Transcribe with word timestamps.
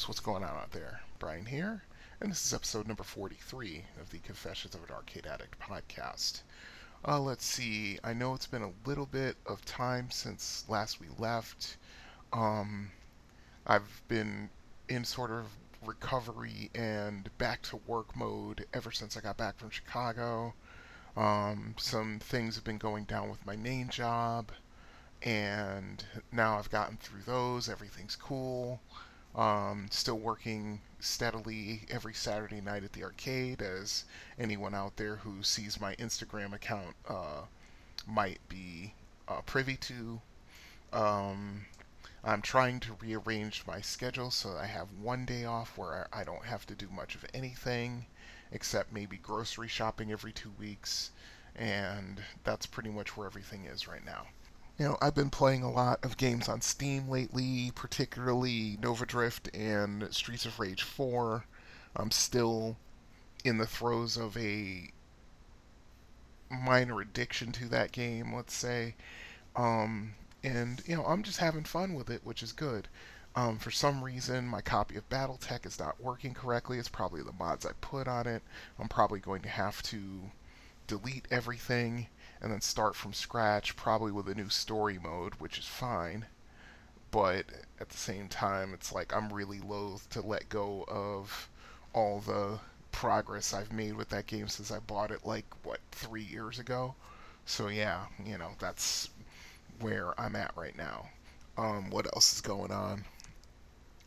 Folks, 0.00 0.08
what's 0.08 0.20
going 0.20 0.42
on 0.42 0.56
out 0.56 0.70
there? 0.70 1.02
Brian 1.18 1.44
here, 1.44 1.82
and 2.22 2.30
this 2.30 2.46
is 2.46 2.54
episode 2.54 2.88
number 2.88 3.02
43 3.02 3.84
of 4.00 4.08
the 4.08 4.16
Confessions 4.20 4.74
of 4.74 4.82
an 4.82 4.94
Arcade 4.94 5.26
Addict 5.26 5.58
podcast. 5.60 6.40
Uh, 7.06 7.20
let's 7.20 7.44
see, 7.44 7.98
I 8.02 8.14
know 8.14 8.32
it's 8.32 8.46
been 8.46 8.62
a 8.62 8.88
little 8.88 9.04
bit 9.04 9.36
of 9.44 9.62
time 9.66 10.10
since 10.10 10.64
last 10.70 11.00
we 11.00 11.08
left. 11.18 11.76
Um, 12.32 12.92
I've 13.66 14.00
been 14.08 14.48
in 14.88 15.04
sort 15.04 15.32
of 15.32 15.44
recovery 15.84 16.70
and 16.74 17.28
back 17.36 17.60
to 17.64 17.76
work 17.86 18.16
mode 18.16 18.64
ever 18.72 18.92
since 18.92 19.18
I 19.18 19.20
got 19.20 19.36
back 19.36 19.58
from 19.58 19.68
Chicago. 19.68 20.54
Um, 21.14 21.74
some 21.76 22.20
things 22.20 22.54
have 22.54 22.64
been 22.64 22.78
going 22.78 23.04
down 23.04 23.28
with 23.28 23.44
my 23.44 23.56
main 23.56 23.90
job, 23.90 24.50
and 25.22 26.02
now 26.32 26.56
I've 26.56 26.70
gotten 26.70 26.96
through 26.96 27.24
those. 27.26 27.68
Everything's 27.68 28.16
cool. 28.16 28.80
Um, 29.34 29.86
still 29.90 30.18
working 30.18 30.80
steadily 30.98 31.82
every 31.88 32.14
Saturday 32.14 32.60
night 32.60 32.84
at 32.84 32.92
the 32.92 33.04
arcade, 33.04 33.62
as 33.62 34.04
anyone 34.38 34.74
out 34.74 34.96
there 34.96 35.16
who 35.16 35.42
sees 35.42 35.80
my 35.80 35.94
Instagram 35.96 36.52
account 36.52 36.96
uh, 37.08 37.42
might 38.06 38.40
be 38.48 38.94
uh, 39.28 39.40
privy 39.42 39.76
to. 39.76 40.20
Um, 40.92 41.66
I'm 42.22 42.42
trying 42.42 42.80
to 42.80 42.96
rearrange 43.00 43.64
my 43.66 43.80
schedule 43.80 44.30
so 44.30 44.56
I 44.56 44.66
have 44.66 44.92
one 44.92 45.24
day 45.24 45.44
off 45.44 45.78
where 45.78 46.08
I 46.12 46.24
don't 46.24 46.44
have 46.44 46.66
to 46.66 46.74
do 46.74 46.88
much 46.90 47.14
of 47.14 47.24
anything 47.32 48.06
except 48.52 48.92
maybe 48.92 49.16
grocery 49.16 49.68
shopping 49.68 50.10
every 50.10 50.32
two 50.32 50.52
weeks, 50.58 51.12
and 51.54 52.22
that's 52.44 52.66
pretty 52.66 52.90
much 52.90 53.16
where 53.16 53.26
everything 53.26 53.64
is 53.64 53.86
right 53.86 54.04
now. 54.04 54.26
You 54.80 54.86
know, 54.86 54.98
I've 55.02 55.14
been 55.14 55.28
playing 55.28 55.62
a 55.62 55.70
lot 55.70 56.02
of 56.02 56.16
games 56.16 56.48
on 56.48 56.62
Steam 56.62 57.06
lately, 57.06 57.70
particularly 57.74 58.78
Nova 58.80 59.04
Drift 59.04 59.54
and 59.54 60.08
Streets 60.10 60.46
of 60.46 60.58
Rage 60.58 60.84
4. 60.84 61.44
I'm 61.94 62.10
still 62.10 62.78
in 63.44 63.58
the 63.58 63.66
throes 63.66 64.16
of 64.16 64.38
a 64.38 64.90
minor 66.50 67.02
addiction 67.02 67.52
to 67.52 67.68
that 67.68 67.92
game, 67.92 68.34
let's 68.34 68.54
say. 68.54 68.94
Um, 69.54 70.14
and, 70.42 70.82
you 70.86 70.96
know, 70.96 71.04
I'm 71.04 71.24
just 71.24 71.40
having 71.40 71.64
fun 71.64 71.92
with 71.92 72.08
it, 72.08 72.24
which 72.24 72.42
is 72.42 72.52
good. 72.52 72.88
Um, 73.36 73.58
for 73.58 73.70
some 73.70 74.02
reason, 74.02 74.46
my 74.46 74.62
copy 74.62 74.96
of 74.96 75.10
Battletech 75.10 75.66
is 75.66 75.78
not 75.78 76.02
working 76.02 76.32
correctly. 76.32 76.78
It's 76.78 76.88
probably 76.88 77.22
the 77.22 77.34
mods 77.38 77.66
I 77.66 77.72
put 77.82 78.08
on 78.08 78.26
it. 78.26 78.42
I'm 78.78 78.88
probably 78.88 79.20
going 79.20 79.42
to 79.42 79.50
have 79.50 79.82
to 79.82 80.30
delete 80.86 81.28
everything 81.30 82.06
and 82.40 82.50
then 82.52 82.60
start 82.60 82.96
from 82.96 83.12
scratch, 83.12 83.76
probably 83.76 84.12
with 84.12 84.28
a 84.28 84.34
new 84.34 84.48
story 84.48 84.98
mode, 84.98 85.34
which 85.34 85.58
is 85.58 85.66
fine. 85.66 86.26
But 87.10 87.46
at 87.80 87.88
the 87.88 87.96
same 87.96 88.28
time, 88.28 88.72
it's 88.72 88.92
like 88.92 89.14
I'm 89.14 89.32
really 89.32 89.60
loath 89.60 90.08
to 90.10 90.20
let 90.20 90.48
go 90.48 90.84
of 90.88 91.48
all 91.92 92.20
the 92.20 92.60
progress 92.92 93.52
I've 93.52 93.72
made 93.72 93.94
with 93.94 94.08
that 94.10 94.26
game 94.26 94.48
since 94.48 94.70
I 94.70 94.78
bought 94.78 95.10
it 95.10 95.26
like 95.26 95.46
what 95.64 95.80
three 95.92 96.22
years 96.22 96.58
ago. 96.58 96.94
So 97.46 97.68
yeah, 97.68 98.06
you 98.24 98.38
know 98.38 98.50
that's 98.58 99.10
where 99.80 100.18
I'm 100.20 100.36
at 100.36 100.56
right 100.56 100.76
now. 100.76 101.08
Um, 101.56 101.90
what 101.90 102.06
else 102.14 102.32
is 102.32 102.40
going 102.40 102.70
on? 102.70 103.04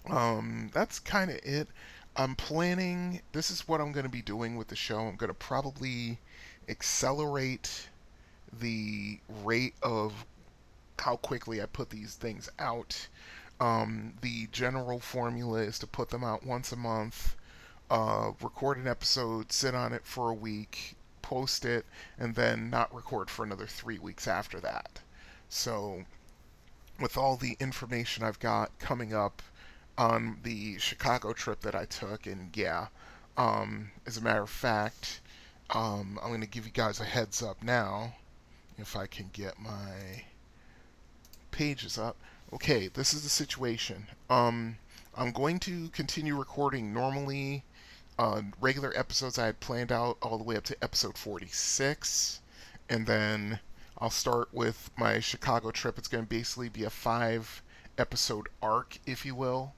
Um, 0.09 0.69
that's 0.73 0.99
kind 0.99 1.29
of 1.29 1.37
it. 1.43 1.67
I'm 2.15 2.35
planning. 2.35 3.21
This 3.31 3.49
is 3.49 3.67
what 3.67 3.81
I'm 3.81 3.91
going 3.91 4.05
to 4.05 4.09
be 4.09 4.21
doing 4.21 4.55
with 4.55 4.67
the 4.67 4.75
show. 4.75 4.99
I'm 4.99 5.15
going 5.15 5.29
to 5.29 5.33
probably 5.33 6.19
accelerate 6.69 7.89
the 8.59 9.19
rate 9.43 9.75
of 9.81 10.25
how 10.99 11.17
quickly 11.17 11.61
I 11.61 11.65
put 11.65 11.89
these 11.89 12.15
things 12.15 12.49
out. 12.59 13.07
Um, 13.59 14.13
the 14.21 14.47
general 14.51 14.99
formula 14.99 15.59
is 15.59 15.79
to 15.79 15.87
put 15.87 16.09
them 16.09 16.23
out 16.23 16.45
once 16.45 16.71
a 16.71 16.77
month, 16.77 17.35
uh, 17.89 18.31
record 18.41 18.77
an 18.77 18.87
episode, 18.87 19.51
sit 19.51 19.75
on 19.75 19.93
it 19.93 20.05
for 20.05 20.29
a 20.29 20.33
week, 20.33 20.95
post 21.21 21.65
it, 21.65 21.85
and 22.17 22.35
then 22.35 22.69
not 22.69 22.93
record 22.93 23.29
for 23.29 23.43
another 23.43 23.67
three 23.67 23.99
weeks 23.99 24.27
after 24.27 24.59
that. 24.61 25.01
So, 25.49 26.03
with 26.99 27.17
all 27.17 27.37
the 27.37 27.57
information 27.59 28.23
I've 28.23 28.39
got 28.39 28.77
coming 28.79 29.13
up 29.13 29.41
on 29.97 30.39
the 30.43 30.79
Chicago 30.79 31.33
trip 31.33 31.61
that 31.61 31.75
I 31.75 31.85
took, 31.85 32.25
and 32.25 32.55
yeah, 32.55 32.87
um, 33.37 33.91
as 34.05 34.17
a 34.17 34.21
matter 34.21 34.41
of 34.41 34.49
fact, 34.49 35.21
um, 35.69 36.19
I'm 36.21 36.29
going 36.29 36.41
to 36.41 36.47
give 36.47 36.65
you 36.65 36.71
guys 36.71 36.99
a 36.99 37.05
heads 37.05 37.41
up 37.41 37.63
now 37.63 38.13
if 38.83 38.97
I 38.97 39.07
can 39.07 39.29
get 39.31 39.57
my 39.59 40.25
pages 41.51 41.97
up. 41.97 42.17
Okay, 42.51 42.89
this 42.89 43.13
is 43.13 43.23
the 43.23 43.29
situation. 43.29 44.07
Um, 44.29 44.77
I'm 45.15 45.31
going 45.31 45.57
to 45.61 45.87
continue 45.89 46.35
recording 46.35 46.93
normally 46.93 47.63
uh, 48.19 48.41
regular 48.59 48.91
episodes 48.95 49.39
I 49.39 49.45
had 49.45 49.61
planned 49.61 49.91
out 49.91 50.17
all 50.21 50.37
the 50.37 50.43
way 50.43 50.57
up 50.57 50.65
to 50.65 50.83
episode 50.83 51.17
46, 51.17 52.41
and 52.89 53.07
then 53.07 53.59
I'll 53.99 54.09
start 54.09 54.53
with 54.53 54.91
my 54.97 55.21
Chicago 55.21 55.71
trip. 55.71 55.97
It's 55.97 56.09
going 56.09 56.25
to 56.25 56.29
basically 56.29 56.67
be 56.67 56.83
a 56.83 56.89
five 56.89 57.63
episode 57.97 58.49
arc, 58.61 58.99
if 59.05 59.25
you 59.25 59.33
will. 59.33 59.73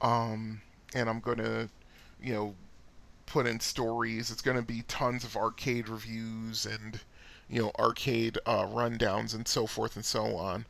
Um, 0.00 0.60
and 0.92 1.08
I'm 1.08 1.20
going 1.20 1.38
to, 1.38 1.68
you 2.20 2.32
know, 2.32 2.54
put 3.26 3.46
in 3.46 3.60
stories. 3.60 4.32
It's 4.32 4.42
going 4.42 4.56
to 4.56 4.62
be 4.62 4.82
tons 4.88 5.22
of 5.22 5.36
arcade 5.36 5.88
reviews 5.88 6.66
and 6.66 7.00
you 7.50 7.62
know, 7.62 7.72
arcade 7.78 8.38
uh, 8.46 8.64
rundowns 8.64 9.34
and 9.34 9.46
so 9.48 9.66
forth 9.66 9.96
and 9.96 10.04
so 10.04 10.36
on. 10.36 10.66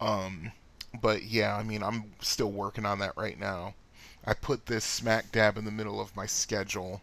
Um, 0.00 0.52
but 1.00 1.22
yeah, 1.22 1.56
I 1.56 1.62
mean, 1.62 1.82
I'm 1.82 2.12
still 2.20 2.50
working 2.50 2.84
on 2.84 2.98
that 2.98 3.16
right 3.16 3.38
now. 3.38 3.74
I 4.24 4.34
put 4.34 4.66
this 4.66 4.84
smack 4.84 5.32
dab 5.32 5.56
in 5.56 5.64
the 5.64 5.70
middle 5.70 6.00
of 6.00 6.16
my 6.16 6.26
schedule. 6.26 7.02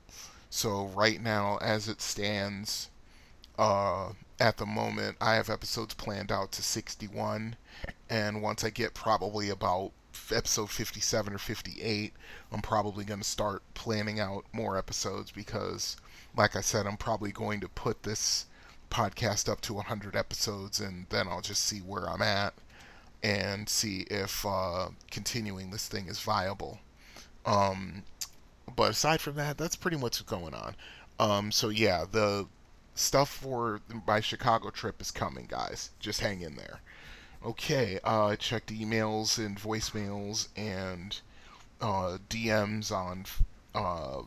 So 0.49 0.87
right 0.87 1.21
now, 1.21 1.57
as 1.61 1.87
it 1.87 2.01
stands, 2.01 2.89
uh, 3.57 4.13
at 4.39 4.57
the 4.57 4.65
moment, 4.65 5.17
I 5.21 5.35
have 5.35 5.49
episodes 5.49 5.93
planned 5.93 6.31
out 6.31 6.51
to 6.53 6.63
61. 6.63 7.55
And 8.09 8.41
once 8.41 8.63
I 8.63 8.69
get 8.69 8.93
probably 8.93 9.49
about 9.49 9.91
episode 10.31 10.69
57 10.69 11.33
or 11.33 11.37
58, 11.37 12.13
I'm 12.51 12.61
probably 12.61 13.05
going 13.05 13.21
to 13.21 13.27
start 13.27 13.61
planning 13.75 14.19
out 14.19 14.45
more 14.51 14.77
episodes 14.77 15.31
because, 15.31 15.95
like 16.35 16.55
I 16.55 16.61
said, 16.61 16.85
I'm 16.85 16.97
probably 16.97 17.31
going 17.31 17.61
to 17.61 17.69
put 17.69 18.03
this 18.03 18.47
podcast 18.91 19.49
up 19.49 19.61
to 19.61 19.73
100 19.73 20.15
episodes, 20.15 20.79
and 20.79 21.07
then 21.09 21.27
I'll 21.27 21.41
just 21.41 21.63
see 21.63 21.79
where 21.79 22.07
I'm 22.07 22.21
at 22.21 22.53
and 23.23 23.67
see 23.69 24.01
if 24.09 24.45
uh, 24.45 24.89
continuing 25.09 25.71
this 25.71 25.87
thing 25.87 26.07
is 26.07 26.19
viable. 26.19 26.79
Um, 27.45 28.03
but 28.75 28.91
aside 28.91 29.21
from 29.21 29.35
that, 29.35 29.57
that's 29.57 29.75
pretty 29.75 29.97
much 29.97 30.19
what's 30.19 30.21
going 30.21 30.53
on. 30.53 30.75
Um, 31.19 31.51
so 31.51 31.69
yeah, 31.69 32.05
the 32.09 32.47
stuff 32.95 33.29
for 33.29 33.81
my 34.07 34.19
Chicago 34.19 34.69
trip 34.69 35.01
is 35.01 35.11
coming, 35.11 35.45
guys. 35.47 35.91
Just 35.99 36.21
hang 36.21 36.41
in 36.41 36.55
there. 36.55 36.81
Okay, 37.43 37.99
uh, 38.03 38.27
I 38.27 38.35
checked 38.35 38.71
emails 38.71 39.43
and 39.43 39.57
voicemails 39.57 40.49
and 40.55 41.19
uh, 41.81 42.17
DMs 42.29 42.91
on 42.91 43.25
uh, 43.73 44.21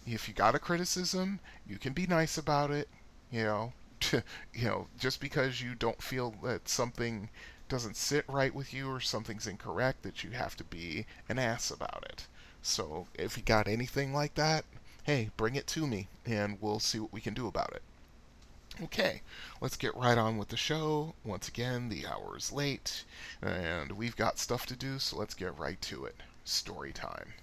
if 0.07 0.29
you 0.29 0.35
got 0.35 0.55
a 0.55 0.59
criticism, 0.59 1.41
you 1.67 1.79
can 1.79 1.95
be 1.95 2.07
nice 2.07 2.37
about 2.37 2.71
it. 2.71 2.91
You 3.31 3.45
know, 3.45 3.73
you 4.53 4.67
know, 4.67 4.89
just 4.99 5.19
because 5.19 5.63
you 5.63 5.75
don't 5.75 6.03
feel 6.03 6.33
that 6.43 6.69
something 6.69 7.31
doesn't 7.71 7.97
sit 7.97 8.29
right 8.29 8.55
with 8.55 8.75
you 8.75 8.91
or 8.91 9.01
something's 9.01 9.47
incorrect, 9.47 10.03
that 10.03 10.23
you 10.23 10.33
have 10.33 10.59
to 10.59 10.65
be 10.65 11.07
an 11.27 11.39
ass 11.39 11.71
about 11.71 12.05
it. 12.11 12.27
So 12.67 13.07
if 13.15 13.37
you 13.37 13.45
got 13.45 13.69
anything 13.69 14.13
like 14.13 14.35
that, 14.35 14.65
hey, 15.05 15.31
bring 15.37 15.55
it 15.55 15.69
to 15.69 15.87
me 15.87 16.09
and 16.27 16.59
we'll 16.61 16.81
see 16.81 16.99
what 16.99 17.13
we 17.13 17.21
can 17.21 17.33
do 17.33 17.47
about 17.47 17.73
it. 17.73 17.83
Okay, 18.83 19.23
let's 19.61 19.77
get 19.77 19.95
right 19.95 20.19
on 20.19 20.37
with 20.37 20.49
the 20.49 20.57
show. 20.57 21.15
Once 21.25 21.47
again, 21.47 21.89
the 21.89 22.09
hour 22.09 22.37
is 22.37 22.51
late 22.51 23.05
and 23.41 23.93
we've 23.93 24.17
got 24.17 24.41
stuff 24.41 24.67
to 24.67 24.75
do, 24.75 24.99
so 24.99 25.17
let's 25.17 25.33
get 25.33 25.57
right 25.57 25.81
to 25.83 26.07
it. 26.07 26.17
Story 26.45 26.93
time. 26.93 27.35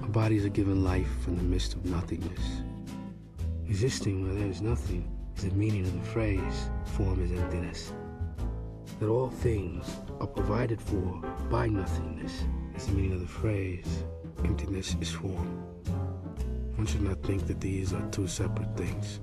Our 0.00 0.08
bodies 0.10 0.46
are 0.46 0.48
given 0.48 0.84
life 0.84 1.26
in 1.26 1.36
the 1.36 1.42
midst 1.42 1.74
of 1.74 1.84
nothingness. 1.86 2.62
Existing 3.66 4.24
where 4.24 4.34
there 4.34 4.48
is 4.48 4.62
nothing 4.62 5.10
is 5.36 5.42
the 5.42 5.50
meaning 5.50 5.82
of 5.82 5.92
the 5.92 6.06
phrase, 6.10 6.70
form 6.84 7.20
is 7.20 7.32
emptiness 7.32 7.92
that 9.00 9.08
all 9.08 9.30
things 9.30 9.86
are 10.20 10.26
provided 10.26 10.80
for 10.80 11.20
by 11.50 11.66
nothingness 11.66 12.44
is 12.76 12.86
the 12.86 12.92
meaning 12.92 13.14
of 13.14 13.20
the 13.20 13.26
phrase, 13.26 14.04
emptiness 14.44 14.96
is 15.00 15.10
form. 15.10 15.62
One 16.76 16.86
should 16.86 17.02
not 17.02 17.22
think 17.22 17.46
that 17.46 17.60
these 17.60 17.92
are 17.92 18.06
two 18.10 18.26
separate 18.26 18.76
things. 18.76 19.20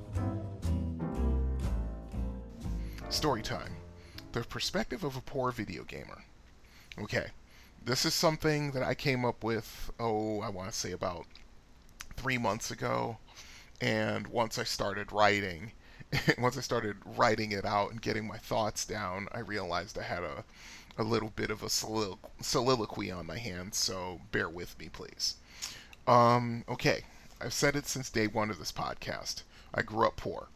Story 3.10 3.42
time. 3.42 3.76
The 4.32 4.42
perspective 4.42 5.04
of 5.04 5.18
a 5.18 5.22
poor 5.22 5.52
video 5.52 5.84
gamer. 5.84 6.24
Okay, 7.00 7.28
this 7.84 8.06
is 8.06 8.14
something 8.14 8.72
that 8.72 8.84
I 8.84 8.94
came 8.94 9.26
up 9.26 9.44
with, 9.44 9.92
oh, 10.00 10.40
I 10.42 10.50
want 10.50 10.72
to 10.72 10.78
say 10.78 10.92
about 10.92 11.26
three 12.16 12.38
months 12.38 12.72
ago. 12.72 13.18
And 13.82 14.28
once 14.28 14.60
I 14.60 14.64
started 14.64 15.12
writing, 15.12 15.72
once 16.38 16.58
I 16.58 16.62
started 16.62 16.98
writing 17.06 17.52
it 17.52 17.66
out 17.66 17.92
and 17.92 18.02
getting 18.02 18.28
my 18.28 18.38
thoughts 18.38 18.86
down, 18.86 19.28
I 19.32 19.40
realized 19.40 19.98
I 19.98 20.04
had 20.04 20.24
a, 20.24 20.44
a 20.98 21.04
little 21.04 21.32
bit 21.36 21.50
of 21.52 21.64
a 21.64 21.68
solilo- 21.68 22.20
soliloquy 22.42 23.12
on 23.12 23.26
my 23.26 23.38
hands, 23.38 23.78
so 23.78 24.22
bear 24.32 24.50
with 24.50 24.78
me, 24.80 24.90
please. 24.90 25.36
Um, 26.08 26.64
okay, 26.70 27.06
I've 27.42 27.54
said 27.54 27.76
it 27.76 27.88
since 27.88 28.10
day 28.10 28.28
one 28.28 28.50
of 28.50 28.60
this 28.60 28.72
podcast. 28.72 29.44
I 29.74 29.82
grew 29.84 30.08
up 30.08 30.18
poor. 30.18 30.48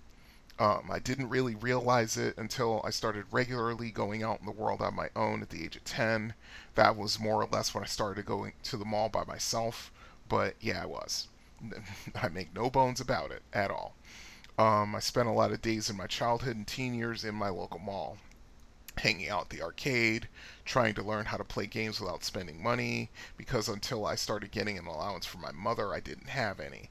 Um, 0.59 0.89
I 0.91 0.99
didn't 0.99 1.29
really 1.29 1.55
realize 1.55 2.17
it 2.17 2.37
until 2.37 2.81
I 2.85 2.89
started 2.89 3.25
regularly 3.31 3.91
going 3.91 4.23
out 4.23 4.39
in 4.39 4.45
the 4.45 4.51
world 4.51 4.81
on 4.81 4.95
my 4.95 5.09
own 5.15 5.41
at 5.41 5.49
the 5.49 5.63
age 5.63 5.75
of 5.75 5.83
10. 5.85 6.33
That 6.75 6.95
was 6.95 7.19
more 7.19 7.41
or 7.43 7.47
less 7.51 7.73
when 7.73 7.83
I 7.83 7.87
started 7.87 8.25
going 8.25 8.53
to 8.63 8.77
the 8.77 8.85
mall 8.85 9.09
by 9.09 9.23
myself. 9.25 9.91
But 10.29 10.55
yeah, 10.61 10.83
I 10.83 10.85
was. 10.85 11.27
I 12.15 12.29
make 12.29 12.53
no 12.53 12.69
bones 12.69 12.99
about 13.01 13.31
it 13.31 13.43
at 13.53 13.71
all. 13.71 13.95
Um, 14.57 14.95
I 14.95 14.99
spent 14.99 15.27
a 15.27 15.33
lot 15.33 15.51
of 15.51 15.61
days 15.61 15.89
in 15.89 15.97
my 15.97 16.07
childhood 16.07 16.55
and 16.55 16.65
teen 16.65 16.93
years 16.93 17.25
in 17.25 17.35
my 17.35 17.49
local 17.49 17.79
mall, 17.79 18.17
hanging 18.97 19.27
out 19.27 19.43
at 19.43 19.49
the 19.49 19.61
arcade, 19.61 20.29
trying 20.63 20.93
to 20.95 21.03
learn 21.03 21.25
how 21.25 21.35
to 21.35 21.43
play 21.43 21.67
games 21.67 21.99
without 21.99 22.23
spending 22.23 22.63
money, 22.63 23.09
because 23.35 23.67
until 23.67 24.05
I 24.05 24.15
started 24.15 24.51
getting 24.51 24.77
an 24.77 24.87
allowance 24.87 25.25
from 25.25 25.41
my 25.41 25.51
mother, 25.51 25.93
I 25.93 25.99
didn't 25.99 26.29
have 26.29 26.61
any. 26.61 26.89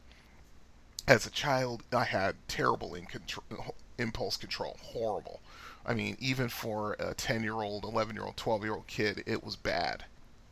As 1.07 1.27
a 1.27 1.31
child, 1.31 1.85
I 1.91 2.05
had 2.05 2.37
terrible 2.49 2.97
control, 3.09 3.75
impulse 3.99 4.37
control, 4.37 4.79
horrible. 4.83 5.41
I 5.87 5.95
mean, 5.95 6.17
even 6.19 6.51
for 6.51 6.95
a 6.99 7.15
10 7.15 7.43
year 7.43 7.63
old, 7.63 7.85
11 7.85 8.15
year 8.15 8.25
old, 8.25 8.37
12 8.37 8.65
year 8.65 8.75
old 8.75 8.87
kid, 8.87 9.23
it 9.27 9.43
was 9.43 9.57
bad. 9.57 10.05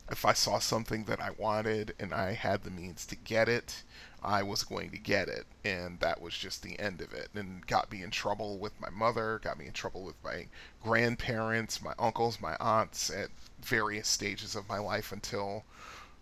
If 0.09 0.25
I 0.25 0.33
saw 0.33 0.59
something 0.59 1.05
that 1.05 1.21
I 1.21 1.31
wanted 1.31 1.95
and 1.99 2.13
I 2.13 2.33
had 2.33 2.63
the 2.63 2.71
means 2.71 3.05
to 3.07 3.15
get 3.15 3.47
it, 3.49 3.83
I 4.23 4.41
was 4.41 4.63
going 4.63 4.89
to 4.91 4.97
get 4.97 5.27
it, 5.27 5.45
and 5.65 5.99
that 5.99 6.21
was 6.21 6.33
just 6.33 6.63
the 6.63 6.79
end 6.79 7.01
of 7.01 7.13
it. 7.13 7.29
And 7.35 7.65
got 7.67 7.91
me 7.91 8.01
in 8.01 8.09
trouble 8.09 8.57
with 8.57 8.79
my 8.79 8.89
mother, 8.89 9.39
got 9.43 9.57
me 9.59 9.65
in 9.65 9.73
trouble 9.73 10.03
with 10.03 10.15
my 10.23 10.47
grandparents, 10.81 11.81
my 11.81 11.93
uncles, 11.99 12.39
my 12.39 12.55
aunts 12.59 13.09
at 13.09 13.29
various 13.61 14.07
stages 14.07 14.55
of 14.55 14.69
my 14.69 14.77
life 14.77 15.11
until 15.11 15.65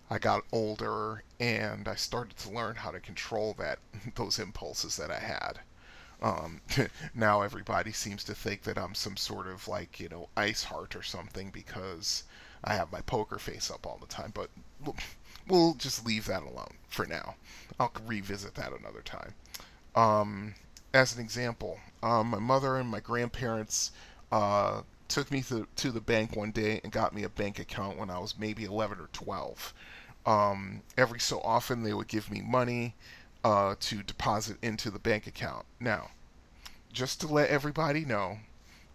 I 0.09 0.19
got 0.19 0.43
older 0.51 1.23
and 1.39 1.87
I 1.87 1.95
started 1.95 2.37
to 2.37 2.49
learn 2.49 2.75
how 2.75 2.91
to 2.91 2.99
control 2.99 3.53
that 3.59 3.79
those 4.15 4.39
impulses 4.39 4.97
that 4.97 5.11
I 5.11 5.19
had. 5.19 5.59
Um, 6.21 6.61
now 7.15 7.41
everybody 7.41 7.91
seems 7.91 8.23
to 8.25 8.35
think 8.35 8.63
that 8.63 8.77
I'm 8.77 8.93
some 8.95 9.17
sort 9.17 9.47
of 9.47 9.67
like 9.67 9.99
you 9.99 10.09
know 10.09 10.29
ice 10.35 10.63
heart 10.63 10.95
or 10.95 11.03
something 11.03 11.49
because 11.49 12.23
I 12.63 12.75
have 12.75 12.91
my 12.91 13.01
poker 13.01 13.39
face 13.39 13.71
up 13.71 13.85
all 13.87 13.97
the 13.99 14.07
time. 14.07 14.31
But 14.33 14.49
we'll 15.47 15.73
just 15.75 16.05
leave 16.05 16.25
that 16.25 16.43
alone 16.43 16.73
for 16.87 17.05
now. 17.05 17.35
I'll 17.79 17.91
revisit 18.05 18.55
that 18.55 18.73
another 18.73 19.01
time. 19.01 19.33
Um, 19.95 20.55
as 20.93 21.15
an 21.15 21.21
example, 21.21 21.79
um, 22.03 22.27
my 22.27 22.39
mother 22.39 22.77
and 22.77 22.89
my 22.89 22.99
grandparents 22.99 23.91
uh, 24.31 24.81
took 25.07 25.31
me 25.31 25.41
to, 25.43 25.67
to 25.75 25.91
the 25.91 26.01
bank 26.01 26.35
one 26.35 26.51
day 26.51 26.79
and 26.83 26.91
got 26.91 27.13
me 27.13 27.23
a 27.23 27.29
bank 27.29 27.59
account 27.59 27.97
when 27.97 28.09
I 28.09 28.19
was 28.19 28.37
maybe 28.37 28.63
11 28.63 28.99
or 28.99 29.09
12. 29.11 29.73
Um, 30.25 30.81
every 30.97 31.19
so 31.19 31.41
often, 31.41 31.83
they 31.83 31.93
would 31.93 32.07
give 32.07 32.31
me 32.31 32.41
money 32.41 32.95
uh, 33.43 33.75
to 33.79 34.03
deposit 34.03 34.57
into 34.61 34.89
the 34.91 34.99
bank 34.99 35.27
account. 35.27 35.65
Now, 35.79 36.11
just 36.93 37.19
to 37.21 37.27
let 37.27 37.49
everybody 37.49 38.05
know, 38.05 38.39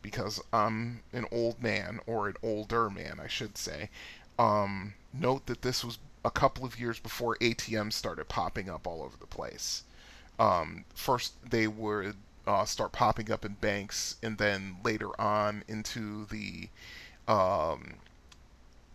because 0.03 0.41
I'm 0.53 1.03
an 1.13 1.27
old 1.33 1.63
man, 1.63 2.01
or 2.07 2.29
an 2.29 2.37
older 2.43 2.89
man, 2.89 3.19
I 3.21 3.27
should 3.27 3.59
say, 3.59 3.91
um, 4.39 4.95
note 5.13 5.47
that 5.47 5.63
this 5.63 5.85
was 5.85 5.99
a 6.27 6.31
couple 6.31 6.65
of 6.65 6.81
years 6.81 6.99
before 6.99 7.37
ATMs 7.37 7.93
started 7.93 8.29
popping 8.29 8.69
up 8.69 8.85
all 8.85 9.01
over 9.01 9.17
the 9.17 9.29
place. 9.29 9.85
Um, 10.41 10.85
first, 10.93 11.35
they 11.49 11.69
would 11.69 12.17
uh, 12.49 12.65
start 12.65 12.91
popping 12.91 13.31
up 13.31 13.45
in 13.45 13.55
banks, 13.55 14.17
and 14.25 14.37
then 14.37 14.79
later 14.83 15.19
on 15.21 15.63
into 15.69 16.27
the, 16.27 16.69
um, 17.29 17.95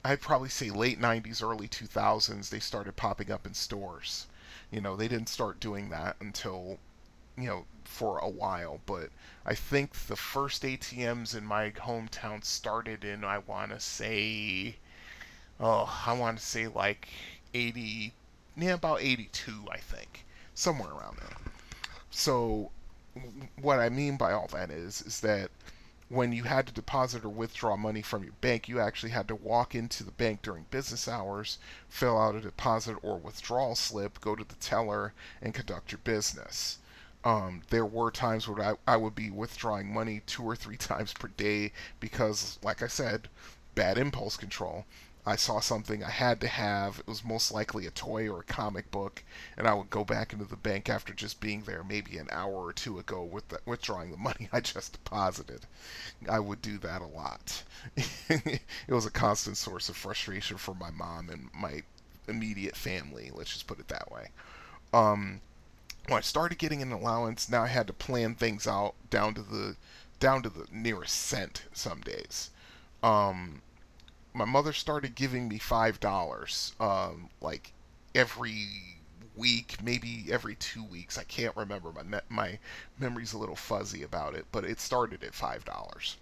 I'd 0.04 0.20
probably 0.20 0.50
say 0.50 0.72
late 0.72 1.00
90s, 1.00 1.42
early 1.42 1.70
2000s, 1.70 2.50
they 2.50 2.60
started 2.60 2.98
popping 2.98 3.32
up 3.32 3.48
in 3.48 3.54
stores. 3.54 4.28
You 4.70 4.82
know, 4.82 4.98
they 4.98 5.08
didn't 5.08 5.30
start 5.30 5.62
doing 5.62 5.90
that 5.90 6.18
until, 6.20 6.80
you 7.38 7.48
know, 7.48 7.66
for 7.86 8.18
a 8.20 8.28
while, 8.30 8.82
but 8.86 9.10
I 9.46 9.56
think 9.56 9.94
the 9.94 10.18
first 10.18 10.64
ATMs 10.64 11.34
in 11.34 11.46
my 11.46 11.72
hometown 11.72 12.44
started 12.44 13.06
in, 13.06 13.24
I 13.24 13.38
want 13.38 13.72
to 13.72 13.80
say, 13.80 14.76
oh, 15.62 16.02
I 16.06 16.14
want 16.14 16.40
to 16.40 16.46
say 16.46 16.68
like 16.68 17.08
80, 17.54 18.14
yeah, 18.58 18.74
about 18.74 19.02
82, 19.02 19.68
I 19.72 19.78
think, 19.78 20.26
somewhere 20.56 20.90
around 20.92 21.18
there. 21.18 21.38
So, 22.10 22.72
what 23.62 23.80
I 23.80 23.90
mean 23.90 24.18
by 24.18 24.32
all 24.34 24.48
that 24.48 24.72
is, 24.72 25.02
is 25.02 25.20
that 25.22 25.52
when 26.10 26.34
you 26.34 26.44
had 26.44 26.68
to 26.68 26.74
deposit 26.74 27.24
or 27.24 27.30
withdraw 27.30 27.78
money 27.78 28.02
from 28.02 28.24
your 28.24 28.34
bank, 28.42 28.68
you 28.68 28.80
actually 28.80 29.12
had 29.12 29.28
to 29.30 29.36
walk 29.36 29.76
into 29.76 30.04
the 30.04 30.12
bank 30.12 30.42
during 30.42 30.66
business 30.72 31.08
hours, 31.08 31.58
fill 31.88 32.20
out 32.20 32.36
a 32.36 32.42
deposit 32.42 32.98
or 33.02 33.18
withdrawal 33.18 33.76
slip, 33.76 34.20
go 34.20 34.36
to 34.36 34.44
the 34.44 34.56
teller, 34.56 35.14
and 35.42 35.54
conduct 35.54 35.92
your 35.92 36.00
business. 36.04 36.80
Um, 37.24 37.62
there 37.70 37.86
were 37.86 38.12
times 38.12 38.48
where 38.48 38.62
I, 38.62 38.94
I 38.94 38.98
would 38.98 39.16
be 39.16 39.30
withdrawing 39.30 39.94
money 39.94 40.22
two 40.26 40.44
or 40.44 40.56
three 40.56 40.78
times 40.92 41.14
per 41.14 41.30
day 41.30 41.72
because, 42.00 42.58
like 42.64 42.82
I 42.82 42.88
said, 42.88 43.30
bad 43.76 43.98
impulse 43.98 44.36
control 44.36 44.86
I 45.26 45.36
saw 45.36 45.60
something 45.60 46.04
I 46.04 46.10
had 46.10 46.42
to 46.42 46.48
have. 46.48 47.00
It 47.00 47.08
was 47.08 47.24
most 47.24 47.52
likely 47.52 47.86
a 47.86 47.92
toy 47.92 48.28
or 48.28 48.40
a 48.40 48.44
comic 48.44 48.90
book, 48.90 49.24
and 49.56 49.68
I 49.68 49.74
would 49.76 49.92
go 49.92 50.04
back 50.04 50.34
into 50.34 50.46
the 50.46 50.56
bank 50.56 50.90
after 50.90 51.14
just 51.14 51.40
being 51.40 51.62
there 51.62 51.84
maybe 51.84 52.18
an 52.18 52.28
hour 52.32 52.54
or 52.54 52.74
two 52.74 52.98
ago 52.98 53.24
with 53.24 53.48
the, 53.50 53.60
withdrawing 53.66 54.10
the 54.10 54.18
money 54.30 54.50
I 54.52 54.62
just 54.62 54.94
deposited. 54.94 55.68
I 56.28 56.40
would 56.40 56.62
do 56.62 56.80
that 56.80 57.02
a 57.02 57.06
lot. 57.06 57.64
it 57.96 58.62
was 58.88 59.06
a 59.06 59.12
constant 59.12 59.58
source 59.58 59.90
of 59.90 59.98
frustration 59.98 60.58
for 60.58 60.74
my 60.74 60.90
mom 60.90 61.30
and 61.30 61.50
my 61.54 61.84
immediate 62.28 62.76
family. 62.76 63.32
Let's 63.32 63.52
just 63.52 63.68
put 63.68 63.80
it 63.80 63.90
that 63.90 64.12
way. 64.12 64.30
Um, 64.92 65.42
when 66.08 66.18
I 66.18 66.22
started 66.22 66.58
getting 66.58 66.82
an 66.82 66.92
allowance, 66.92 67.48
now 67.48 67.64
I 67.64 67.68
had 67.68 67.88
to 67.88 67.94
plan 67.94 68.34
things 68.34 68.66
out 68.66 68.96
down 69.10 69.36
to 69.36 69.44
the 69.44 69.76
down 70.20 70.42
to 70.44 70.50
the 70.50 70.68
nearest 70.72 71.16
cent 71.16 71.64
some 71.74 72.02
days. 72.02 72.50
Um, 73.04 73.62
my 74.34 74.46
mother 74.46 74.72
started 74.72 75.16
giving 75.16 75.48
me 75.48 75.58
five 75.58 76.00
dollars, 76.00 76.74
um, 76.80 77.30
like 77.42 77.74
every 78.16 78.68
week, 79.36 79.78
maybe 79.84 80.28
every 80.32 80.56
two 80.56 80.84
weeks. 80.84 81.18
I 81.18 81.24
can't 81.24 81.56
remember. 81.56 81.92
My 81.92 82.22
my 82.30 82.60
memory's 82.98 83.34
a 83.34 83.38
little 83.38 83.56
fuzzy 83.56 84.04
about 84.04 84.36
it, 84.36 84.46
but 84.52 84.64
it 84.64 84.80
started 84.80 85.24
at 85.24 85.36
five 85.36 85.66
dollars. 85.66 86.18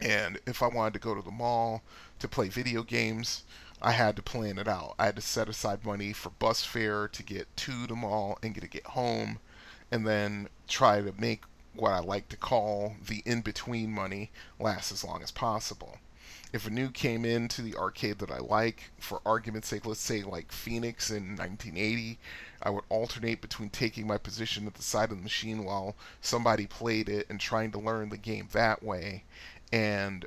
And 0.00 0.38
if 0.46 0.62
I 0.62 0.68
wanted 0.68 0.94
to 0.94 0.98
go 1.00 1.14
to 1.14 1.22
the 1.22 1.30
mall 1.30 1.82
to 2.20 2.28
play 2.28 2.48
video 2.48 2.82
games, 2.82 3.44
I 3.82 3.92
had 3.92 4.16
to 4.16 4.22
plan 4.22 4.58
it 4.58 4.66
out. 4.68 4.94
I 4.98 5.06
had 5.06 5.16
to 5.16 5.22
set 5.22 5.48
aside 5.48 5.84
money 5.84 6.14
for 6.14 6.30
bus 6.30 6.64
fare 6.64 7.06
to 7.08 7.22
get 7.22 7.54
to 7.58 7.86
the 7.86 7.96
mall 7.96 8.38
and 8.42 8.54
get 8.54 8.62
to 8.62 8.68
get 8.68 8.86
home, 8.86 9.40
and 9.90 10.06
then 10.06 10.48
try 10.68 11.02
to 11.02 11.12
make 11.18 11.44
what 11.74 11.92
I 11.92 12.00
like 12.00 12.30
to 12.30 12.36
call 12.36 12.96
the 13.06 13.22
in 13.26 13.42
between 13.42 13.92
money 13.92 14.30
last 14.58 14.90
as 14.90 15.04
long 15.04 15.22
as 15.22 15.30
possible 15.30 15.98
if 16.52 16.66
a 16.66 16.70
new 16.70 16.90
came 16.90 17.24
into 17.24 17.62
the 17.62 17.76
arcade 17.76 18.18
that 18.18 18.30
I 18.30 18.38
like, 18.38 18.90
for 18.98 19.20
argument's 19.24 19.68
sake, 19.68 19.86
let's 19.86 20.00
say 20.00 20.22
like 20.22 20.50
Phoenix 20.50 21.10
in 21.10 21.36
1980, 21.36 22.18
I 22.62 22.70
would 22.70 22.84
alternate 22.88 23.40
between 23.40 23.70
taking 23.70 24.06
my 24.06 24.18
position 24.18 24.66
at 24.66 24.74
the 24.74 24.82
side 24.82 25.10
of 25.12 25.18
the 25.18 25.22
machine 25.22 25.64
while 25.64 25.96
somebody 26.20 26.66
played 26.66 27.08
it 27.08 27.26
and 27.30 27.38
trying 27.38 27.70
to 27.72 27.78
learn 27.78 28.08
the 28.08 28.16
game 28.16 28.48
that 28.52 28.82
way, 28.82 29.24
and 29.72 30.26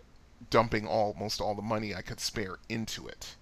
dumping 0.49 0.87
almost 0.87 1.41
all 1.41 1.55
the 1.55 1.61
money 1.61 1.93
I 1.93 2.01
could 2.01 2.19
spare 2.19 2.57
into 2.69 3.07
it. 3.07 3.35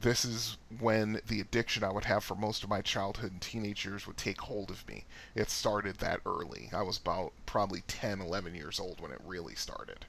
This 0.00 0.24
is 0.24 0.56
when 0.80 1.20
the 1.26 1.40
addiction 1.40 1.84
I 1.84 1.92
would 1.92 2.06
have 2.06 2.24
for 2.24 2.34
most 2.34 2.64
of 2.64 2.70
my 2.70 2.80
childhood 2.80 3.30
and 3.30 3.40
teenage 3.40 3.84
years 3.84 4.06
would 4.06 4.16
take 4.16 4.40
hold 4.40 4.70
of 4.70 4.88
me. 4.88 5.04
It 5.34 5.50
started 5.50 5.98
that 5.98 6.20
early. 6.24 6.70
I 6.72 6.82
was 6.82 6.96
about 6.96 7.32
probably 7.44 7.82
10, 7.86 8.20
11 8.20 8.54
years 8.54 8.80
old 8.80 9.00
when 9.00 9.12
it 9.12 9.20
really 9.24 9.54
started. 9.54 10.06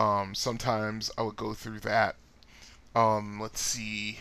Um, 0.00 0.34
sometimes 0.34 1.10
I 1.18 1.22
would 1.22 1.36
go 1.36 1.52
through 1.52 1.80
that. 1.80 2.16
Um, 2.96 3.38
let's 3.38 3.60
see. 3.60 4.18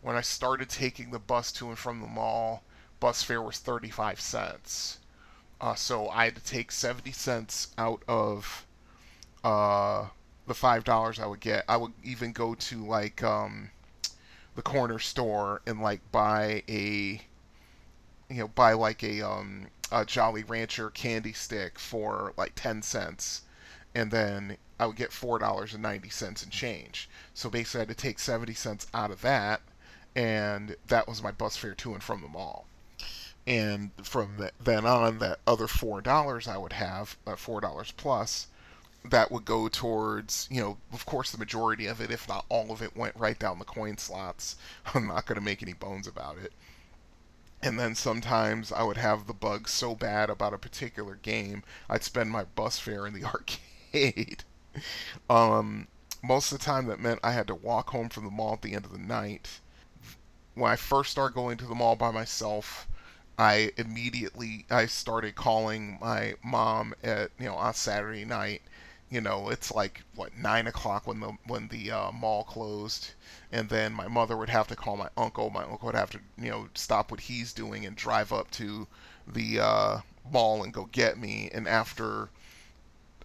When 0.00 0.14
I 0.14 0.20
started 0.20 0.68
taking 0.68 1.10
the 1.10 1.18
bus 1.18 1.50
to 1.54 1.68
and 1.68 1.76
from 1.76 2.00
the 2.00 2.06
mall, 2.06 2.62
bus 3.00 3.24
fare 3.24 3.42
was 3.42 3.58
35 3.58 4.20
cents. 4.20 4.98
Uh, 5.60 5.74
so 5.74 6.08
I 6.08 6.26
had 6.26 6.36
to 6.36 6.44
take 6.44 6.70
70 6.70 7.10
cents 7.10 7.74
out 7.76 8.04
of 8.06 8.64
uh, 9.42 10.06
the 10.46 10.54
$5 10.54 11.18
I 11.18 11.26
would 11.26 11.40
get. 11.40 11.64
I 11.68 11.78
would 11.78 11.94
even 12.04 12.30
go 12.30 12.54
to 12.54 12.86
like 12.86 13.20
um, 13.20 13.72
the 14.54 14.62
corner 14.62 15.00
store 15.00 15.62
and 15.66 15.82
like 15.82 16.00
buy 16.12 16.62
a 16.68 17.20
you 18.30 18.36
know 18.36 18.48
buy 18.48 18.74
like 18.74 19.02
a 19.02 19.22
um, 19.22 19.66
a 19.90 20.04
Jolly 20.04 20.44
Rancher 20.44 20.90
candy 20.90 21.32
stick 21.32 21.76
for 21.76 22.34
like 22.36 22.52
10 22.54 22.82
cents 22.82 23.42
and 23.98 24.12
then 24.12 24.56
I 24.78 24.86
would 24.86 24.94
get 24.94 25.12
four 25.12 25.40
dollars 25.40 25.74
and 25.74 25.82
ninety 25.82 26.08
cents 26.08 26.44
in 26.44 26.50
change. 26.50 27.10
So 27.34 27.50
basically, 27.50 27.80
I 27.80 27.82
had 27.82 27.88
to 27.88 27.94
take 27.96 28.20
seventy 28.20 28.54
cents 28.54 28.86
out 28.94 29.10
of 29.10 29.22
that, 29.22 29.60
and 30.14 30.76
that 30.86 31.08
was 31.08 31.20
my 31.20 31.32
bus 31.32 31.56
fare 31.56 31.74
to 31.74 31.94
and 31.94 32.02
from 32.02 32.20
the 32.20 32.28
mall. 32.28 32.66
And 33.44 33.90
from 34.04 34.36
the, 34.36 34.52
then 34.60 34.86
on, 34.86 35.18
that 35.18 35.40
other 35.48 35.66
four 35.66 36.00
dollars 36.00 36.46
I 36.46 36.58
would 36.58 36.74
have, 36.74 37.16
uh, 37.26 37.34
four 37.34 37.60
dollars 37.60 37.90
plus, 37.90 38.46
that 39.04 39.32
would 39.32 39.44
go 39.44 39.68
towards, 39.68 40.46
you 40.48 40.60
know, 40.60 40.78
of 40.92 41.04
course, 41.04 41.32
the 41.32 41.38
majority 41.38 41.86
of 41.86 42.00
it, 42.00 42.12
if 42.12 42.28
not 42.28 42.46
all 42.48 42.70
of 42.70 42.80
it, 42.80 42.96
went 42.96 43.16
right 43.16 43.38
down 43.38 43.58
the 43.58 43.64
coin 43.64 43.98
slots. 43.98 44.54
I'm 44.94 45.08
not 45.08 45.26
going 45.26 45.38
to 45.38 45.44
make 45.44 45.60
any 45.60 45.72
bones 45.72 46.06
about 46.06 46.38
it. 46.38 46.52
And 47.60 47.80
then 47.80 47.96
sometimes 47.96 48.70
I 48.70 48.84
would 48.84 48.98
have 48.98 49.26
the 49.26 49.34
bug 49.34 49.68
so 49.68 49.96
bad 49.96 50.30
about 50.30 50.54
a 50.54 50.58
particular 50.58 51.16
game, 51.16 51.64
I'd 51.88 52.04
spend 52.04 52.30
my 52.30 52.44
bus 52.44 52.78
fare 52.78 53.04
in 53.04 53.12
the 53.12 53.24
arcade 53.34 53.58
um, 55.30 55.86
most 56.22 56.52
of 56.52 56.58
the 56.58 56.64
time, 56.64 56.86
that 56.86 57.00
meant 57.00 57.20
I 57.22 57.32
had 57.32 57.46
to 57.48 57.54
walk 57.54 57.90
home 57.90 58.08
from 58.08 58.24
the 58.24 58.30
mall 58.30 58.54
at 58.54 58.62
the 58.62 58.74
end 58.74 58.84
of 58.84 58.92
the 58.92 58.98
night. 58.98 59.60
When 60.54 60.70
I 60.70 60.76
first 60.76 61.10
started 61.10 61.34
going 61.34 61.56
to 61.58 61.66
the 61.66 61.74
mall 61.74 61.96
by 61.96 62.10
myself, 62.10 62.86
I 63.38 63.72
immediately 63.78 64.66
I 64.70 64.86
started 64.86 65.36
calling 65.36 65.98
my 66.00 66.34
mom 66.44 66.94
at 67.02 67.30
you 67.38 67.46
know 67.46 67.56
on 67.56 67.74
Saturday 67.74 68.24
night. 68.24 68.62
You 69.10 69.20
know, 69.22 69.48
it's 69.50 69.70
like 69.72 70.02
what 70.14 70.36
nine 70.36 70.66
o'clock 70.66 71.06
when 71.06 71.20
the 71.20 71.32
when 71.46 71.68
the 71.68 71.90
uh, 71.92 72.12
mall 72.12 72.44
closed, 72.44 73.12
and 73.52 73.68
then 73.70 73.94
my 73.94 74.08
mother 74.08 74.36
would 74.36 74.50
have 74.50 74.68
to 74.68 74.76
call 74.76 74.96
my 74.96 75.10
uncle. 75.16 75.50
My 75.50 75.64
uncle 75.64 75.86
would 75.86 75.94
have 75.94 76.10
to 76.10 76.20
you 76.36 76.50
know 76.50 76.68
stop 76.74 77.10
what 77.10 77.20
he's 77.20 77.52
doing 77.54 77.86
and 77.86 77.96
drive 77.96 78.32
up 78.32 78.50
to 78.52 78.86
the 79.26 79.60
uh, 79.60 80.00
mall 80.30 80.62
and 80.62 80.72
go 80.72 80.86
get 80.86 81.18
me. 81.18 81.50
And 81.52 81.66
after 81.68 82.30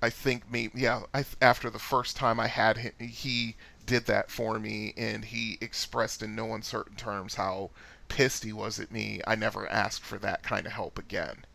I 0.04 0.10
think 0.10 0.52
maybe 0.52 0.82
yeah. 0.82 1.04
I, 1.14 1.24
after 1.42 1.70
the 1.70 1.80
first 1.80 2.18
time 2.18 2.38
I 2.38 2.48
had 2.48 2.76
him, 2.76 2.92
he 3.00 3.56
did 3.86 4.06
that 4.08 4.30
for 4.30 4.60
me, 4.60 4.94
and 4.98 5.24
he 5.24 5.58
expressed 5.62 6.22
in 6.22 6.36
no 6.36 6.54
uncertain 6.54 6.98
terms 6.98 7.36
how 7.36 7.70
pissed 8.10 8.44
he 8.44 8.52
was 8.52 8.82
at 8.82 8.92
me. 8.92 9.22
I 9.26 9.36
never 9.36 9.66
asked 9.66 10.02
for 10.04 10.18
that 10.20 10.44
kind 10.44 10.66
of 10.66 10.74
help 10.74 11.00
again 11.00 11.46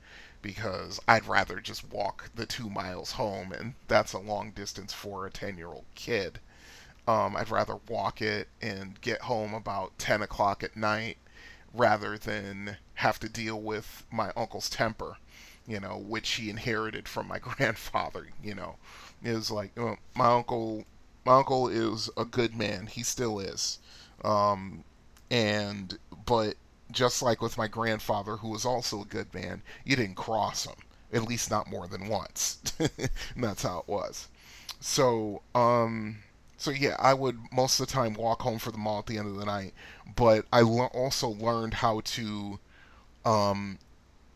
because 0.40 0.98
I'd 1.06 1.26
rather 1.26 1.60
just 1.60 1.90
walk 1.90 2.30
the 2.34 2.46
two 2.46 2.70
miles 2.70 3.12
home, 3.12 3.52
and 3.52 3.74
that's 3.86 4.14
a 4.14 4.18
long 4.18 4.52
distance 4.52 4.94
for 4.94 5.26
a 5.26 5.30
10 5.30 5.58
year 5.58 5.68
old 5.68 5.84
kid. 5.94 6.40
Um, 7.06 7.36
I'd 7.36 7.50
rather 7.50 7.76
walk 7.86 8.22
it 8.22 8.48
and 8.62 8.98
get 9.02 9.20
home 9.20 9.52
about 9.52 9.98
10 9.98 10.22
o'clock 10.22 10.64
at 10.64 10.74
night 10.74 11.18
rather 11.74 12.16
than 12.16 12.78
have 12.94 13.20
to 13.20 13.28
deal 13.28 13.60
with 13.60 14.06
my 14.10 14.32
uncle's 14.34 14.70
temper 14.70 15.18
you 15.68 15.80
know, 15.80 15.98
which 15.98 16.30
he 16.32 16.50
inherited 16.50 17.08
from 17.08 17.28
my 17.28 17.38
grandfather, 17.40 18.28
you 18.42 18.54
know. 18.54 18.76
Was 19.22 19.50
like 19.50 19.72
uh, 19.78 19.96
my 20.16 20.26
uncle 20.26 20.84
my 21.26 21.37
uncle 21.38 21.68
is 21.68 22.10
a 22.16 22.25
good 22.25 22.56
man. 22.56 22.87
He 22.87 23.02
still 23.02 23.38
is. 23.40 23.78
Um, 24.25 24.84
and 25.30 25.98
but 26.26 26.56
just 26.90 27.22
like 27.22 27.42
with 27.42 27.58
my 27.58 27.68
grandfather 27.68 28.37
who 28.37 28.48
was 28.48 28.64
also 28.64 29.02
a 29.02 29.06
good 29.06 29.32
man, 29.34 29.62
you 29.84 29.96
didn't 29.96 30.16
cross 30.16 30.64
him. 30.66 30.76
At 31.12 31.25
least 31.25 31.50
not 31.50 31.70
more 31.70 31.87
than 31.88 32.08
once. 32.08 32.58
and 32.78 33.44
that's 33.44 33.62
how 33.62 33.80
it 33.80 33.88
was. 33.88 34.28
So, 34.80 35.42
um 35.54 36.18
so 36.56 36.70
yeah, 36.72 36.96
I 36.98 37.14
would 37.14 37.38
most 37.52 37.78
of 37.80 37.87
the 37.87 37.92
time 37.92 38.14
walk 38.14 38.42
home 38.42 38.58
for 38.58 38.72
the 38.72 38.78
mall 38.78 38.98
at 39.00 39.06
the 39.06 39.18
end 39.18 39.28
of 39.28 39.37
the 39.37 39.44
night, 39.46 39.75
but 40.16 40.44
I 40.52 40.60
lo- 40.62 40.90
also 40.92 41.28
learned 41.28 41.75
how 41.75 42.00
to 42.00 42.58
um, 43.25 43.78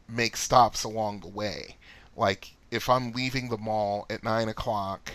make 0.09 0.37
stops 0.37 0.85
along 0.85 1.21
the 1.21 1.29
way. 1.29 1.77
Like 2.17 2.57
if 2.71 2.89
I'm 2.89 3.13
leaving 3.13 3.49
the 3.49 3.59
mall 3.59 4.07
at 4.11 4.25
nine 4.25 4.49
o'clock 4.49 5.13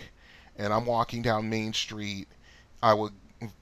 and 0.56 0.72
I'm 0.72 0.86
walking 0.86 1.22
down 1.22 1.50
Main 1.50 1.72
Street, 1.72 2.28
I 2.82 2.94
would 2.94 3.12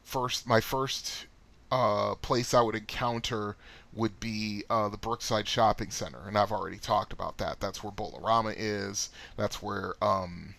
first 0.04 0.46
my 0.46 0.60
first 0.60 1.26
uh, 1.70 2.14
place 2.16 2.54
I 2.54 2.60
would 2.60 2.74
encounter 2.74 3.56
would 3.92 4.20
be 4.20 4.64
uh, 4.68 4.88
the 4.88 4.98
Brookside 4.98 5.48
Shopping 5.48 5.90
Center, 5.90 6.28
and 6.28 6.36
I've 6.36 6.52
already 6.52 6.78
talked 6.78 7.12
about 7.12 7.38
that. 7.38 7.60
That's 7.60 7.82
where 7.82 7.90
Bowl-O-Rama 7.90 8.52
is. 8.56 9.08
That's 9.36 9.62
where 9.62 9.94
um, 10.02 10.54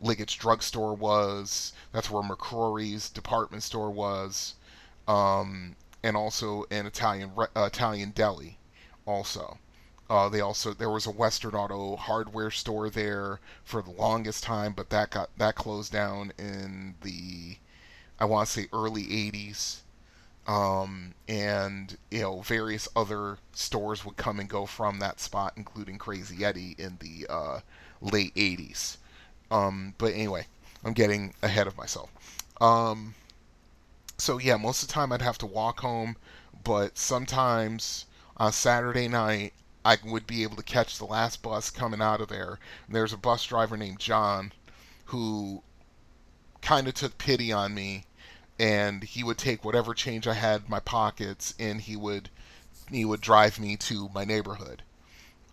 Liggett's 0.00 0.34
Drugstore 0.34 0.94
was. 0.94 1.72
That's 1.92 2.08
where 2.08 2.22
McCrory's 2.22 3.10
department 3.10 3.64
store 3.64 3.90
was, 3.90 4.54
um, 5.08 5.74
and 6.04 6.16
also 6.16 6.64
an 6.70 6.86
Italian 6.86 7.32
uh, 7.36 7.46
Italian 7.56 8.12
deli, 8.12 8.58
also. 9.06 9.58
Uh, 10.10 10.28
they 10.28 10.40
also 10.40 10.72
there 10.72 10.90
was 10.90 11.06
a 11.06 11.10
Western 11.10 11.54
Auto 11.54 11.96
hardware 11.96 12.50
store 12.50 12.88
there 12.90 13.40
for 13.64 13.82
the 13.82 13.90
longest 13.90 14.42
time, 14.42 14.72
but 14.72 14.90
that 14.90 15.10
got 15.10 15.30
that 15.36 15.54
closed 15.54 15.92
down 15.92 16.32
in 16.38 16.94
the 17.02 17.58
I 18.18 18.24
want 18.24 18.48
to 18.48 18.52
say 18.52 18.68
early 18.72 19.04
'80s. 19.04 19.82
Um, 20.46 21.14
and 21.28 21.98
you 22.10 22.22
know 22.22 22.40
various 22.40 22.88
other 22.96 23.38
stores 23.52 24.04
would 24.04 24.16
come 24.16 24.40
and 24.40 24.48
go 24.48 24.64
from 24.66 24.98
that 25.00 25.20
spot, 25.20 25.52
including 25.56 25.98
Crazy 25.98 26.44
Eddie 26.44 26.74
in 26.78 26.98
the 27.00 27.26
uh, 27.28 27.60
late 28.00 28.34
'80s. 28.34 28.96
Um, 29.50 29.94
but 29.98 30.14
anyway, 30.14 30.46
I'm 30.84 30.94
getting 30.94 31.34
ahead 31.42 31.66
of 31.66 31.76
myself. 31.76 32.10
Um, 32.60 33.14
so 34.18 34.38
yeah, 34.38 34.56
most 34.56 34.82
of 34.82 34.88
the 34.88 34.94
time 34.94 35.12
I'd 35.12 35.22
have 35.22 35.38
to 35.38 35.46
walk 35.46 35.80
home, 35.80 36.16
but 36.64 36.98
sometimes 36.98 38.06
on 38.36 38.52
Saturday 38.52 39.08
night 39.08 39.52
I 39.88 39.96
would 40.04 40.26
be 40.26 40.42
able 40.42 40.56
to 40.56 40.62
catch 40.62 40.98
the 40.98 41.06
last 41.06 41.40
bus 41.40 41.70
coming 41.70 42.02
out 42.02 42.20
of 42.20 42.28
there. 42.28 42.58
And 42.86 42.94
there's 42.94 43.14
a 43.14 43.16
bus 43.16 43.42
driver 43.44 43.74
named 43.74 44.00
John 44.00 44.52
who 45.06 45.62
kind 46.60 46.86
of 46.86 46.92
took 46.92 47.16
pity 47.16 47.50
on 47.52 47.74
me 47.74 48.04
and 48.58 49.02
he 49.02 49.24
would 49.24 49.38
take 49.38 49.64
whatever 49.64 49.94
change 49.94 50.28
I 50.28 50.34
had 50.34 50.64
in 50.64 50.70
my 50.70 50.80
pockets, 50.80 51.54
and 51.58 51.80
he 51.80 51.96
would 51.96 52.28
he 52.90 53.06
would 53.06 53.22
drive 53.22 53.58
me 53.58 53.78
to 53.78 54.10
my 54.10 54.26
neighborhood. 54.26 54.82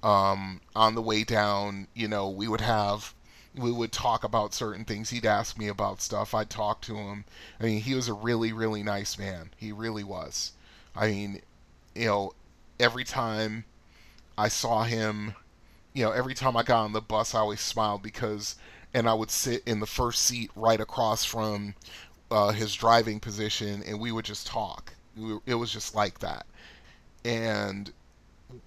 Um, 0.03 0.59
on 0.75 0.95
the 0.95 1.01
way 1.01 1.23
down, 1.23 1.87
you 1.93 2.09
know, 2.09 2.27
we 2.27 2.49
would 2.49 2.59
have 2.59 3.13
we 3.55 3.71
would 3.71 3.93
talk 3.93 4.25
about 4.25 4.53
certain 4.53 4.83
things. 4.83 5.11
He'd 5.11 5.25
ask 5.25 5.57
me 5.57 5.69
about 5.69 6.01
stuff. 6.01 6.33
I'd 6.33 6.49
talk 6.49 6.81
to 6.81 6.97
him. 6.97 7.23
I 7.57 7.63
mean, 7.63 7.79
he 7.79 7.95
was 7.95 8.09
a 8.09 8.13
really, 8.13 8.51
really 8.51 8.83
nice 8.83 9.17
man. 9.17 9.51
He 9.55 9.71
really 9.71 10.03
was. 10.03 10.51
I 10.93 11.07
mean, 11.07 11.41
you 11.95 12.07
know, 12.07 12.33
every 12.81 13.05
time 13.05 13.63
I 14.37 14.47
saw 14.49 14.83
him, 14.83 15.35
you 15.93 16.03
know, 16.03 16.11
every 16.11 16.33
time 16.33 16.57
I 16.57 16.63
got 16.63 16.83
on 16.83 16.93
the 16.93 17.01
bus, 17.01 17.33
I 17.33 17.39
always 17.39 17.61
smiled 17.61 18.01
because, 18.03 18.55
and 18.93 19.07
I 19.07 19.13
would 19.13 19.31
sit 19.31 19.63
in 19.65 19.79
the 19.79 19.85
first 19.85 20.21
seat 20.23 20.51
right 20.55 20.79
across 20.79 21.23
from 21.23 21.75
uh, 22.31 22.51
his 22.51 22.73
driving 22.73 23.19
position, 23.19 23.83
and 23.83 23.99
we 23.99 24.11
would 24.11 24.25
just 24.25 24.47
talk. 24.47 24.93
It 25.45 25.55
was 25.55 25.71
just 25.71 25.95
like 25.95 26.19
that, 26.19 26.45
and 27.23 27.91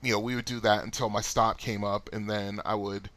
you 0.02 0.12
know, 0.12 0.18
we 0.18 0.34
would 0.34 0.44
do 0.46 0.60
that 0.60 0.84
until 0.84 1.10
my 1.10 1.20
stop 1.20 1.58
came 1.58 1.84
up, 1.84 2.08
and 2.12 2.28
then 2.28 2.60
I 2.64 2.75
would 2.75 3.10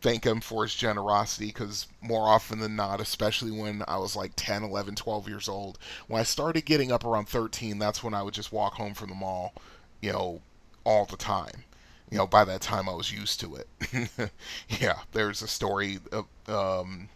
thank 0.00 0.24
him 0.24 0.40
for 0.40 0.62
his 0.62 0.74
generosity 0.74 1.46
because 1.46 1.88
more 2.00 2.28
often 2.28 2.60
than 2.60 2.76
not, 2.76 3.00
especially 3.00 3.50
when 3.50 3.82
I 3.88 3.98
was 3.98 4.14
like 4.14 4.32
10, 4.36 4.62
11, 4.62 4.94
12 4.94 5.28
years 5.28 5.48
old, 5.48 5.78
when 6.06 6.20
I 6.20 6.24
started 6.24 6.64
getting 6.64 6.92
up 6.92 7.04
around 7.04 7.28
13, 7.28 7.78
that's 7.78 8.04
when 8.04 8.14
I 8.14 8.22
would 8.22 8.34
just 8.34 8.52
walk 8.52 8.74
home 8.74 8.94
from 8.94 9.08
the 9.08 9.14
mall, 9.16 9.52
you 10.00 10.12
know, 10.12 10.40
all 10.84 11.06
the 11.06 11.16
time. 11.16 11.64
You 12.10 12.18
know, 12.18 12.26
by 12.26 12.44
that 12.44 12.60
time 12.60 12.88
I 12.88 12.94
was 12.94 13.12
used 13.12 13.40
to 13.40 13.56
it. 13.56 14.30
yeah, 14.80 15.00
there's 15.12 15.42
a 15.42 15.48
story 15.48 15.98
of, 16.12 16.26
um, 16.48 17.08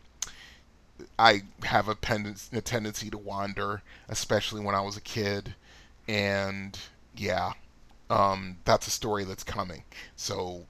I 1.18 1.42
have 1.64 1.88
a, 1.88 1.92
a 1.92 2.61
tendency 2.61 3.11
to 3.11 3.18
wander, 3.18 3.82
especially 4.09 4.61
when 4.61 4.75
I 4.75 4.80
was 4.80 4.97
a 4.97 5.00
kid, 5.00 5.54
and 6.09 6.78
yeah, 7.16 7.52
um, 8.11 8.59
that's 8.64 8.87
a 8.88 8.90
story 8.90 9.25
that's 9.25 9.44
coming. 9.44 9.85
So 10.16 10.66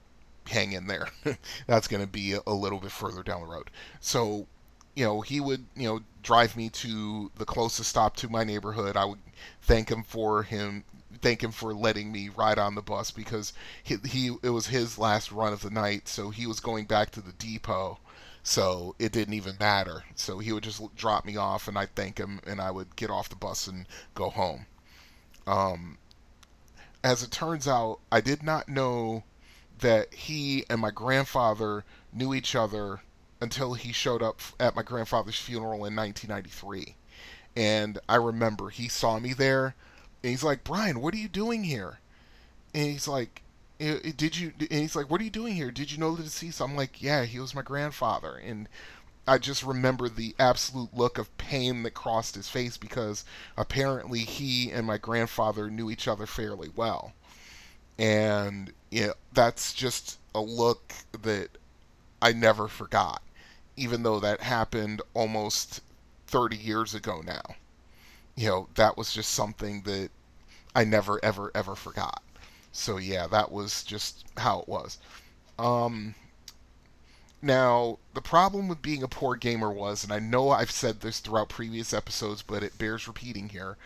hang 0.47 0.73
in 0.73 0.87
there. 0.87 1.09
That's 1.67 1.87
going 1.87 2.01
to 2.01 2.07
be 2.07 2.33
a, 2.33 2.41
a 2.47 2.53
little 2.53 2.79
bit 2.79 2.91
further 2.91 3.23
down 3.23 3.41
the 3.41 3.47
road. 3.47 3.71
So, 4.01 4.47
you 4.95 5.05
know, 5.05 5.21
he 5.21 5.39
would, 5.39 5.65
you 5.75 5.87
know, 5.87 6.01
drive 6.23 6.57
me 6.57 6.69
to 6.71 7.31
the 7.37 7.45
closest 7.45 7.89
stop 7.89 8.15
to 8.17 8.29
my 8.29 8.43
neighborhood. 8.43 8.97
I 8.97 9.05
would 9.05 9.19
thank 9.61 9.89
him 9.89 10.03
for 10.03 10.43
him 10.43 10.83
thank 11.21 11.43
him 11.43 11.51
for 11.51 11.73
letting 11.73 12.11
me 12.11 12.29
ride 12.29 12.57
on 12.57 12.75
the 12.75 12.81
bus 12.81 13.11
because 13.11 13.53
he, 13.83 13.97
he 14.05 14.35
it 14.43 14.49
was 14.49 14.67
his 14.67 14.97
last 14.97 15.31
run 15.31 15.53
of 15.53 15.61
the 15.61 15.69
night, 15.69 16.07
so 16.07 16.29
he 16.29 16.45
was 16.45 16.59
going 16.59 16.85
back 16.85 17.11
to 17.11 17.21
the 17.21 17.33
depot. 17.33 17.99
So 18.43 18.95
it 18.97 19.11
didn't 19.11 19.35
even 19.35 19.57
matter. 19.59 20.03
So 20.15 20.39
he 20.39 20.51
would 20.51 20.63
just 20.63 20.95
drop 20.95 21.25
me 21.25 21.37
off, 21.37 21.67
and 21.67 21.77
I'd 21.77 21.95
thank 21.95 22.17
him, 22.17 22.39
and 22.45 22.59
I 22.59 22.71
would 22.71 22.95
get 22.95 23.11
off 23.11 23.29
the 23.29 23.35
bus 23.35 23.67
and 23.67 23.85
go 24.15 24.29
home. 24.29 24.65
Um, 25.45 25.97
as 27.03 27.23
it 27.23 27.31
turns 27.31 27.67
out, 27.67 27.99
I 28.11 28.21
did 28.21 28.41
not 28.43 28.67
know 28.67 29.23
that 29.79 30.13
he 30.13 30.65
and 30.69 30.81
my 30.81 30.91
grandfather 30.91 31.83
knew 32.13 32.33
each 32.33 32.55
other 32.55 33.01
until 33.39 33.73
he 33.73 33.91
showed 33.91 34.21
up 34.21 34.39
at 34.59 34.75
my 34.75 34.83
grandfather's 34.83 35.39
funeral 35.39 35.85
in 35.85 35.95
1993. 35.95 36.95
And 37.55 37.99
I 38.07 38.15
remember 38.15 38.69
he 38.69 38.87
saw 38.87 39.19
me 39.19 39.33
there 39.33 39.75
and 40.23 40.29
he's 40.29 40.43
like, 40.43 40.63
Brian, 40.63 41.01
what 41.01 41.13
are 41.13 41.17
you 41.17 41.27
doing 41.27 41.63
here? 41.63 41.99
And 42.73 42.91
he's 42.91 43.07
like, 43.07 43.41
did 43.79 44.37
you, 44.37 44.53
and 44.59 44.71
he's 44.71 44.95
like, 44.95 45.09
what 45.09 45.21
are 45.21 45.23
you 45.23 45.29
doing 45.29 45.55
here? 45.55 45.71
Did 45.71 45.91
you 45.91 45.97
know 45.97 46.15
the 46.15 46.23
deceased? 46.23 46.61
I'm 46.61 46.75
like, 46.75 47.01
yeah, 47.01 47.25
he 47.25 47.39
was 47.39 47.55
my 47.55 47.63
grandfather. 47.63 48.35
And 48.35 48.69
I 49.27 49.37
just 49.37 49.63
remember 49.63 50.09
the 50.09 50.35
absolute 50.39 50.95
look 50.95 51.17
of 51.17 51.35
pain 51.37 51.83
that 51.83 51.91
crossed 51.91 52.35
his 52.35 52.47
face 52.49 52.77
because 52.77 53.25
apparently 53.57 54.19
he 54.19 54.71
and 54.71 54.85
my 54.85 54.97
grandfather 54.97 55.69
knew 55.69 55.89
each 55.89 56.07
other 56.07 56.25
fairly 56.25 56.69
well 56.75 57.13
and 58.01 58.73
you 58.89 59.07
know, 59.07 59.13
that's 59.31 59.73
just 59.73 60.17
a 60.33 60.41
look 60.41 60.93
that 61.21 61.49
I 62.21 62.33
never 62.33 62.67
forgot, 62.67 63.21
even 63.77 64.01
though 64.01 64.19
that 64.19 64.41
happened 64.41 65.01
almost 65.13 65.81
30 66.27 66.57
years 66.57 66.95
ago 66.95 67.21
now. 67.23 67.55
You 68.41 68.47
know, 68.47 68.67
that 68.73 68.97
was 68.97 69.13
just 69.13 69.33
something 69.33 69.83
that 69.83 70.09
I 70.73 70.83
never, 70.83 71.23
ever, 71.23 71.51
ever 71.53 71.75
forgot. 71.75 72.23
So 72.71 72.97
yeah, 72.97 73.27
that 73.27 73.51
was 73.51 73.83
just 73.83 74.25
how 74.35 74.61
it 74.61 74.67
was. 74.67 74.97
Um, 75.59 76.15
now, 77.39 77.99
the 78.15 78.21
problem 78.21 78.67
with 78.67 78.81
being 78.81 79.03
a 79.03 79.07
poor 79.07 79.35
gamer 79.35 79.69
was, 79.71 80.03
and 80.03 80.11
I 80.11 80.17
know 80.17 80.49
I've 80.49 80.71
said 80.71 81.01
this 81.01 81.19
throughout 81.19 81.49
previous 81.49 81.93
episodes, 81.93 82.41
but 82.41 82.63
it 82.63 82.79
bears 82.79 83.07
repeating 83.07 83.49
here, 83.49 83.77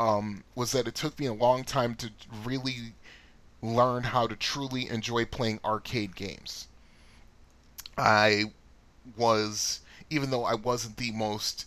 um, 0.00 0.42
was 0.54 0.72
that 0.72 0.88
it 0.88 0.94
took 0.94 1.18
me 1.18 1.26
a 1.26 1.34
long 1.34 1.62
time 1.62 1.94
to 1.96 2.10
really 2.42 2.94
learn 3.60 4.04
how 4.04 4.26
to 4.26 4.36
truly 4.36 4.88
enjoy 4.88 5.26
playing 5.26 5.60
arcade 5.62 6.16
games. 6.16 6.66
I 7.98 8.52
was, 9.18 9.80
even 10.08 10.30
though 10.30 10.44
I 10.44 10.54
wasn't 10.54 10.96
the 10.96 11.12
most 11.12 11.66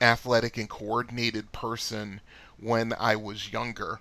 athletic 0.00 0.56
and 0.56 0.68
coordinated 0.68 1.52
person 1.52 2.20
when 2.58 2.92
I 2.98 3.16
was 3.16 3.52
younger, 3.52 4.00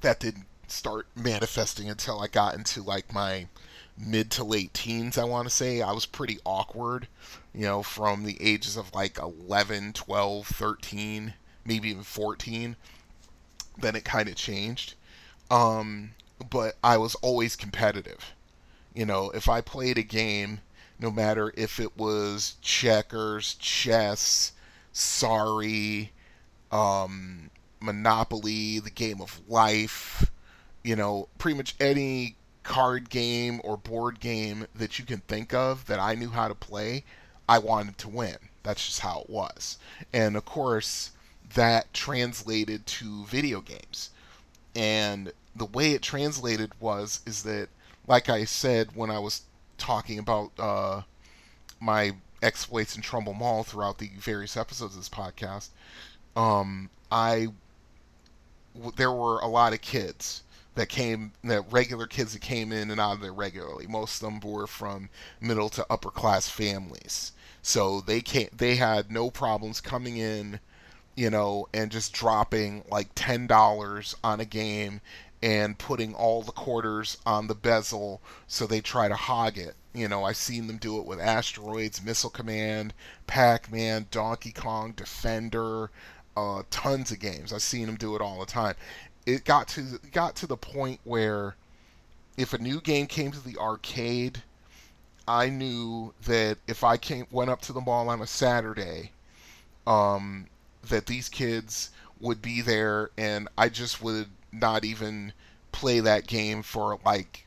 that 0.00 0.20
didn't 0.20 0.46
start 0.68 1.06
manifesting 1.14 1.90
until 1.90 2.20
I 2.20 2.28
got 2.28 2.54
into 2.54 2.82
like 2.82 3.12
my 3.12 3.46
mid 3.98 4.30
to 4.32 4.44
late 4.44 4.72
teens, 4.72 5.18
I 5.18 5.24
want 5.24 5.48
to 5.48 5.54
say. 5.54 5.82
I 5.82 5.92
was 5.92 6.06
pretty 6.06 6.38
awkward, 6.44 7.08
you 7.54 7.62
know, 7.62 7.82
from 7.82 8.24
the 8.24 8.40
ages 8.40 8.76
of 8.76 8.94
like 8.94 9.18
11, 9.18 9.92
12, 9.92 10.46
13, 10.46 11.34
maybe 11.64 11.90
even 11.90 12.02
14. 12.02 12.76
Then 13.78 13.96
it 13.96 14.04
kind 14.04 14.28
of 14.28 14.36
changed. 14.36 14.94
Um, 15.50 16.12
but 16.48 16.76
I 16.82 16.96
was 16.96 17.14
always 17.16 17.56
competitive. 17.56 18.32
You 18.94 19.06
know, 19.06 19.30
if 19.30 19.48
I 19.48 19.60
played 19.60 19.98
a 19.98 20.02
game, 20.02 20.60
no 20.98 21.10
matter 21.10 21.52
if 21.56 21.78
it 21.78 21.96
was 21.96 22.56
checkers, 22.60 23.54
chess, 23.54 24.52
sorry, 24.92 26.12
um, 26.70 27.50
Monopoly, 27.80 28.78
the 28.78 28.90
game 28.90 29.20
of 29.20 29.40
life, 29.48 30.30
you 30.84 30.96
know, 30.96 31.28
pretty 31.38 31.56
much 31.56 31.74
any 31.80 32.36
card 32.62 33.08
game 33.10 33.60
or 33.64 33.76
board 33.76 34.20
game 34.20 34.66
that 34.74 34.98
you 34.98 35.04
can 35.04 35.20
think 35.20 35.54
of 35.54 35.86
that 35.86 35.98
I 35.98 36.14
knew 36.14 36.28
how 36.28 36.48
to 36.48 36.54
play, 36.54 37.04
I 37.48 37.58
wanted 37.58 37.98
to 37.98 38.08
win. 38.08 38.36
That's 38.62 38.84
just 38.84 39.00
how 39.00 39.22
it 39.22 39.30
was. 39.30 39.78
And 40.12 40.36
of 40.36 40.44
course, 40.44 41.12
that 41.54 41.92
translated 41.92 42.86
to 42.86 43.24
video 43.24 43.60
games. 43.60 44.10
And 44.74 45.32
the 45.56 45.64
way 45.66 45.92
it 45.92 46.02
translated 46.02 46.72
was 46.80 47.20
is 47.26 47.42
that 47.42 47.68
like 48.06 48.28
I 48.28 48.44
said 48.44 48.94
when 48.94 49.10
I 49.10 49.18
was 49.18 49.42
talking 49.78 50.18
about 50.18 50.52
uh, 50.58 51.02
my 51.80 52.14
exploits 52.42 52.96
in 52.96 53.02
Trumbull 53.02 53.34
Mall 53.34 53.62
throughout 53.62 53.98
the 53.98 54.10
various 54.18 54.56
episodes 54.56 54.94
of 54.94 55.00
this 55.00 55.08
podcast, 55.08 55.68
um, 56.36 56.90
I 57.10 57.48
w- 58.74 58.92
there 58.96 59.12
were 59.12 59.40
a 59.40 59.46
lot 59.46 59.72
of 59.72 59.80
kids 59.80 60.42
that 60.74 60.88
came, 60.88 61.32
that 61.44 61.70
regular 61.72 62.06
kids 62.06 62.32
that 62.32 62.42
came 62.42 62.72
in 62.72 62.90
and 62.90 63.00
out 63.00 63.14
of 63.14 63.20
there 63.20 63.32
regularly. 63.32 63.86
Most 63.86 64.22
of 64.22 64.28
them 64.28 64.40
were 64.40 64.66
from 64.66 65.10
middle 65.40 65.68
to 65.70 65.86
upper 65.90 66.10
class 66.10 66.48
families, 66.48 67.32
so 67.62 68.00
they 68.00 68.20
came, 68.20 68.48
they 68.56 68.76
had 68.76 69.10
no 69.10 69.30
problems 69.30 69.80
coming 69.80 70.16
in, 70.16 70.60
you 71.16 71.28
know, 71.28 71.68
and 71.74 71.90
just 71.90 72.12
dropping 72.12 72.84
like 72.90 73.08
ten 73.14 73.46
dollars 73.46 74.14
on 74.22 74.40
a 74.40 74.44
game 74.44 75.00
and 75.42 75.78
putting 75.78 76.14
all 76.14 76.42
the 76.42 76.52
quarters 76.52 77.18
on 77.24 77.46
the 77.46 77.54
bezel 77.54 78.20
so 78.46 78.66
they 78.66 78.80
try 78.80 79.08
to 79.08 79.16
hog 79.16 79.58
it. 79.58 79.74
You 79.92 80.08
know, 80.08 80.24
I've 80.24 80.36
seen 80.36 80.66
them 80.66 80.76
do 80.76 80.98
it 80.98 81.06
with 81.06 81.20
Asteroids, 81.20 82.02
Missile 82.02 82.30
Command, 82.30 82.94
Pac 83.26 83.72
Man, 83.72 84.06
Donkey 84.10 84.52
Kong, 84.52 84.92
Defender, 84.92 85.90
uh, 86.36 86.62
tons 86.70 87.10
of 87.10 87.18
games. 87.18 87.52
I've 87.52 87.62
seen 87.62 87.86
them 87.86 87.96
do 87.96 88.14
it 88.14 88.22
all 88.22 88.38
the 88.38 88.46
time. 88.46 88.74
It 89.26 89.44
got 89.44 89.68
to 89.68 89.98
got 90.12 90.36
to 90.36 90.46
the 90.46 90.56
point 90.56 91.00
where 91.04 91.56
if 92.36 92.54
a 92.54 92.58
new 92.58 92.80
game 92.80 93.06
came 93.06 93.32
to 93.32 93.44
the 93.44 93.58
arcade, 93.58 94.42
I 95.26 95.48
knew 95.48 96.14
that 96.24 96.58
if 96.66 96.84
I 96.84 96.96
came 96.96 97.26
went 97.30 97.50
up 97.50 97.60
to 97.62 97.72
the 97.72 97.80
mall 97.80 98.08
on 98.08 98.22
a 98.22 98.26
Saturday, 98.26 99.12
um, 99.86 100.46
that 100.88 101.06
these 101.06 101.28
kids 101.28 101.90
would 102.20 102.40
be 102.40 102.60
there, 102.60 103.10
and 103.18 103.48
I 103.58 103.68
just 103.68 104.02
would 104.02 104.28
not 104.52 104.84
even 104.84 105.32
play 105.72 106.00
that 106.00 106.26
game 106.26 106.62
for 106.62 106.98
like 107.04 107.46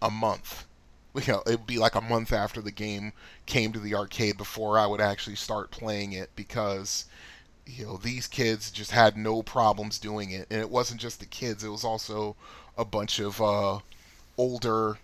a 0.00 0.10
month. 0.10 0.66
You 1.14 1.32
know, 1.32 1.42
it 1.46 1.58
would 1.58 1.66
be 1.66 1.78
like 1.78 1.94
a 1.94 2.00
month 2.00 2.32
after 2.32 2.62
the 2.62 2.70
game 2.70 3.12
came 3.44 3.72
to 3.72 3.78
the 3.78 3.94
arcade 3.94 4.38
before 4.38 4.78
I 4.78 4.86
would 4.86 5.00
actually 5.00 5.36
start 5.36 5.70
playing 5.70 6.12
it 6.12 6.30
because 6.34 7.04
you 7.66 7.84
know 7.84 7.96
these 7.98 8.26
kids 8.26 8.70
just 8.70 8.90
had 8.92 9.16
no 9.16 9.42
problems 9.42 9.98
doing 9.98 10.30
it, 10.30 10.46
and 10.50 10.60
it 10.60 10.70
wasn't 10.70 11.00
just 11.00 11.20
the 11.20 11.26
kids; 11.26 11.64
it 11.64 11.68
was 11.68 11.84
also 11.84 12.34
a 12.78 12.84
bunch 12.84 13.18
of 13.18 13.40
uh, 13.42 13.80
older 14.38 14.98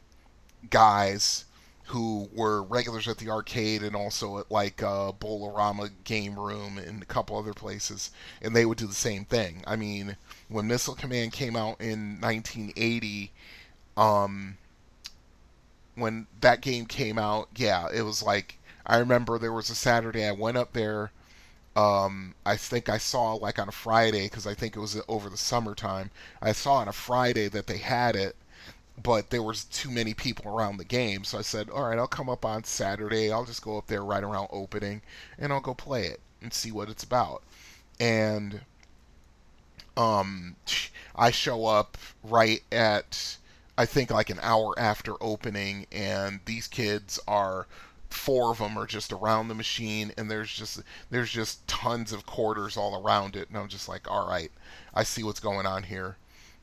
guys 0.70 1.44
who 1.88 2.28
were 2.34 2.62
regulars 2.62 3.08
at 3.08 3.16
the 3.18 3.30
arcade 3.30 3.82
and 3.82 3.96
also 3.96 4.38
at 4.38 4.50
like 4.50 4.82
uh, 4.82 5.10
Bowl-O-Rama 5.12 5.88
Game 6.04 6.38
Room 6.38 6.76
and 6.76 7.02
a 7.02 7.06
couple 7.06 7.36
other 7.36 7.54
places, 7.54 8.10
and 8.42 8.54
they 8.54 8.66
would 8.66 8.78
do 8.78 8.86
the 8.86 8.94
same 8.94 9.24
thing. 9.24 9.62
I 9.66 9.76
mean, 9.76 10.16
when 10.48 10.66
Missile 10.66 10.94
Command 10.94 11.32
came 11.32 11.56
out 11.56 11.80
in 11.80 12.20
1980, 12.20 13.32
um, 13.96 14.58
when 16.00 16.26
that 16.40 16.60
game 16.60 16.86
came 16.86 17.18
out, 17.18 17.48
yeah, 17.56 17.88
it 17.92 18.02
was 18.02 18.22
like 18.22 18.58
I 18.86 18.98
remember 18.98 19.38
there 19.38 19.52
was 19.52 19.70
a 19.70 19.74
Saturday 19.74 20.24
I 20.26 20.32
went 20.32 20.56
up 20.56 20.72
there. 20.72 21.12
Um, 21.76 22.34
I 22.46 22.56
think 22.56 22.88
I 22.88 22.98
saw 22.98 23.34
like 23.34 23.58
on 23.58 23.68
a 23.68 23.72
Friday 23.72 24.24
because 24.24 24.46
I 24.46 24.54
think 24.54 24.76
it 24.76 24.80
was 24.80 25.00
over 25.08 25.30
the 25.30 25.36
summertime. 25.38 26.10
I 26.42 26.52
saw 26.52 26.74
on 26.76 26.88
a 26.88 26.92
Friday 26.92 27.48
that 27.48 27.66
they 27.68 27.78
had 27.78 28.16
it, 28.16 28.36
but 29.02 29.30
there 29.30 29.42
was 29.42 29.64
too 29.64 29.90
many 29.90 30.14
people 30.14 30.50
around 30.52 30.76
the 30.78 30.84
game, 30.84 31.24
so 31.24 31.38
I 31.38 31.42
said, 31.42 31.70
"All 31.70 31.84
right, 31.88 31.98
I'll 31.98 32.08
come 32.08 32.28
up 32.30 32.44
on 32.44 32.64
Saturday. 32.64 33.32
I'll 33.32 33.44
just 33.46 33.62
go 33.62 33.78
up 33.78 33.86
there 33.88 34.04
right 34.04 34.22
around 34.24 34.48
opening, 34.52 35.02
and 35.38 35.52
I'll 35.52 35.60
go 35.60 35.74
play 35.74 36.06
it 36.06 36.20
and 36.42 36.52
see 36.52 36.72
what 36.72 36.88
it's 36.90 37.04
about." 37.04 37.42
And 38.00 38.60
um, 39.96 40.56
I 41.16 41.30
show 41.30 41.66
up 41.66 41.98
right 42.22 42.62
at 42.70 43.37
I 43.78 43.86
think 43.86 44.10
like 44.10 44.28
an 44.28 44.40
hour 44.42 44.76
after 44.76 45.14
opening, 45.22 45.86
and 45.92 46.40
these 46.46 46.66
kids 46.66 47.20
are 47.28 47.68
four 48.10 48.50
of 48.50 48.58
them 48.58 48.76
are 48.76 48.86
just 48.86 49.12
around 49.12 49.46
the 49.46 49.54
machine, 49.54 50.12
and 50.18 50.28
there's 50.28 50.52
just 50.52 50.82
there's 51.10 51.30
just 51.30 51.64
tons 51.68 52.12
of 52.12 52.26
quarters 52.26 52.76
all 52.76 53.00
around 53.00 53.36
it, 53.36 53.48
and 53.48 53.56
I'm 53.56 53.68
just 53.68 53.88
like, 53.88 54.10
all 54.10 54.26
right, 54.28 54.50
I 54.92 55.04
see 55.04 55.22
what's 55.22 55.38
going 55.38 55.64
on 55.64 55.84
here. 55.84 56.16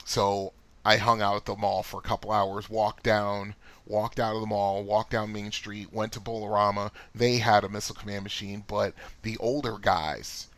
So 0.04 0.52
I 0.84 0.98
hung 0.98 1.22
out 1.22 1.36
at 1.36 1.46
the 1.46 1.56
mall 1.56 1.82
for 1.82 2.00
a 2.00 2.02
couple 2.02 2.30
hours, 2.32 2.68
walked 2.68 3.04
down, 3.04 3.54
walked 3.86 4.20
out 4.20 4.34
of 4.34 4.42
the 4.42 4.46
mall, 4.46 4.84
walked 4.84 5.12
down 5.12 5.32
Main 5.32 5.52
Street, 5.52 5.94
went 5.94 6.12
to 6.12 6.20
Bowl-O-Rama. 6.20 6.92
They 7.14 7.38
had 7.38 7.64
a 7.64 7.70
Missile 7.70 7.94
Command 7.94 8.24
machine, 8.24 8.62
but 8.68 8.92
the 9.22 9.38
older 9.38 9.78
guys 9.80 10.48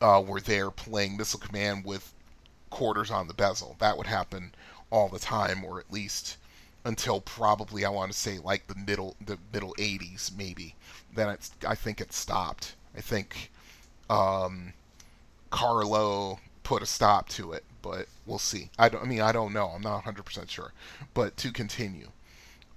uh, 0.00 0.20
were 0.26 0.40
there 0.40 0.72
playing 0.72 1.16
Missile 1.16 1.38
Command 1.38 1.84
with 1.84 2.12
quarters 2.70 3.12
on 3.12 3.28
the 3.28 3.34
bezel. 3.34 3.76
That 3.78 3.96
would 3.96 4.08
happen 4.08 4.52
all 4.90 5.08
the 5.08 5.18
time, 5.18 5.64
or 5.64 5.78
at 5.80 5.92
least 5.92 6.36
until 6.84 7.20
probably 7.20 7.84
I 7.84 7.90
want 7.90 8.12
to 8.12 8.18
say 8.18 8.38
like 8.38 8.66
the 8.66 8.74
middle 8.74 9.16
the 9.24 9.38
middle 9.52 9.74
80s 9.78 10.34
maybe. 10.36 10.74
Then 11.14 11.28
it's 11.28 11.50
I 11.66 11.74
think 11.74 12.00
it 12.00 12.12
stopped. 12.12 12.74
I 12.96 13.00
think 13.00 13.50
um, 14.08 14.72
Carlo 15.50 16.40
put 16.62 16.82
a 16.82 16.86
stop 16.86 17.28
to 17.30 17.52
it, 17.52 17.64
but 17.82 18.06
we'll 18.26 18.38
see. 18.38 18.70
I 18.78 18.88
don't. 18.88 19.02
I 19.02 19.06
mean, 19.06 19.20
I 19.20 19.32
don't 19.32 19.52
know. 19.52 19.68
I'm 19.68 19.82
not 19.82 20.04
100% 20.04 20.48
sure. 20.48 20.72
But 21.14 21.36
to 21.38 21.52
continue, 21.52 22.10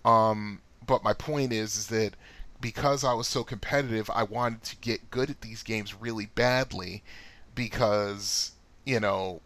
um, 0.06 0.62
but 0.86 1.04
my 1.04 1.14
point 1.14 1.54
is, 1.54 1.76
is 1.78 1.88
that 1.88 2.16
because 2.60 3.04
I 3.04 3.14
was 3.14 3.28
so 3.28 3.44
competitive, 3.44 4.10
I 4.10 4.24
wanted 4.24 4.64
to 4.64 4.76
get 4.78 5.10
good 5.12 5.30
at 5.30 5.42
these 5.42 5.64
games 5.64 5.96
really 6.00 6.28
badly 6.28 7.04
because 7.56 8.52
you 8.86 9.00
know 9.00 9.42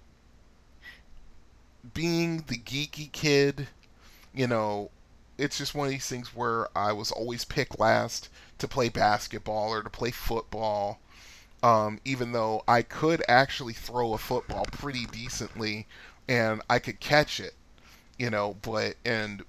being 1.93 2.43
the 2.48 2.58
geeky 2.58 3.12
kid, 3.12 3.67
you 4.34 4.48
know, 4.48 4.91
it's 5.38 5.58
just 5.58 5.76
one 5.76 5.88
of 5.88 5.91
these 5.91 6.08
things 6.08 6.36
where 6.36 6.67
I 6.78 6.91
was 6.93 7.12
always 7.12 7.45
picked 7.45 7.80
last 7.80 8.30
to 8.60 8.67
play 8.67 8.89
basketball 8.89 9.69
or 9.74 9.84
to 9.84 9.89
play 9.89 10.12
football. 10.12 11.00
Um, 11.63 12.00
even 12.06 12.32
though 12.32 12.63
I 12.67 12.84
could 12.84 13.24
actually 13.28 13.74
throw 13.74 14.13
a 14.13 14.17
football 14.19 14.65
pretty 14.71 15.06
decently 15.08 15.88
and 16.28 16.62
I 16.69 16.80
could 16.80 17.00
catch 17.00 17.39
it, 17.39 17.56
you 18.19 18.30
know, 18.30 18.56
but 18.62 18.98
and 19.06 19.43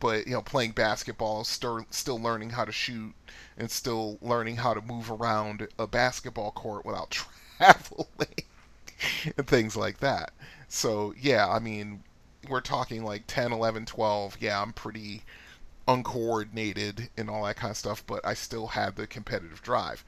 but 0.00 0.26
you 0.26 0.34
know, 0.34 0.42
playing 0.42 0.72
basketball, 0.72 1.44
still 1.44 1.84
still 1.90 2.20
learning 2.20 2.50
how 2.50 2.64
to 2.64 2.72
shoot 2.72 3.14
and 3.56 3.70
still 3.70 4.18
learning 4.22 4.56
how 4.56 4.74
to 4.74 4.82
move 4.82 5.10
around 5.10 5.68
a 5.78 5.86
basketball 5.86 6.50
court 6.52 6.84
without 6.86 7.10
traveling 7.58 8.34
and 9.36 9.46
things 9.46 9.76
like 9.76 9.98
that. 10.00 10.32
So, 10.76 11.14
yeah, 11.18 11.48
I 11.48 11.58
mean, 11.58 12.04
we're 12.50 12.60
talking 12.60 13.02
like 13.02 13.24
10, 13.26 13.50
11, 13.50 13.86
12. 13.86 14.36
Yeah, 14.40 14.60
I'm 14.60 14.74
pretty 14.74 15.24
uncoordinated 15.88 17.08
and 17.16 17.30
all 17.30 17.44
that 17.44 17.56
kind 17.56 17.70
of 17.70 17.78
stuff, 17.78 18.04
but 18.06 18.26
I 18.26 18.34
still 18.34 18.66
had 18.66 18.94
the 18.94 19.06
competitive 19.06 19.62
drive. 19.62 20.04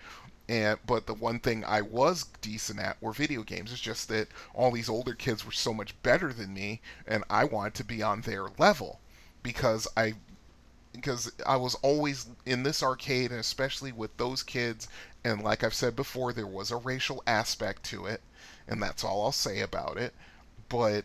And 0.46 0.78
but 0.86 1.06
the 1.06 1.14
one 1.14 1.40
thing 1.40 1.64
I 1.64 1.80
was 1.80 2.24
decent 2.42 2.80
at 2.80 3.02
were 3.02 3.14
video 3.14 3.42
games. 3.44 3.72
It's 3.72 3.80
just 3.80 4.08
that 4.08 4.28
all 4.52 4.70
these 4.70 4.90
older 4.90 5.14
kids 5.14 5.42
were 5.42 5.52
so 5.52 5.72
much 5.72 6.00
better 6.02 6.34
than 6.34 6.52
me, 6.52 6.82
and 7.06 7.24
I 7.30 7.44
wanted 7.44 7.72
to 7.76 7.84
be 7.84 8.02
on 8.02 8.20
their 8.20 8.48
level 8.58 9.00
because 9.42 9.88
I 9.96 10.16
because 10.92 11.32
I 11.46 11.56
was 11.56 11.76
always 11.76 12.26
in 12.44 12.62
this 12.62 12.82
arcade, 12.82 13.30
and 13.30 13.40
especially 13.40 13.92
with 13.92 14.14
those 14.18 14.42
kids. 14.42 14.86
And 15.24 15.42
like 15.42 15.64
I've 15.64 15.72
said 15.72 15.96
before, 15.96 16.34
there 16.34 16.46
was 16.46 16.70
a 16.70 16.76
racial 16.76 17.22
aspect 17.26 17.84
to 17.84 18.04
it, 18.04 18.20
and 18.66 18.82
that's 18.82 19.02
all 19.02 19.24
I'll 19.24 19.32
say 19.32 19.60
about 19.60 19.96
it 19.96 20.14
but 20.68 21.04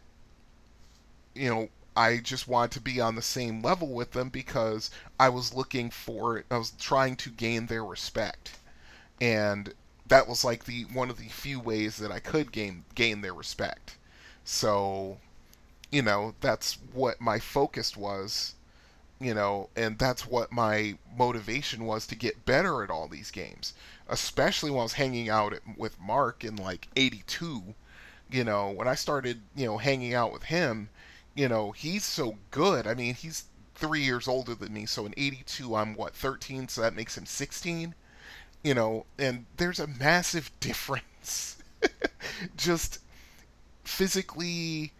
you 1.35 1.49
know, 1.49 1.69
I 1.95 2.17
just 2.17 2.47
wanted 2.47 2.71
to 2.71 2.81
be 2.81 2.99
on 2.99 3.15
the 3.15 3.21
same 3.21 3.61
level 3.61 3.89
with 3.89 4.11
them 4.11 4.29
because 4.29 4.89
I 5.19 5.29
was 5.29 5.53
looking 5.53 5.91
for 5.91 6.43
I 6.49 6.57
was 6.57 6.71
trying 6.71 7.15
to 7.17 7.29
gain 7.29 7.67
their 7.67 7.85
respect. 7.85 8.59
And 9.21 9.73
that 10.07 10.27
was 10.27 10.43
like 10.43 10.65
the 10.65 10.83
one 10.85 11.09
of 11.09 11.17
the 11.17 11.29
few 11.29 11.59
ways 11.59 11.97
that 11.97 12.11
I 12.11 12.19
could 12.19 12.51
gain 12.51 12.85
gain 12.95 13.21
their 13.21 13.33
respect. 13.33 13.97
So, 14.43 15.19
you 15.91 16.01
know, 16.01 16.35
that's 16.41 16.77
what 16.93 17.21
my 17.21 17.39
focus 17.39 17.95
was, 17.95 18.55
you 19.19 19.33
know, 19.33 19.69
and 19.75 19.97
that's 19.99 20.25
what 20.25 20.51
my 20.51 20.97
motivation 21.15 21.85
was 21.85 22.07
to 22.07 22.15
get 22.15 22.45
better 22.45 22.83
at 22.83 22.89
all 22.89 23.07
these 23.07 23.31
games. 23.31 23.73
Especially 24.07 24.71
when 24.71 24.81
I 24.81 24.83
was 24.83 24.93
hanging 24.93 25.29
out 25.29 25.53
at, 25.53 25.61
with 25.77 25.99
Mark 25.99 26.43
in 26.43 26.55
like 26.55 26.87
82 26.95 27.75
you 28.33 28.43
know, 28.43 28.71
when 28.71 28.87
I 28.87 28.95
started, 28.95 29.41
you 29.55 29.65
know, 29.67 29.77
hanging 29.77 30.13
out 30.15 30.33
with 30.33 30.43
him, 30.43 30.89
you 31.35 31.47
know, 31.49 31.71
he's 31.71 32.03
so 32.05 32.37
good. 32.51 32.87
I 32.87 32.95
mean, 32.95 33.15
he's 33.15 33.45
three 33.75 34.01
years 34.03 34.27
older 34.27 34.55
than 34.55 34.73
me, 34.73 34.85
so 34.87 35.05
in 35.05 35.13
82, 35.17 35.75
I'm 35.75 35.95
what, 35.95 36.15
13, 36.15 36.67
so 36.67 36.81
that 36.81 36.95
makes 36.95 37.17
him 37.17 37.25
16? 37.27 37.95
You 38.63 38.73
know, 38.75 39.05
and 39.19 39.45
there's 39.57 39.79
a 39.79 39.87
massive 39.87 40.51
difference. 40.59 41.57
Just 42.57 42.99
physically, 43.85 44.93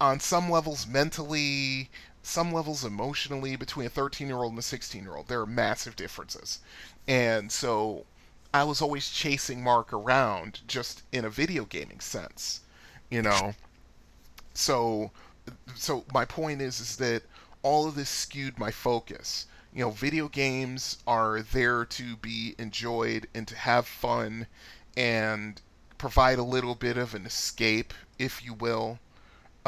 on 0.00 0.18
some 0.20 0.50
levels, 0.50 0.86
mentally, 0.88 1.90
some 2.22 2.52
levels 2.52 2.84
emotionally, 2.84 3.56
between 3.56 3.86
a 3.86 3.90
13 3.90 4.26
year 4.28 4.38
old 4.38 4.52
and 4.52 4.58
a 4.58 4.62
16 4.62 5.02
year 5.04 5.14
old. 5.16 5.28
There 5.28 5.40
are 5.40 5.46
massive 5.46 5.96
differences. 5.96 6.60
And 7.06 7.50
so 7.52 8.06
I 8.52 8.64
was 8.64 8.80
always 8.80 9.10
chasing 9.10 9.62
Mark 9.62 9.92
around 9.92 10.60
just 10.66 11.02
in 11.12 11.24
a 11.24 11.30
video 11.30 11.64
gaming 11.64 12.00
sense, 12.00 12.60
you 13.10 13.22
know. 13.22 13.54
So 14.54 15.10
so 15.74 16.04
my 16.12 16.24
point 16.24 16.60
is 16.60 16.80
is 16.80 16.96
that 16.96 17.22
all 17.62 17.86
of 17.86 17.94
this 17.94 18.08
skewed 18.08 18.58
my 18.58 18.70
focus. 18.70 19.46
You 19.72 19.84
know, 19.84 19.90
video 19.90 20.28
games 20.28 20.98
are 21.06 21.42
there 21.42 21.84
to 21.84 22.16
be 22.16 22.54
enjoyed 22.58 23.28
and 23.34 23.46
to 23.48 23.56
have 23.56 23.86
fun 23.86 24.46
and 24.96 25.60
provide 25.98 26.38
a 26.38 26.42
little 26.42 26.74
bit 26.74 26.96
of 26.96 27.14
an 27.14 27.26
escape, 27.26 27.92
if 28.18 28.44
you 28.44 28.54
will, 28.54 28.98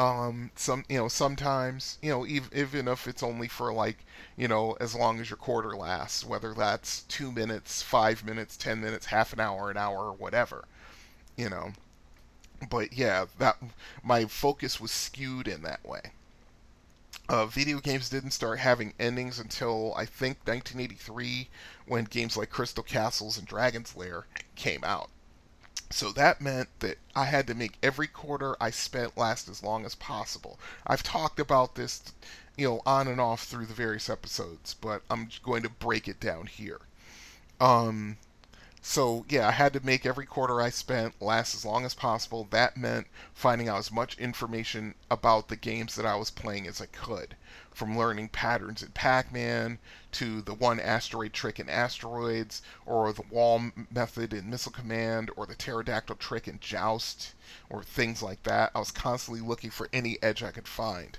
um, 0.01 0.49
some 0.55 0.83
you 0.89 0.97
know 0.97 1.07
sometimes 1.07 1.99
you 2.01 2.09
know 2.09 2.25
even, 2.25 2.49
even 2.57 2.87
if 2.87 3.07
it's 3.07 3.21
only 3.21 3.47
for 3.47 3.71
like 3.71 4.03
you 4.35 4.47
know 4.47 4.75
as 4.79 4.95
long 4.95 5.19
as 5.19 5.29
your 5.29 5.37
quarter 5.37 5.75
lasts, 5.77 6.25
whether 6.25 6.53
that's 6.55 7.03
two 7.03 7.31
minutes, 7.31 7.83
five 7.83 8.25
minutes, 8.25 8.57
ten 8.57 8.81
minutes, 8.81 9.05
half 9.07 9.31
an 9.33 9.39
hour, 9.39 9.69
an 9.69 9.77
hour, 9.77 10.05
or 10.07 10.13
whatever, 10.13 10.65
you 11.37 11.49
know. 11.49 11.73
But 12.69 12.93
yeah, 12.93 13.25
that 13.39 13.57
my 14.03 14.25
focus 14.25 14.79
was 14.79 14.91
skewed 14.91 15.47
in 15.47 15.61
that 15.63 15.85
way. 15.85 16.11
Uh, 17.27 17.47
video 17.47 17.79
games 17.79 18.09
didn't 18.09 18.29
start 18.31 18.59
having 18.59 18.93
endings 18.99 19.39
until 19.39 19.93
I 19.95 20.05
think 20.05 20.37
1983, 20.45 21.49
when 21.85 22.05
games 22.05 22.37
like 22.37 22.49
Crystal 22.51 22.83
Castles 22.83 23.37
and 23.37 23.47
Dragon's 23.47 23.95
Lair 23.95 24.27
came 24.55 24.83
out. 24.83 25.09
So 25.91 26.11
that 26.13 26.41
meant 26.41 26.69
that 26.79 26.97
I 27.15 27.25
had 27.25 27.47
to 27.47 27.53
make 27.53 27.77
every 27.83 28.07
quarter 28.07 28.55
I 28.61 28.69
spent 28.69 29.17
last 29.17 29.49
as 29.49 29.61
long 29.61 29.85
as 29.85 29.95
possible. 29.95 30.57
I've 30.87 31.03
talked 31.03 31.39
about 31.39 31.75
this, 31.75 32.01
you 32.57 32.67
know, 32.67 32.81
on 32.85 33.07
and 33.07 33.19
off 33.19 33.43
through 33.43 33.65
the 33.65 33.73
various 33.73 34.09
episodes, 34.09 34.73
but 34.73 35.03
I'm 35.09 35.29
going 35.43 35.63
to 35.63 35.69
break 35.69 36.07
it 36.07 36.19
down 36.19 36.47
here. 36.47 36.79
Um, 37.59 38.17
so 38.81 39.25
yeah, 39.29 39.47
I 39.47 39.51
had 39.51 39.73
to 39.73 39.85
make 39.85 40.05
every 40.05 40.25
quarter 40.25 40.59
I 40.59 40.69
spent 40.71 41.21
last 41.21 41.53
as 41.53 41.65
long 41.65 41.85
as 41.85 41.93
possible. 41.93 42.47
That 42.49 42.77
meant 42.77 43.07
finding 43.33 43.69
out 43.69 43.77
as 43.77 43.91
much 43.91 44.17
information 44.17 44.95
about 45.09 45.49
the 45.49 45.55
games 45.55 45.95
that 45.95 46.05
I 46.05 46.15
was 46.15 46.31
playing 46.31 46.67
as 46.67 46.81
I 46.81 46.87
could, 46.87 47.35
from 47.73 47.97
learning 47.97 48.29
patterns 48.29 48.83
in 48.83 48.89
Pac-Man 48.91 49.79
to 50.11 50.41
the 50.41 50.53
one 50.53 50.79
asteroid 50.79 51.33
trick 51.33 51.59
in 51.59 51.69
Asteroids, 51.69 52.61
or 52.85 53.13
the 53.13 53.23
wall 53.29 53.71
method 53.89 54.33
in 54.33 54.49
Missile 54.49 54.71
Command, 54.71 55.31
or 55.35 55.45
the 55.45 55.55
pterodactyl 55.55 56.15
trick 56.15 56.47
in 56.47 56.59
Joust, 56.59 57.33
or 57.69 57.83
things 57.83 58.21
like 58.21 58.43
that. 58.43 58.71
I 58.75 58.79
was 58.79 58.91
constantly 58.91 59.41
looking 59.41 59.69
for 59.69 59.89
any 59.93 60.21
edge 60.21 60.43
I 60.43 60.51
could 60.51 60.67
find. 60.67 61.17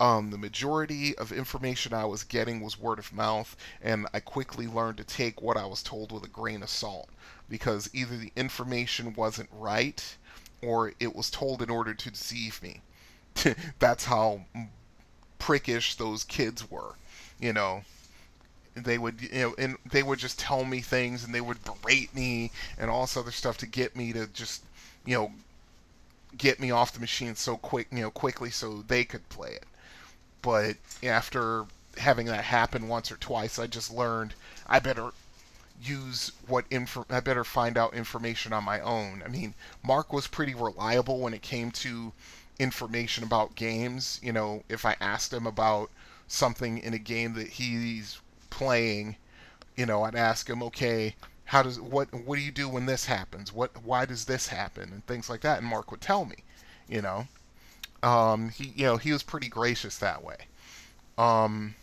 Um, 0.00 0.30
the 0.30 0.38
majority 0.38 1.16
of 1.16 1.30
information 1.30 1.92
I 1.92 2.06
was 2.06 2.24
getting 2.24 2.60
was 2.60 2.78
word 2.78 2.98
of 2.98 3.12
mouth, 3.12 3.56
and 3.80 4.08
I 4.12 4.20
quickly 4.20 4.66
learned 4.66 4.96
to 4.98 5.04
take 5.04 5.40
what 5.40 5.56
I 5.56 5.66
was 5.66 5.82
told 5.82 6.10
with 6.10 6.24
a 6.24 6.28
grain 6.28 6.62
of 6.62 6.70
salt 6.70 7.08
because 7.48 7.90
either 7.92 8.16
the 8.16 8.32
information 8.34 9.12
wasn't 9.14 9.50
right 9.52 10.16
or 10.62 10.92
it 10.98 11.14
was 11.14 11.30
told 11.30 11.60
in 11.60 11.70
order 11.70 11.92
to 11.92 12.10
deceive 12.10 12.62
me. 12.62 12.80
That's 13.78 14.06
how 14.06 14.46
prickish 15.42 15.96
those 15.96 16.22
kids 16.22 16.70
were, 16.70 16.94
you 17.40 17.52
know. 17.52 17.82
They 18.74 18.96
would 18.96 19.20
you 19.20 19.28
know 19.32 19.54
and 19.58 19.76
they 19.84 20.02
would 20.02 20.18
just 20.18 20.38
tell 20.38 20.64
me 20.64 20.80
things 20.80 21.24
and 21.24 21.34
they 21.34 21.42
would 21.42 21.58
berate 21.62 22.14
me 22.14 22.52
and 22.78 22.88
all 22.88 23.02
this 23.02 23.18
other 23.18 23.30
stuff 23.30 23.58
to 23.58 23.66
get 23.66 23.94
me 23.94 24.14
to 24.14 24.26
just 24.28 24.62
you 25.04 25.14
know 25.14 25.32
get 26.38 26.58
me 26.58 26.70
off 26.70 26.94
the 26.94 27.00
machine 27.00 27.34
so 27.34 27.58
quick 27.58 27.88
you 27.92 28.00
know 28.00 28.10
quickly 28.10 28.50
so 28.50 28.82
they 28.86 29.04
could 29.04 29.28
play 29.28 29.50
it. 29.50 29.64
But 30.40 30.76
after 31.02 31.66
having 31.98 32.26
that 32.26 32.44
happen 32.44 32.88
once 32.88 33.12
or 33.12 33.16
twice 33.16 33.58
i 33.58 33.66
just 33.66 33.92
learned 33.92 34.32
i 34.66 34.78
better 34.78 35.10
use 35.82 36.32
what 36.46 36.64
info 36.70 37.04
i 37.10 37.20
better 37.20 37.44
find 37.44 37.76
out 37.76 37.92
information 37.92 38.54
on 38.54 38.64
my 38.64 38.80
own. 38.80 39.22
I 39.22 39.28
mean 39.28 39.52
mark 39.82 40.14
was 40.14 40.26
pretty 40.26 40.54
reliable 40.54 41.18
when 41.20 41.34
it 41.34 41.42
came 41.42 41.70
to 41.72 42.12
information 42.58 43.24
about 43.24 43.54
games 43.54 44.20
you 44.22 44.32
know 44.32 44.62
if 44.68 44.84
i 44.84 44.94
asked 45.00 45.32
him 45.32 45.46
about 45.46 45.90
something 46.32 46.78
in 46.78 46.94
a 46.94 46.98
game 46.98 47.34
that 47.34 47.46
he's 47.48 48.20
playing, 48.48 49.16
you 49.76 49.86
know, 49.86 50.02
I'd 50.02 50.14
ask 50.14 50.48
him, 50.48 50.62
okay, 50.62 51.14
how 51.44 51.62
does 51.62 51.78
what 51.78 52.12
what 52.12 52.36
do 52.36 52.42
you 52.42 52.50
do 52.50 52.68
when 52.68 52.86
this 52.86 53.04
happens? 53.04 53.52
What 53.52 53.82
why 53.84 54.06
does 54.06 54.24
this 54.24 54.48
happen 54.48 54.92
and 54.92 55.06
things 55.06 55.28
like 55.28 55.42
that? 55.42 55.58
And 55.58 55.66
Mark 55.66 55.90
would 55.90 56.00
tell 56.00 56.24
me, 56.24 56.36
you 56.88 57.02
know. 57.02 57.26
Um, 58.02 58.48
he 58.48 58.72
you 58.74 58.84
know 58.84 58.96
he 58.96 59.12
was 59.12 59.22
pretty 59.22 59.48
gracious 59.48 59.98
that 59.98 60.24
way. 60.24 60.36
Um, 61.18 61.74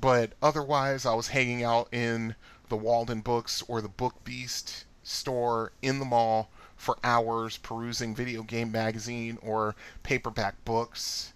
but 0.00 0.32
otherwise, 0.42 1.04
I 1.04 1.14
was 1.14 1.28
hanging 1.28 1.62
out 1.62 1.92
in 1.92 2.34
the 2.68 2.76
Walden 2.76 3.20
Books 3.20 3.62
or 3.68 3.80
the 3.80 3.88
Book 3.88 4.24
Beast 4.24 4.84
store 5.02 5.72
in 5.82 5.98
the 5.98 6.04
mall 6.04 6.48
for 6.84 6.98
hours 7.02 7.56
perusing 7.56 8.14
video 8.14 8.42
game 8.42 8.70
magazine 8.70 9.38
or 9.42 9.74
paperback 10.02 10.64
books. 10.64 11.32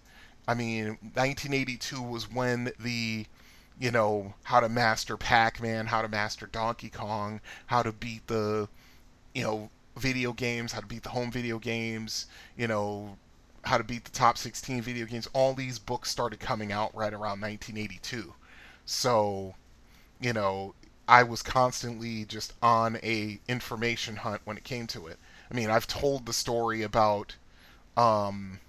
I 0.47 0.53
mean, 0.53 0.97
1982 1.15 2.01
was 2.01 2.31
when 2.31 2.71
the 2.79 3.25
you 3.79 3.91
know, 3.91 4.33
how 4.43 4.59
to 4.59 4.67
master 4.67 5.15
Pac-Man, 5.15 5.85
how 5.87 6.01
to 6.01 6.09
master 6.09 6.45
Donkey 6.47 6.89
Kong, 6.89 7.39
how 7.67 7.81
to 7.81 7.93
beat 7.93 8.27
the, 8.27 8.67
you 9.33 9.41
know, 9.41 9.69
video 9.95 10.33
games, 10.33 10.73
how 10.73 10.81
to 10.81 10.85
beat 10.85 11.03
the 11.03 11.09
home 11.09 11.31
video 11.31 11.57
games, 11.59 12.25
you 12.57 12.67
know, 12.67 13.17
how 13.63 13.77
to 13.77 13.83
beat 13.83 14.03
the 14.03 14.11
top 14.11 14.37
16 14.37 14.81
video 14.81 15.05
games. 15.05 15.29
All 15.31 15.53
these 15.53 15.79
books 15.79 16.11
started 16.11 16.41
coming 16.41 16.73
out 16.73 16.93
right 16.93 17.13
around 17.13 17.39
1982. 17.39 18.33
So, 18.85 19.55
you 20.19 20.33
know, 20.33 20.75
I 21.07 21.23
was 21.23 21.41
constantly 21.41 22.25
just 22.25 22.53
on 22.61 22.97
a 23.01 23.39
information 23.47 24.17
hunt 24.17 24.41
when 24.43 24.57
it 24.57 24.63
came 24.65 24.87
to 24.87 25.07
it. 25.07 25.17
I 25.51 25.55
mean, 25.55 25.69
I've 25.69 25.87
told 25.87 26.25
the 26.25 26.33
story 26.33 26.83
about 26.83 27.35
um 27.97 28.59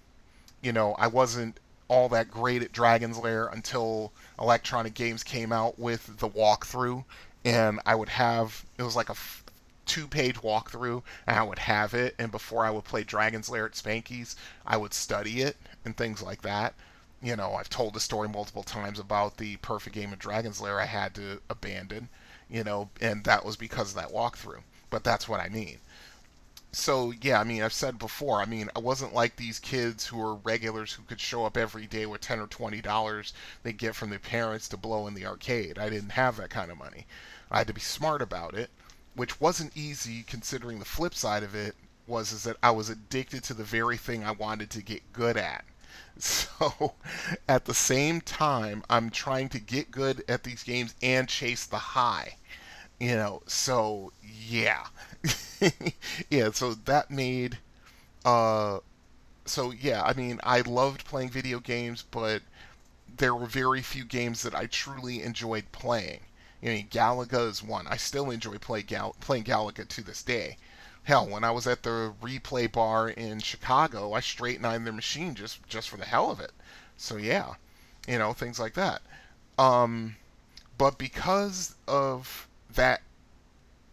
you 0.62 0.72
know, 0.72 0.94
I 0.94 1.06
wasn't 1.06 1.58
all 1.88 2.08
that 2.10 2.30
great 2.30 2.62
at 2.62 2.72
Dragon's 2.72 3.18
Lair 3.18 3.46
until 3.46 4.12
Electronic 4.38 4.94
Games 4.94 5.22
came 5.22 5.52
out 5.52 5.78
with 5.78 6.18
the 6.18 6.28
walkthrough, 6.28 7.04
and 7.44 7.80
I 7.84 7.94
would 7.94 8.10
have 8.10 8.64
it 8.78 8.82
was 8.82 8.96
like 8.96 9.08
a 9.08 9.12
f- 9.12 9.44
two-page 9.86 10.36
walkthrough, 10.36 11.02
and 11.26 11.36
I 11.38 11.42
would 11.42 11.58
have 11.58 11.94
it, 11.94 12.14
and 12.18 12.30
before 12.30 12.64
I 12.64 12.70
would 12.70 12.84
play 12.84 13.02
Dragon's 13.04 13.50
Lair 13.50 13.66
at 13.66 13.72
Spanky's, 13.72 14.36
I 14.66 14.76
would 14.76 14.94
study 14.94 15.42
it 15.42 15.56
and 15.84 15.96
things 15.96 16.22
like 16.22 16.42
that. 16.42 16.74
You 17.20 17.36
know, 17.36 17.54
I've 17.54 17.68
told 17.68 17.92
the 17.94 18.00
story 18.00 18.28
multiple 18.28 18.62
times 18.62 18.98
about 18.98 19.36
the 19.36 19.56
perfect 19.58 19.94
game 19.94 20.12
of 20.12 20.18
Dragon's 20.18 20.60
Lair 20.60 20.80
I 20.80 20.86
had 20.86 21.14
to 21.16 21.42
abandon, 21.50 22.08
you 22.48 22.64
know, 22.64 22.88
and 23.00 23.24
that 23.24 23.44
was 23.44 23.56
because 23.56 23.90
of 23.90 23.96
that 23.96 24.12
walkthrough. 24.12 24.62
But 24.88 25.04
that's 25.04 25.28
what 25.28 25.40
I 25.40 25.48
mean 25.48 25.78
so 26.72 27.12
yeah, 27.20 27.40
I 27.40 27.44
mean, 27.44 27.62
I've 27.62 27.72
said 27.72 27.98
before. 27.98 28.40
I 28.42 28.44
mean, 28.44 28.68
I 28.74 28.80
wasn't 28.80 29.14
like 29.14 29.36
these 29.36 29.58
kids 29.58 30.06
who 30.06 30.16
were 30.18 30.34
regulars 30.34 30.92
who 30.92 31.02
could 31.04 31.20
show 31.20 31.44
up 31.44 31.56
every 31.56 31.86
day 31.86 32.06
with 32.06 32.20
ten 32.22 32.40
or 32.40 32.46
twenty 32.46 32.80
dollars 32.80 33.32
they 33.62 33.72
get 33.72 33.94
from 33.94 34.10
their 34.10 34.18
parents 34.18 34.68
to 34.68 34.76
blow 34.76 35.06
in 35.06 35.14
the 35.14 35.26
arcade. 35.26 35.78
I 35.78 35.88
didn't 35.88 36.10
have 36.10 36.36
that 36.36 36.50
kind 36.50 36.70
of 36.70 36.78
money. 36.78 37.06
I 37.50 37.58
had 37.58 37.66
to 37.68 37.72
be 37.72 37.80
smart 37.80 38.22
about 38.22 38.54
it, 38.54 38.70
which 39.14 39.40
wasn't 39.40 39.76
easy 39.76 40.22
considering 40.22 40.78
the 40.78 40.84
flip 40.84 41.14
side 41.14 41.42
of 41.42 41.54
it 41.54 41.76
was 42.06 42.32
is 42.32 42.42
that 42.44 42.56
I 42.62 42.70
was 42.72 42.88
addicted 42.88 43.44
to 43.44 43.54
the 43.54 43.64
very 43.64 43.96
thing 43.96 44.24
I 44.24 44.32
wanted 44.32 44.70
to 44.70 44.82
get 44.82 45.12
good 45.12 45.36
at. 45.36 45.64
So 46.18 46.94
at 47.48 47.64
the 47.64 47.74
same 47.74 48.20
time, 48.20 48.84
I'm 48.90 49.10
trying 49.10 49.48
to 49.50 49.58
get 49.60 49.90
good 49.90 50.24
at 50.28 50.42
these 50.44 50.62
games 50.62 50.94
and 51.02 51.28
chase 51.28 51.64
the 51.66 51.78
high. 51.78 52.36
You 53.00 53.16
know, 53.16 53.42
so 53.46 54.12
yeah. 54.22 54.86
yeah, 56.30 56.50
so 56.52 56.74
that 56.74 57.10
made 57.10 57.58
uh 58.24 58.80
so 59.46 59.72
yeah, 59.72 60.02
I 60.04 60.14
mean, 60.14 60.40
I 60.44 60.60
loved 60.62 61.04
playing 61.06 61.30
video 61.30 61.60
games, 61.60 62.04
but 62.10 62.42
there 63.18 63.34
were 63.34 63.46
very 63.46 63.82
few 63.82 64.04
games 64.04 64.42
that 64.42 64.54
I 64.54 64.66
truly 64.66 65.22
enjoyed 65.22 65.72
playing. 65.72 66.20
I 66.62 66.66
mean, 66.66 66.88
Galaga 66.88 67.48
is 67.48 67.62
one. 67.62 67.86
I 67.88 67.96
still 67.96 68.30
enjoy 68.30 68.58
play 68.58 68.82
Gal- 68.82 69.16
playing 69.20 69.44
Galaga 69.44 69.88
to 69.88 70.02
this 70.02 70.22
day. 70.22 70.58
Hell, 71.04 71.26
when 71.28 71.44
I 71.44 71.50
was 71.52 71.66
at 71.66 71.82
the 71.82 72.14
replay 72.22 72.70
bar 72.70 73.08
in 73.10 73.40
Chicago, 73.40 74.12
I 74.14 74.20
straight 74.20 74.60
nined 74.60 74.86
their 74.86 74.92
machine 74.94 75.34
just 75.34 75.66
just 75.68 75.88
for 75.90 75.96
the 75.98 76.06
hell 76.06 76.30
of 76.30 76.40
it. 76.40 76.52
So 76.96 77.16
yeah, 77.16 77.54
you 78.08 78.18
know 78.18 78.32
things 78.34 78.58
like 78.60 78.74
that. 78.74 79.02
Um, 79.58 80.16
but 80.78 80.98
because 80.98 81.74
of 81.88 82.48
that 82.74 83.02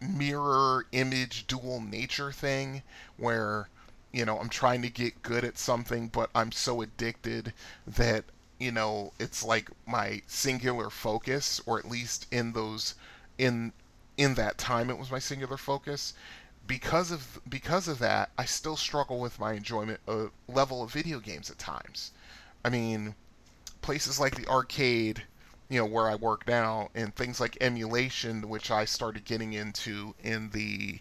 mirror 0.00 0.86
image 0.92 1.46
dual 1.46 1.80
nature 1.80 2.32
thing 2.32 2.82
where 3.16 3.68
you 4.12 4.24
know 4.24 4.38
I'm 4.38 4.48
trying 4.48 4.82
to 4.82 4.90
get 4.90 5.22
good 5.22 5.44
at 5.44 5.58
something 5.58 6.08
but 6.08 6.30
I'm 6.34 6.52
so 6.52 6.80
addicted 6.82 7.52
that 7.86 8.24
you 8.58 8.72
know 8.72 9.12
it's 9.18 9.42
like 9.44 9.70
my 9.86 10.22
singular 10.26 10.90
focus 10.90 11.60
or 11.66 11.78
at 11.78 11.88
least 11.88 12.26
in 12.30 12.52
those 12.52 12.94
in 13.38 13.72
in 14.16 14.34
that 14.34 14.58
time 14.58 14.90
it 14.90 14.98
was 14.98 15.10
my 15.10 15.18
singular 15.18 15.56
focus. 15.56 16.12
Because 16.66 17.10
of 17.10 17.40
because 17.48 17.88
of 17.88 17.98
that 18.00 18.30
I 18.36 18.44
still 18.44 18.76
struggle 18.76 19.20
with 19.20 19.38
my 19.38 19.52
enjoyment 19.54 20.00
uh, 20.06 20.26
level 20.48 20.82
of 20.82 20.92
video 20.92 21.18
games 21.20 21.50
at 21.50 21.58
times. 21.58 22.12
I 22.64 22.68
mean 22.68 23.14
places 23.82 24.20
like 24.20 24.36
the 24.36 24.46
arcade 24.48 25.24
you 25.68 25.78
know 25.78 25.86
where 25.86 26.08
I 26.08 26.14
work 26.14 26.46
now, 26.46 26.90
and 26.94 27.14
things 27.14 27.40
like 27.40 27.58
emulation, 27.60 28.48
which 28.48 28.70
I 28.70 28.84
started 28.84 29.24
getting 29.24 29.52
into 29.52 30.14
in 30.22 30.50
the 30.50 31.00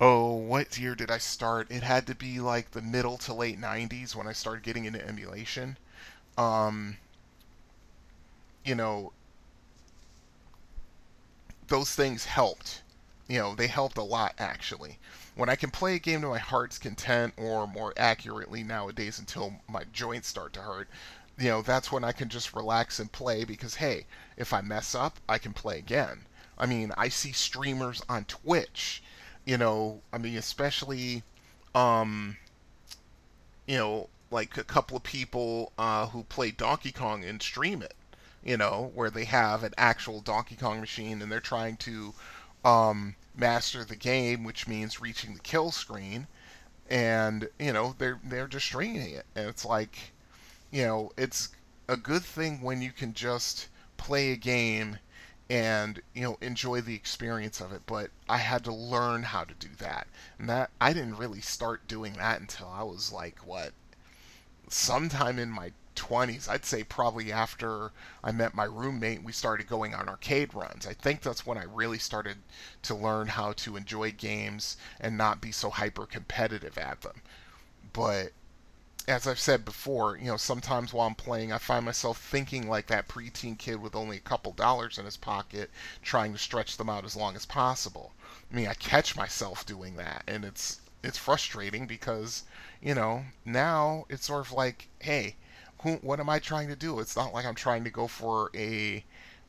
oh, 0.00 0.34
what 0.34 0.78
year 0.78 0.94
did 0.94 1.10
I 1.10 1.18
start? 1.18 1.70
It 1.70 1.82
had 1.82 2.06
to 2.06 2.14
be 2.14 2.40
like 2.40 2.70
the 2.70 2.82
middle 2.82 3.18
to 3.18 3.34
late 3.34 3.60
'90s 3.60 4.14
when 4.14 4.26
I 4.26 4.32
started 4.32 4.62
getting 4.64 4.84
into 4.86 5.06
emulation. 5.06 5.78
Um, 6.38 6.96
you 8.64 8.74
know, 8.74 9.12
those 11.68 11.94
things 11.94 12.24
helped. 12.26 12.82
You 13.28 13.38
know, 13.38 13.54
they 13.54 13.68
helped 13.68 13.96
a 13.96 14.02
lot 14.02 14.34
actually. 14.38 14.98
When 15.36 15.48
I 15.48 15.54
can 15.54 15.70
play 15.70 15.94
a 15.94 15.98
game 15.98 16.20
to 16.22 16.28
my 16.28 16.38
heart's 16.38 16.78
content, 16.78 17.34
or 17.36 17.66
more 17.66 17.94
accurately 17.96 18.62
nowadays 18.62 19.18
until 19.18 19.54
my 19.68 19.84
joints 19.92 20.28
start 20.28 20.52
to 20.54 20.62
hurt, 20.62 20.88
you 21.40 21.48
know, 21.48 21.62
that's 21.62 21.90
when 21.90 22.04
I 22.04 22.12
can 22.12 22.28
just 22.28 22.54
relax 22.54 22.98
and 23.00 23.10
play 23.10 23.44
because, 23.44 23.76
hey, 23.76 24.04
if 24.36 24.52
I 24.52 24.60
mess 24.60 24.94
up, 24.94 25.18
I 25.28 25.38
can 25.38 25.54
play 25.54 25.78
again. 25.78 26.26
I 26.58 26.66
mean, 26.66 26.92
I 26.98 27.08
see 27.08 27.32
streamers 27.32 28.02
on 28.08 28.26
Twitch, 28.26 29.02
you 29.46 29.56
know, 29.56 30.02
I 30.12 30.18
mean, 30.18 30.36
especially, 30.36 31.22
um, 31.74 32.36
you 33.66 33.78
know, 33.78 34.10
like 34.30 34.58
a 34.58 34.64
couple 34.64 34.98
of 34.98 35.02
people 35.02 35.72
uh, 35.78 36.06
who 36.08 36.24
play 36.24 36.50
Donkey 36.50 36.92
Kong 36.92 37.24
and 37.24 37.40
stream 37.42 37.80
it, 37.80 37.94
you 38.44 38.58
know, 38.58 38.92
where 38.94 39.10
they 39.10 39.24
have 39.24 39.64
an 39.64 39.72
actual 39.78 40.20
Donkey 40.20 40.56
Kong 40.56 40.78
machine 40.78 41.22
and 41.22 41.32
they're 41.32 41.40
trying 41.40 41.78
to 41.78 42.12
um, 42.64 43.16
master 43.34 43.82
the 43.82 43.96
game, 43.96 44.44
which 44.44 44.68
means 44.68 45.00
reaching 45.00 45.32
the 45.32 45.40
kill 45.40 45.70
screen, 45.70 46.26
and 46.90 47.48
you 47.58 47.72
know 47.72 47.94
they're 47.98 48.20
they're 48.24 48.48
just 48.48 48.66
streaming 48.66 49.14
it, 49.14 49.24
and 49.34 49.48
it's 49.48 49.64
like 49.64 50.12
you 50.70 50.84
know, 50.84 51.12
it's 51.16 51.50
a 51.88 51.96
good 51.96 52.22
thing 52.24 52.60
when 52.60 52.82
you 52.82 52.92
can 52.92 53.12
just 53.14 53.68
play 53.96 54.32
a 54.32 54.36
game 54.36 54.98
and 55.50 56.00
you 56.14 56.22
know 56.22 56.38
enjoy 56.40 56.80
the 56.80 56.94
experience 56.94 57.60
of 57.60 57.72
it 57.72 57.82
but 57.84 58.10
i 58.28 58.38
had 58.38 58.62
to 58.62 58.72
learn 58.72 59.24
how 59.24 59.42
to 59.42 59.54
do 59.54 59.68
that. 59.78 60.06
And 60.38 60.48
that 60.48 60.70
i 60.80 60.92
didn't 60.92 61.16
really 61.16 61.40
start 61.40 61.88
doing 61.88 62.12
that 62.14 62.40
until 62.40 62.68
i 62.68 62.84
was 62.84 63.10
like 63.12 63.40
what 63.40 63.72
sometime 64.68 65.38
in 65.40 65.50
my 65.50 65.72
20s 65.96 66.48
i'd 66.48 66.64
say 66.64 66.84
probably 66.84 67.32
after 67.32 67.90
i 68.22 68.30
met 68.30 68.54
my 68.54 68.64
roommate 68.64 69.24
we 69.24 69.32
started 69.32 69.66
going 69.66 69.92
on 69.92 70.08
arcade 70.08 70.54
runs. 70.54 70.86
I 70.86 70.94
think 70.94 71.20
that's 71.22 71.44
when 71.44 71.58
i 71.58 71.64
really 71.64 71.98
started 71.98 72.36
to 72.82 72.94
learn 72.94 73.26
how 73.26 73.52
to 73.54 73.76
enjoy 73.76 74.12
games 74.12 74.76
and 75.00 75.18
not 75.18 75.40
be 75.40 75.50
so 75.50 75.70
hyper 75.70 76.06
competitive 76.06 76.78
at 76.78 77.00
them. 77.00 77.22
But 77.92 78.32
as 79.10 79.26
I've 79.26 79.40
said 79.40 79.64
before, 79.64 80.16
you 80.16 80.26
know, 80.26 80.36
sometimes 80.36 80.92
while 80.92 81.08
I'm 81.08 81.16
playing, 81.16 81.52
I 81.52 81.58
find 81.58 81.84
myself 81.84 82.16
thinking 82.18 82.68
like 82.68 82.86
that 82.86 83.08
preteen 83.08 83.58
kid 83.58 83.82
with 83.82 83.96
only 83.96 84.16
a 84.16 84.20
couple 84.20 84.52
dollars 84.52 84.98
in 84.98 85.04
his 85.04 85.16
pocket, 85.16 85.68
trying 86.00 86.32
to 86.32 86.38
stretch 86.38 86.76
them 86.76 86.88
out 86.88 87.04
as 87.04 87.16
long 87.16 87.34
as 87.34 87.44
possible. 87.44 88.12
I 88.50 88.54
mean, 88.54 88.68
I 88.68 88.74
catch 88.74 89.16
myself 89.16 89.66
doing 89.66 89.96
that, 89.96 90.22
and 90.28 90.44
it's 90.44 90.80
it's 91.02 91.18
frustrating 91.18 91.88
because, 91.88 92.44
you 92.80 92.94
know, 92.94 93.24
now 93.44 94.04
it's 94.08 94.26
sort 94.26 94.46
of 94.46 94.52
like, 94.52 94.88
hey, 95.00 95.34
who, 95.82 95.94
what 95.96 96.20
am 96.20 96.28
I 96.28 96.38
trying 96.38 96.68
to 96.68 96.76
do? 96.76 97.00
It's 97.00 97.16
not 97.16 97.32
like 97.34 97.44
I'm 97.46 97.56
trying 97.56 97.82
to 97.84 97.90
go 97.90 98.06
for 98.06 98.50
a 98.54 99.04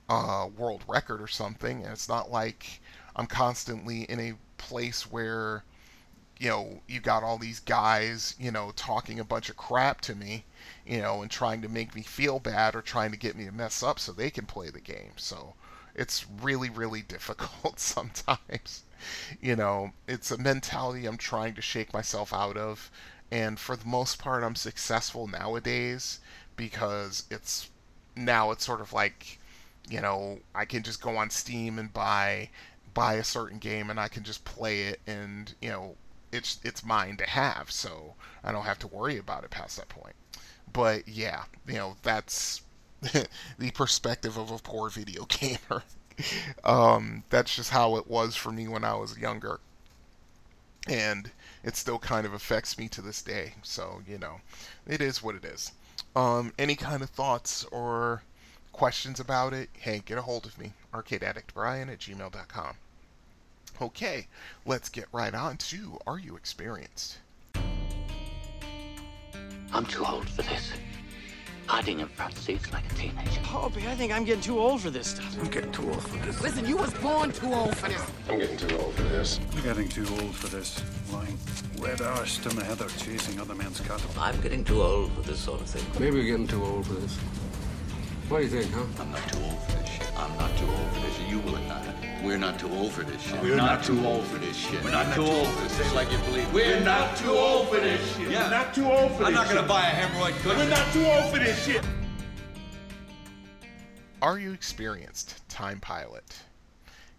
uh, 0.09 0.47
world 0.57 0.83
record 0.87 1.21
or 1.21 1.27
something, 1.27 1.83
and 1.83 1.91
it's 1.93 2.09
not 2.09 2.31
like 2.31 2.81
I'm 3.15 3.27
constantly 3.27 4.03
in 4.03 4.19
a 4.19 4.33
place 4.57 5.03
where 5.11 5.63
you 6.41 6.49
know, 6.49 6.81
you 6.87 6.99
got 6.99 7.21
all 7.21 7.37
these 7.37 7.59
guys, 7.59 8.33
you 8.39 8.49
know, 8.49 8.71
talking 8.75 9.19
a 9.19 9.23
bunch 9.23 9.47
of 9.51 9.57
crap 9.57 10.01
to 10.01 10.15
me, 10.15 10.43
you 10.87 10.99
know, 10.99 11.21
and 11.21 11.29
trying 11.29 11.61
to 11.61 11.69
make 11.69 11.93
me 11.93 12.01
feel 12.01 12.39
bad 12.39 12.75
or 12.75 12.81
trying 12.81 13.11
to 13.11 13.17
get 13.17 13.37
me 13.37 13.45
to 13.45 13.51
mess 13.51 13.83
up 13.83 13.99
so 13.99 14.11
they 14.11 14.31
can 14.31 14.47
play 14.47 14.71
the 14.71 14.81
game. 14.81 15.11
So 15.17 15.53
it's 15.93 16.25
really, 16.41 16.67
really 16.71 17.01
difficult 17.07 17.79
sometimes. 17.79 18.81
You 19.39 19.55
know, 19.55 19.91
it's 20.07 20.31
a 20.31 20.37
mentality 20.39 21.05
I'm 21.05 21.17
trying 21.17 21.53
to 21.53 21.61
shake 21.61 21.93
myself 21.93 22.33
out 22.33 22.57
of. 22.57 22.89
And 23.29 23.59
for 23.59 23.75
the 23.75 23.87
most 23.87 24.17
part, 24.17 24.43
I'm 24.43 24.55
successful 24.55 25.27
nowadays 25.27 26.21
because 26.55 27.25
it's 27.29 27.69
now 28.15 28.49
it's 28.49 28.65
sort 28.65 28.81
of 28.81 28.93
like, 28.93 29.37
you 29.87 30.01
know, 30.01 30.39
I 30.55 30.65
can 30.65 30.81
just 30.81 31.03
go 31.03 31.17
on 31.17 31.29
Steam 31.29 31.77
and 31.77 31.93
buy 31.93 32.49
buy 32.95 33.13
a 33.13 33.23
certain 33.23 33.59
game 33.59 33.91
and 33.91 33.99
I 33.99 34.07
can 34.07 34.23
just 34.23 34.43
play 34.43 34.81
it 34.87 34.99
and, 35.05 35.53
you 35.61 35.69
know, 35.69 35.95
it's 36.31 36.59
it's 36.63 36.85
mine 36.85 37.17
to 37.17 37.25
have, 37.25 37.71
so 37.71 38.15
I 38.43 38.51
don't 38.51 38.65
have 38.65 38.79
to 38.79 38.87
worry 38.87 39.17
about 39.17 39.43
it 39.43 39.49
past 39.51 39.77
that 39.77 39.89
point. 39.89 40.15
But 40.71 41.07
yeah, 41.07 41.43
you 41.67 41.75
know 41.75 41.97
that's 42.03 42.61
the 43.01 43.71
perspective 43.73 44.37
of 44.37 44.51
a 44.51 44.57
poor 44.57 44.89
video 44.89 45.25
gamer. 45.29 45.83
um, 46.63 47.23
that's 47.29 47.55
just 47.55 47.71
how 47.71 47.95
it 47.97 48.07
was 48.07 48.35
for 48.35 48.51
me 48.51 48.67
when 48.67 48.83
I 48.83 48.95
was 48.95 49.17
younger, 49.17 49.59
and 50.87 51.31
it 51.63 51.75
still 51.75 51.99
kind 51.99 52.25
of 52.25 52.33
affects 52.33 52.77
me 52.77 52.87
to 52.89 53.01
this 53.01 53.21
day. 53.21 53.55
So 53.63 54.01
you 54.07 54.17
know, 54.17 54.41
it 54.87 55.01
is 55.01 55.21
what 55.21 55.35
it 55.35 55.45
is. 55.45 55.71
Um, 56.15 56.53
any 56.57 56.75
kind 56.75 57.01
of 57.03 57.09
thoughts 57.09 57.65
or 57.71 58.23
questions 58.71 59.19
about 59.19 59.53
it? 59.53 59.69
Hey, 59.73 60.01
get 60.05 60.17
a 60.17 60.21
hold 60.21 60.45
of 60.45 60.57
me, 60.57 60.73
arcadeaddictbrian 60.93 61.91
at 61.91 61.99
gmail.com. 61.99 62.75
Okay, 63.79 64.27
let's 64.65 64.89
get 64.89 65.05
right 65.11 65.33
on 65.33 65.57
to 65.57 65.97
Are 66.07 66.19
You 66.19 66.35
Experienced? 66.35 67.19
I'm 69.73 69.85
too 69.85 70.05
old 70.05 70.27
for 70.29 70.41
this. 70.41 70.71
Hiding 71.67 71.99
in 71.99 72.07
front 72.07 72.35
seats 72.37 72.71
like 72.73 72.83
a 72.91 72.95
teenager. 72.95 73.39
Poppy, 73.43 73.87
I 73.87 73.95
think 73.95 74.11
I'm 74.11 74.25
getting 74.25 74.41
too 74.41 74.59
old 74.59 74.81
for 74.81 74.89
this 74.89 75.07
stuff. 75.07 75.37
I'm 75.39 75.49
getting 75.49 75.71
too 75.71 75.89
old 75.89 76.03
for 76.03 76.17
this. 76.17 76.41
Listen, 76.41 76.65
you 76.65 76.75
was 76.75 76.93
born 76.95 77.31
too 77.31 77.53
old 77.53 77.77
for 77.77 77.87
this. 77.87 78.01
I'm 78.29 78.39
getting 78.39 78.57
too 78.57 78.77
old 78.77 78.93
for 78.93 79.03
this. 79.03 79.39
I'm 79.53 79.63
getting 79.63 79.87
too 79.87 80.05
old 80.21 80.35
for 80.35 80.47
this. 80.47 80.83
Lying 81.11 81.37
red 81.79 81.99
arsed 81.99 82.49
in 82.49 82.57
the 82.57 82.65
heather 82.65 82.87
chasing 82.97 83.39
other 83.39 83.55
men's 83.55 83.79
cattle. 83.79 84.09
I'm 84.17 84.39
getting 84.41 84.65
too 84.65 84.81
old 84.81 85.11
for 85.13 85.21
this 85.21 85.39
sort 85.39 85.61
of 85.61 85.67
thing. 85.67 85.85
Maybe 85.99 86.17
we're 86.17 86.25
getting 86.25 86.47
too 86.47 86.63
old 86.63 86.85
for 86.85 86.93
this. 86.93 87.17
What 88.31 88.37
do 88.37 88.43
you 88.45 88.61
think, 88.61 88.73
huh? 88.73 88.85
I'm 88.97 89.11
not 89.11 89.27
too 89.27 89.39
old 89.43 89.61
for 89.63 89.71
this 89.77 89.89
shit. 89.89 90.17
I'm 90.17 90.37
not 90.37 90.57
too 90.57 90.65
old 90.65 90.93
for 90.93 90.99
this 91.01 91.17
shit. 91.17 91.27
You 91.27 91.39
will 91.39 91.57
not. 91.67 91.83
We're 92.23 92.37
not 92.37 92.57
too 92.57 92.71
old 92.71 92.93
for 92.93 93.03
this 93.03 93.21
shit. 93.21 93.41
We're 93.41 93.57
not 93.57 93.83
too 93.83 94.05
old 94.05 94.23
for 94.23 94.37
this 94.37 94.55
shit. 94.55 94.81
We're 94.85 94.91
not 94.91 95.13
too 95.13 95.25
old 95.25 95.47
for 95.49 95.63
this. 95.63 95.73
Say 95.73 95.93
like 95.93 96.09
you 96.13 96.17
believe. 96.19 96.53
We're 96.53 96.79
not 96.79 97.17
too 97.17 97.31
old 97.31 97.67
for 97.67 97.75
this 97.75 98.15
shit. 98.15 98.31
Yeah. 98.31 98.43
We're 98.45 98.49
not 98.51 98.73
too 98.73 98.85
old 98.89 99.11
for 99.11 99.17
this. 99.17 99.27
I'm 99.27 99.33
not 99.33 99.49
gonna 99.49 99.67
buy 99.67 99.85
a 99.85 99.93
hemorrhoid 99.93 100.31
cushion. 100.43 100.59
We're 100.59 100.69
not 100.69 100.93
too 100.93 101.05
old 101.05 101.29
for 101.29 101.39
this 101.39 101.65
shit. 101.65 101.85
Are 104.21 104.39
You 104.39 104.53
Experienced? 104.53 105.45
Time 105.49 105.81
Pilot. 105.81 106.37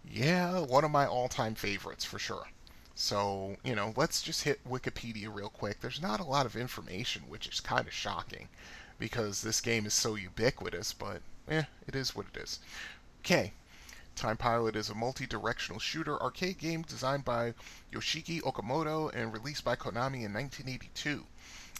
Yeah, 0.09 0.61
one 0.61 0.83
of 0.83 0.89
my 0.89 1.05
all 1.05 1.27
time 1.27 1.53
favorites 1.53 2.03
for 2.03 2.17
sure. 2.17 2.47
So, 2.95 3.55
you 3.63 3.75
know, 3.75 3.93
let's 3.95 4.23
just 4.23 4.41
hit 4.41 4.67
Wikipedia 4.67 5.31
real 5.31 5.49
quick. 5.49 5.79
There's 5.79 6.01
not 6.01 6.21
a 6.21 6.23
lot 6.23 6.47
of 6.47 6.55
information, 6.55 7.21
which 7.27 7.45
is 7.47 7.59
kind 7.59 7.85
of 7.85 7.93
shocking 7.93 8.47
because 9.03 9.41
this 9.41 9.59
game 9.59 9.85
is 9.85 9.93
so 9.93 10.15
ubiquitous, 10.15 10.93
but 10.93 11.21
eh, 11.49 11.63
it 11.85 11.93
is 11.93 12.15
what 12.15 12.25
it 12.33 12.41
is. 12.41 12.59
Okay. 13.19 13.51
Time 14.15 14.37
Pilot 14.37 14.77
is 14.77 14.87
a 14.87 14.95
multi 14.95 15.25
directional 15.25 15.77
shooter 15.77 16.17
arcade 16.21 16.57
game 16.57 16.83
designed 16.83 17.25
by 17.25 17.53
Yoshiki 17.91 18.39
Okamoto 18.43 19.13
and 19.13 19.33
released 19.33 19.65
by 19.65 19.75
Konami 19.75 20.23
in 20.23 20.31
1982. 20.31 21.25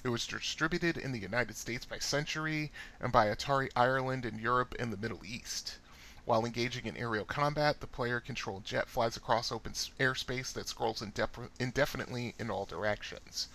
It 0.03 0.09
was 0.09 0.27
distributed 0.27 0.97
in 0.97 1.13
the 1.13 1.19
United 1.19 1.55
States 1.55 1.85
by 1.85 1.99
Centuri 1.99 2.71
and 2.99 3.13
by 3.13 3.27
Atari 3.27 3.69
Ireland 3.73 4.25
and 4.25 4.37
Europe 4.37 4.75
and 4.77 4.91
the 4.91 4.97
Middle 4.97 5.23
East. 5.23 5.77
While 6.25 6.45
engaging 6.45 6.87
in 6.87 6.97
aerial 6.97 7.23
combat, 7.23 7.79
the 7.79 7.87
player 7.87 8.19
controlled 8.19 8.65
jet 8.65 8.89
flies 8.89 9.15
across 9.15 9.49
open 9.49 9.71
airspace 9.71 10.51
that 10.51 10.67
scrolls 10.67 10.99
indep- 10.99 11.49
indefinitely 11.57 12.35
in 12.37 12.51
all 12.51 12.65
directions. 12.65 13.47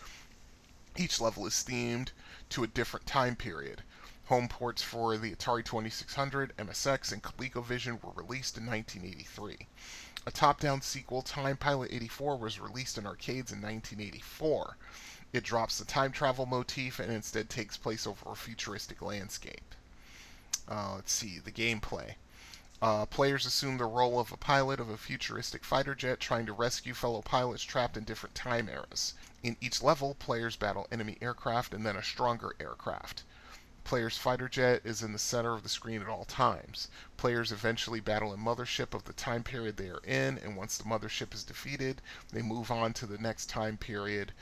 Each 1.00 1.20
level 1.20 1.46
is 1.46 1.54
themed 1.54 2.08
to 2.48 2.64
a 2.64 2.66
different 2.66 3.06
time 3.06 3.36
period. 3.36 3.84
Home 4.24 4.48
ports 4.48 4.82
for 4.82 5.16
the 5.16 5.32
Atari 5.32 5.64
2600, 5.64 6.56
MSX, 6.56 7.12
and 7.12 7.22
ColecoVision 7.22 8.02
were 8.02 8.20
released 8.20 8.58
in 8.58 8.66
1983. 8.66 9.68
A 10.26 10.30
top 10.32 10.58
down 10.58 10.82
sequel, 10.82 11.22
Time 11.22 11.56
Pilot 11.56 11.92
84, 11.92 12.36
was 12.36 12.58
released 12.58 12.98
in 12.98 13.06
arcades 13.06 13.52
in 13.52 13.62
1984. 13.62 14.76
It 15.32 15.44
drops 15.44 15.78
the 15.78 15.84
time 15.84 16.10
travel 16.10 16.46
motif 16.46 16.98
and 16.98 17.12
instead 17.12 17.48
takes 17.48 17.76
place 17.76 18.04
over 18.04 18.32
a 18.32 18.34
futuristic 18.34 19.00
landscape. 19.00 19.76
Uh, 20.66 20.94
let's 20.96 21.12
see, 21.12 21.38
the 21.38 21.52
gameplay. 21.52 22.16
Uh, 22.82 23.06
players 23.06 23.46
assume 23.46 23.78
the 23.78 23.84
role 23.84 24.18
of 24.18 24.32
a 24.32 24.36
pilot 24.36 24.80
of 24.80 24.88
a 24.88 24.96
futuristic 24.96 25.64
fighter 25.64 25.94
jet 25.94 26.18
trying 26.18 26.46
to 26.46 26.52
rescue 26.52 26.92
fellow 26.92 27.22
pilots 27.22 27.62
trapped 27.62 27.96
in 27.96 28.02
different 28.02 28.34
time 28.34 28.68
eras. 28.68 29.14
In 29.40 29.56
each 29.60 29.82
level, 29.82 30.14
players 30.16 30.56
battle 30.56 30.88
enemy 30.90 31.16
aircraft 31.20 31.72
and 31.72 31.86
then 31.86 31.94
a 31.94 32.02
stronger 32.02 32.56
aircraft. 32.58 33.22
Player's 33.84 34.18
fighter 34.18 34.48
jet 34.48 34.82
is 34.84 35.00
in 35.00 35.12
the 35.12 35.18
center 35.18 35.54
of 35.54 35.62
the 35.62 35.68
screen 35.68 36.02
at 36.02 36.08
all 36.08 36.24
times. 36.24 36.88
Players 37.16 37.52
eventually 37.52 38.00
battle 38.00 38.32
a 38.32 38.36
mothership 38.36 38.94
of 38.94 39.04
the 39.04 39.12
time 39.12 39.44
period 39.44 39.76
they 39.76 39.90
are 39.90 40.02
in, 40.04 40.38
and 40.38 40.56
once 40.56 40.76
the 40.76 40.84
mothership 40.84 41.32
is 41.32 41.44
defeated, 41.44 42.02
they 42.32 42.42
move 42.42 42.70
on 42.72 42.92
to 42.94 43.06
the 43.06 43.16
next 43.16 43.46
time 43.46 43.76
period. 43.76 44.32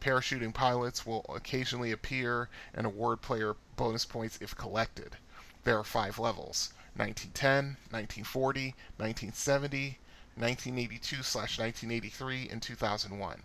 Parachuting 0.00 0.52
pilots 0.52 1.06
will 1.06 1.24
occasionally 1.28 1.92
appear 1.92 2.48
and 2.74 2.84
award 2.84 3.22
player 3.22 3.54
bonus 3.76 4.04
points 4.04 4.38
if 4.40 4.56
collected. 4.56 5.16
There 5.62 5.78
are 5.78 5.84
five 5.84 6.18
levels 6.18 6.74
1910, 6.96 7.76
1940, 7.90 8.74
1970, 8.98 9.98
1982 10.34 11.16
1983, 11.16 12.48
and 12.48 12.60
2001. 12.60 13.42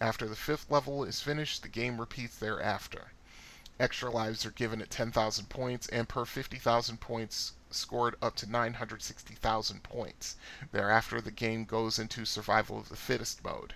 After 0.00 0.28
the 0.28 0.36
fifth 0.36 0.70
level 0.70 1.02
is 1.02 1.20
finished, 1.20 1.62
the 1.62 1.68
game 1.68 1.98
repeats 1.98 2.36
thereafter. 2.36 3.10
Extra 3.80 4.12
lives 4.12 4.46
are 4.46 4.52
given 4.52 4.80
at 4.80 4.90
10,000 4.90 5.48
points, 5.48 5.88
and 5.88 6.08
per 6.08 6.24
50,000 6.24 7.00
points 7.00 7.54
scored 7.72 8.14
up 8.22 8.36
to 8.36 8.46
960,000 8.46 9.82
points. 9.82 10.36
Thereafter, 10.70 11.20
the 11.20 11.32
game 11.32 11.64
goes 11.64 11.98
into 11.98 12.24
survival 12.24 12.78
of 12.78 12.90
the 12.90 12.96
fittest 12.96 13.42
mode. 13.42 13.74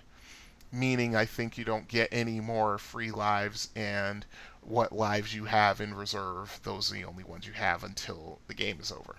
Meaning, 0.71 1.13
I 1.13 1.25
think 1.25 1.57
you 1.57 1.65
don't 1.65 1.89
get 1.89 2.07
any 2.09 2.39
more 2.39 2.77
free 2.77 3.11
lives, 3.11 3.67
and 3.75 4.25
what 4.61 4.93
lives 4.93 5.35
you 5.35 5.43
have 5.45 5.81
in 5.81 5.93
reserve, 5.93 6.61
those 6.63 6.89
are 6.89 6.95
the 6.95 7.03
only 7.03 7.25
ones 7.25 7.47
you 7.47 7.53
have 7.53 7.83
until 7.83 8.39
the 8.47 8.53
game 8.53 8.79
is 8.79 8.93
over. 8.93 9.17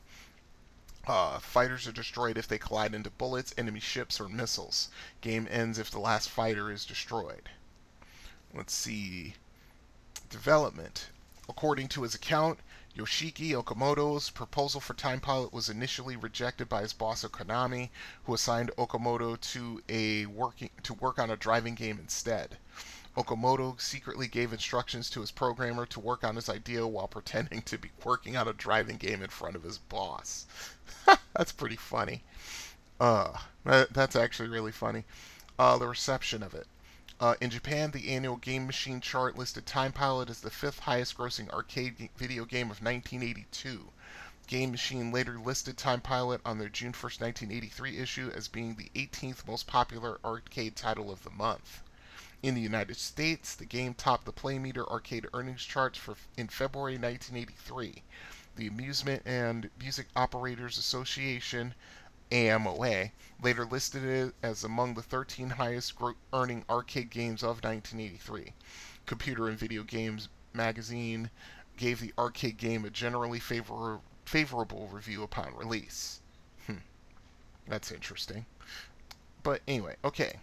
Uh, 1.07 1.39
fighters 1.39 1.87
are 1.87 1.93
destroyed 1.93 2.39
if 2.39 2.49
they 2.49 2.59
collide 2.59 2.95
into 2.95 3.11
bullets, 3.11 3.53
enemy 3.59 3.81
ships, 3.81 4.19
or 4.19 4.29
missiles. 4.29 4.89
Game 5.21 5.47
ends 5.51 5.79
if 5.79 5.91
the 5.91 5.99
last 5.99 6.31
fighter 6.31 6.71
is 6.71 6.87
destroyed. 6.87 7.51
Let's 8.55 8.73
see. 8.73 9.35
Development. 10.31 11.11
According 11.47 11.89
to 11.89 12.05
his 12.05 12.15
account, 12.15 12.59
Yoshiki 12.97 13.51
Okamoto's 13.51 14.31
proposal 14.31 14.81
for 14.81 14.95
Time 14.95 15.21
Pilot 15.21 15.53
was 15.53 15.69
initially 15.69 16.17
rejected 16.17 16.69
by 16.69 16.81
his 16.81 16.93
boss 16.93 17.25
Konami, 17.25 17.91
who 18.25 18.33
assigned 18.35 18.71
Okamoto 18.79 19.39
to 19.53 19.83
a 19.89 20.27
working 20.27 20.71
to 20.85 20.95
work 20.95 21.19
on 21.19 21.29
a 21.29 21.37
driving 21.37 21.75
game 21.75 21.99
instead. 21.99 22.57
Okamoto 23.17 23.81
secretly 23.81 24.27
gave 24.27 24.53
instructions 24.53 25.09
to 25.11 25.21
his 25.21 25.31
programmer 25.31 25.87
to 25.87 26.01
work 26.01 26.25
on 26.25 26.35
his 26.35 26.49
idea 26.49 26.85
while 26.85 27.07
pretending 27.07 27.63
to 27.63 27.79
be 27.79 27.91
working 28.05 28.37
on 28.37 28.49
a 28.49 28.53
driving 28.53 28.97
game 28.97 29.23
in 29.23 29.31
front 29.31 29.55
of 29.55 29.63
his 29.63 29.79
boss. 29.79 30.47
that's 31.33 31.53
pretty 31.53 31.77
funny. 31.77 32.25
Uh, 32.99 33.39
that's 33.65 34.17
actually 34.17 34.49
really 34.49 34.73
funny. 34.73 35.05
Uh, 35.59 35.79
the 35.79 35.87
reception 35.87 36.43
of 36.43 36.55
it. 36.55 36.67
Uh, 37.21 37.37
in 37.41 37.51
Japan, 37.51 37.93
the 37.93 38.11
annual 38.11 38.37
Game 38.37 38.67
Machine 38.67 39.01
chart 39.01 39.39
listed 39.39 39.65
Time 39.65 39.93
Pilot 39.93 40.29
as 40.29 40.41
the 40.41 40.51
fifth 40.51 40.81
highest 40.81 41.17
grossing 41.17 41.49
arcade 41.51 42.11
video 42.17 42.45
game 42.45 42.69
of 42.71 42.83
1982. 42.83 43.93
Game 44.49 44.73
Machine 44.73 45.13
later 45.13 45.39
listed 45.39 45.79
Time 45.79 46.01
Pilot 46.01 46.41
on 46.45 46.59
their 46.59 46.69
June 46.69 46.93
1st, 46.93 47.21
1983 47.21 47.99
issue 47.99 48.33
as 48.35 48.49
being 48.49 48.75
the 48.75 48.91
18th 48.97 49.47
most 49.47 49.69
popular 49.69 50.19
arcade 50.25 50.75
title 50.75 51.13
of 51.13 51.23
the 51.23 51.31
month. 51.31 51.83
In 52.45 52.55
the 52.55 52.61
United 52.61 52.99
States, 52.99 53.55
the 53.55 53.65
game 53.65 53.95
topped 53.95 54.27
the 54.27 54.33
Playmeter 54.33 54.87
arcade 54.89 55.27
earnings 55.33 55.65
charts 55.65 55.97
for 55.97 56.15
in 56.37 56.49
February 56.49 56.99
1983. 56.99 58.03
The 58.57 58.67
Amusement 58.67 59.23
and 59.25 59.71
Music 59.81 60.09
Operators 60.15 60.77
Association, 60.77 61.75
AMOA, 62.31 63.13
later 63.41 63.65
listed 63.65 64.05
it 64.05 64.35
as 64.43 64.63
among 64.63 64.93
the 64.93 65.03
13 65.03 65.49
highest 65.49 65.95
earning 66.35 66.67
arcade 66.69 67.09
games 67.09 67.43
of 67.43 67.65
1983. 67.65 68.53
Computer 69.07 69.49
and 69.49 69.59
Video 69.59 69.83
Games 69.83 70.29
magazine 70.53 71.31
gave 71.79 71.99
the 71.99 72.13
arcade 72.19 72.59
game 72.59 72.85
a 72.85 72.91
generally 72.91 73.41
favor- 73.41 74.01
favorable 74.27 74.89
review 74.89 75.23
upon 75.23 75.57
release. 75.57 76.21
Hmm. 76.67 76.85
That's 77.67 77.91
interesting. 77.91 78.45
But 79.43 79.63
anyway, 79.67 79.97
okay. 80.05 80.41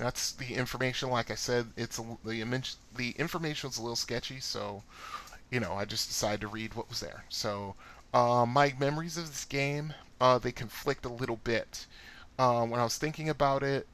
That's 0.00 0.32
the 0.32 0.54
information. 0.54 1.10
Like 1.10 1.30
I 1.30 1.34
said, 1.34 1.66
it's 1.76 1.98
a, 1.98 2.16
the 2.24 2.42
the 2.96 3.10
information 3.18 3.68
was 3.68 3.76
a 3.76 3.82
little 3.82 3.96
sketchy, 3.96 4.40
so 4.40 4.82
you 5.50 5.60
know 5.60 5.74
I 5.74 5.84
just 5.84 6.08
decided 6.08 6.40
to 6.40 6.48
read 6.48 6.72
what 6.72 6.88
was 6.88 7.00
there. 7.00 7.24
So 7.28 7.74
uh, 8.14 8.46
my 8.46 8.74
memories 8.78 9.18
of 9.18 9.28
this 9.28 9.44
game 9.44 9.92
uh, 10.20 10.38
they 10.38 10.52
conflict 10.52 11.04
a 11.04 11.12
little 11.12 11.36
bit. 11.36 11.86
Uh, 12.38 12.64
when 12.66 12.80
I 12.80 12.84
was 12.84 12.96
thinking 12.96 13.28
about 13.28 13.62
it, 13.62 13.86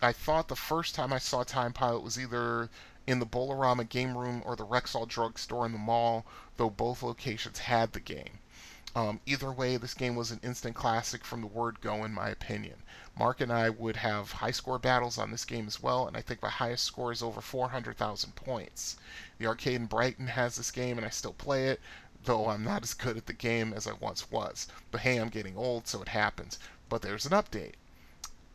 I 0.00 0.12
thought 0.12 0.48
the 0.48 0.56
first 0.56 0.94
time 0.94 1.12
I 1.12 1.18
saw 1.18 1.42
Time 1.42 1.72
Pilot 1.72 2.02
was 2.02 2.18
either 2.18 2.70
in 3.06 3.18
the 3.18 3.26
Bowl-O-Rama 3.26 3.84
game 3.84 4.16
room 4.16 4.42
or 4.44 4.56
the 4.56 4.66
Rexall 4.66 5.08
drugstore 5.08 5.66
in 5.66 5.72
the 5.72 5.78
mall, 5.78 6.24
though 6.56 6.70
both 6.70 7.02
locations 7.02 7.58
had 7.58 7.92
the 7.92 8.00
game. 8.00 8.38
Um, 8.94 9.20
either 9.26 9.52
way, 9.52 9.76
this 9.76 9.94
game 9.94 10.14
was 10.16 10.30
an 10.30 10.40
instant 10.42 10.74
classic 10.74 11.24
from 11.24 11.40
the 11.40 11.46
word 11.46 11.80
go, 11.80 12.04
in 12.04 12.12
my 12.12 12.28
opinion. 12.28 12.82
Mark 13.18 13.40
and 13.40 13.52
I 13.52 13.70
would 13.70 13.96
have 13.96 14.32
high 14.32 14.50
score 14.50 14.78
battles 14.78 15.16
on 15.16 15.30
this 15.30 15.44
game 15.44 15.66
as 15.66 15.82
well, 15.82 16.06
and 16.06 16.16
I 16.16 16.20
think 16.20 16.42
my 16.42 16.50
highest 16.50 16.84
score 16.84 17.12
is 17.12 17.22
over 17.22 17.40
400,000 17.40 18.36
points. 18.36 18.96
The 19.38 19.46
arcade 19.46 19.76
in 19.76 19.86
Brighton 19.86 20.26
has 20.26 20.56
this 20.56 20.70
game, 20.70 20.98
and 20.98 21.06
I 21.06 21.10
still 21.10 21.32
play 21.32 21.68
it, 21.68 21.80
though 22.24 22.48
I'm 22.48 22.62
not 22.62 22.82
as 22.82 22.94
good 22.94 23.16
at 23.16 23.26
the 23.26 23.32
game 23.32 23.72
as 23.72 23.86
I 23.86 23.94
once 23.94 24.30
was. 24.30 24.68
But 24.90 25.00
hey, 25.00 25.16
I'm 25.16 25.30
getting 25.30 25.56
old, 25.56 25.86
so 25.86 26.02
it 26.02 26.08
happens. 26.08 26.58
But 26.88 27.02
there's 27.02 27.26
an 27.26 27.32
update. 27.32 27.74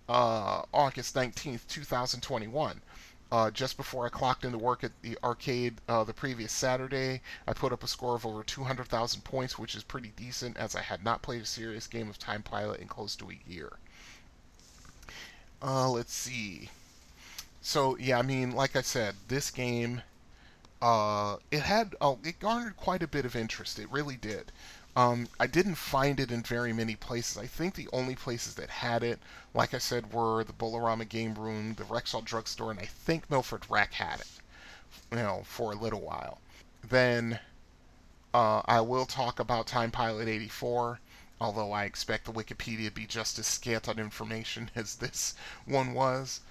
Uh, 0.07 0.63
August 0.73 1.15
19th, 1.15 1.67
2021 1.67 2.81
uh, 3.31 3.49
just 3.49 3.77
before 3.77 4.05
I 4.05 4.09
clocked 4.09 4.43
into 4.43 4.57
work 4.57 4.83
at 4.83 4.91
the 5.01 5.17
arcade 5.23 5.79
uh, 5.87 6.03
the 6.03 6.13
previous 6.13 6.51
Saturday. 6.51 7.21
I 7.47 7.53
put 7.53 7.71
up 7.71 7.81
a 7.81 7.87
score 7.87 8.15
of 8.15 8.25
over 8.25 8.43
200,000 8.43 9.23
points, 9.23 9.57
which 9.57 9.73
is 9.73 9.83
pretty 9.83 10.11
decent 10.17 10.57
as 10.57 10.75
I 10.75 10.81
had 10.81 11.03
not 11.03 11.21
played 11.21 11.41
a 11.41 11.45
serious 11.45 11.87
game 11.87 12.09
of 12.09 12.19
Time 12.19 12.43
Pilot 12.43 12.81
in 12.81 12.87
close 12.87 13.15
to 13.17 13.31
a 13.31 13.39
year. 13.49 13.79
Uh, 15.61 15.89
let's 15.89 16.13
see. 16.13 16.69
So 17.61 17.97
yeah, 17.97 18.19
I 18.19 18.21
mean, 18.23 18.51
like 18.51 18.75
I 18.75 18.81
said, 18.81 19.15
this 19.27 19.51
game, 19.51 20.01
uh, 20.81 21.37
it 21.51 21.61
had, 21.61 21.95
oh, 22.01 22.19
it 22.23 22.39
garnered 22.39 22.77
quite 22.77 23.03
a 23.03 23.07
bit 23.07 23.25
of 23.25 23.35
interest. 23.35 23.77
It 23.79 23.91
really 23.91 24.17
did. 24.17 24.51
Um, 24.95 25.29
I 25.39 25.47
didn't 25.47 25.75
find 25.75 26.19
it 26.19 26.31
in 26.31 26.43
very 26.43 26.73
many 26.73 26.95
places. 26.95 27.37
I 27.37 27.45
think 27.47 27.75
the 27.75 27.87
only 27.93 28.15
places 28.15 28.55
that 28.55 28.69
had 28.69 29.03
it, 29.03 29.19
like 29.53 29.73
I 29.73 29.77
said, 29.77 30.11
were 30.11 30.43
the 30.43 30.53
Bowl-O-Rama 30.53 31.05
Game 31.05 31.35
Room, 31.35 31.75
the 31.75 31.83
Rexall 31.85 32.25
Drugstore, 32.25 32.71
and 32.71 32.79
I 32.79 32.85
think 32.85 33.29
Milford 33.29 33.63
Rack 33.69 33.93
had 33.93 34.19
it, 34.19 34.27
you 35.11 35.17
know, 35.17 35.43
for 35.45 35.71
a 35.71 35.75
little 35.75 36.01
while. 36.01 36.39
Then 36.83 37.39
uh, 38.33 38.63
I 38.65 38.81
will 38.81 39.05
talk 39.05 39.39
about 39.39 39.67
Time 39.67 39.91
Pilot 39.91 40.27
84, 40.27 40.99
although 41.41 41.71
I 41.71 41.85
expect 41.85 42.25
the 42.25 42.31
Wikipedia 42.31 42.85
to 42.85 42.91
be 42.91 43.07
just 43.07 43.39
as 43.39 43.47
scant 43.47 43.89
on 43.89 43.97
information 43.97 44.69
as 44.75 44.97
this 44.97 45.33
one 45.65 45.93
was. 45.93 46.41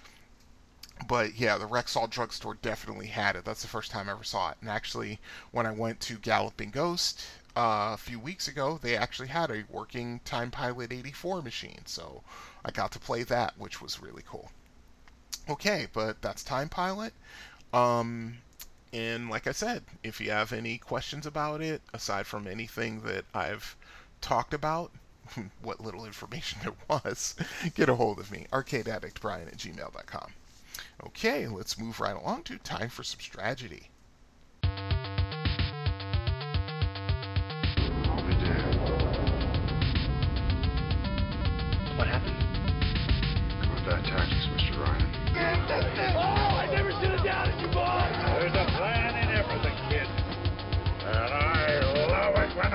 But 1.06 1.36
yeah, 1.36 1.58
the 1.58 1.68
Rexall 1.68 2.10
Drugstore 2.10 2.56
definitely 2.60 3.06
had 3.06 3.36
it. 3.36 3.44
That's 3.44 3.62
the 3.62 3.68
first 3.68 3.92
time 3.92 4.08
I 4.08 4.12
ever 4.12 4.24
saw 4.24 4.50
it. 4.50 4.56
And 4.60 4.68
actually, 4.68 5.20
when 5.52 5.64
I 5.64 5.70
went 5.70 6.00
to 6.00 6.18
Galloping 6.18 6.70
Ghost 6.72 7.22
uh, 7.56 7.92
a 7.94 7.96
few 7.96 8.18
weeks 8.18 8.48
ago, 8.48 8.80
they 8.82 8.96
actually 8.96 9.28
had 9.28 9.50
a 9.52 9.64
working 9.70 10.20
Time 10.24 10.50
Pilot 10.50 10.92
84 10.92 11.40
machine, 11.40 11.82
so 11.86 12.24
I 12.64 12.72
got 12.72 12.90
to 12.92 12.98
play 12.98 13.22
that, 13.22 13.56
which 13.56 13.80
was 13.80 14.02
really 14.02 14.24
cool. 14.26 14.50
Okay, 15.48 15.86
but 15.92 16.20
that's 16.20 16.42
Time 16.42 16.68
Pilot. 16.68 17.14
Um, 17.72 18.38
and 18.92 19.30
like 19.30 19.46
I 19.46 19.52
said, 19.52 19.84
if 20.02 20.20
you 20.20 20.32
have 20.32 20.52
any 20.52 20.78
questions 20.78 21.26
about 21.26 21.62
it, 21.62 21.80
aside 21.94 22.26
from 22.26 22.48
anything 22.48 23.02
that 23.02 23.24
I've 23.32 23.76
talked 24.20 24.54
about, 24.54 24.92
what 25.62 25.80
little 25.80 26.04
information 26.04 26.60
there 26.62 26.74
was, 26.88 27.34
get 27.74 27.88
a 27.88 27.94
hold 27.94 28.18
of 28.18 28.30
me, 28.30 28.46
arcadeaddictbrian 28.52 29.46
at 29.46 29.56
gmail.com. 29.56 30.32
Okay, 31.06 31.46
let's 31.46 31.78
move 31.78 32.00
right 32.00 32.16
along 32.16 32.42
to 32.44 32.58
time 32.58 32.88
for 32.88 33.02
some 33.02 33.20
strategy. 33.20 33.90
What 41.96 42.06
happened? 42.06 42.36
Combat 43.62 44.04
tactics, 44.04 44.46
Mr. 44.46 44.78
Ryan. 44.78 46.49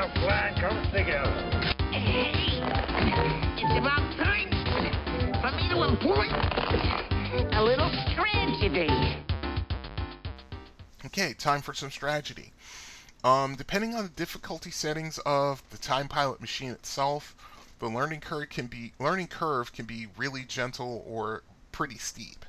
Love 0.06 0.16
it 0.16 0.22
when 0.22 0.26
a 0.26 0.28
plan 0.28 0.56
comes 0.56 0.88
together. 0.92 1.76
It's 3.58 3.78
about 3.78 4.18
time 4.18 4.50
for 5.42 5.52
me 5.52 5.70
to 5.70 5.84
employ 5.84 6.28
a 7.58 7.64
little 7.64 7.90
strategy. 8.12 8.90
Okay, 11.06 11.34
time 11.34 11.62
for 11.62 11.74
some 11.74 11.92
strategy. 11.92 12.52
Um, 13.24 13.56
depending 13.56 13.96
on 13.96 14.04
the 14.04 14.10
difficulty 14.10 14.72
settings 14.72 15.20
of 15.26 15.64
the 15.72 15.78
Time 15.78 16.08
Pilot 16.08 16.42
machine 16.42 16.72
itself, 16.72 17.36
the 17.80 17.88
learning 17.88 18.22
curve 18.22 18.50
can 18.50 18.68
be 18.68 18.94
learning 19.00 19.28
curve 19.28 19.74
can 19.74 19.86
be 19.86 20.08
really 20.18 20.44
gentle 20.44 21.04
or 21.08 21.44
pretty 21.72 21.98
steep. 21.98 22.45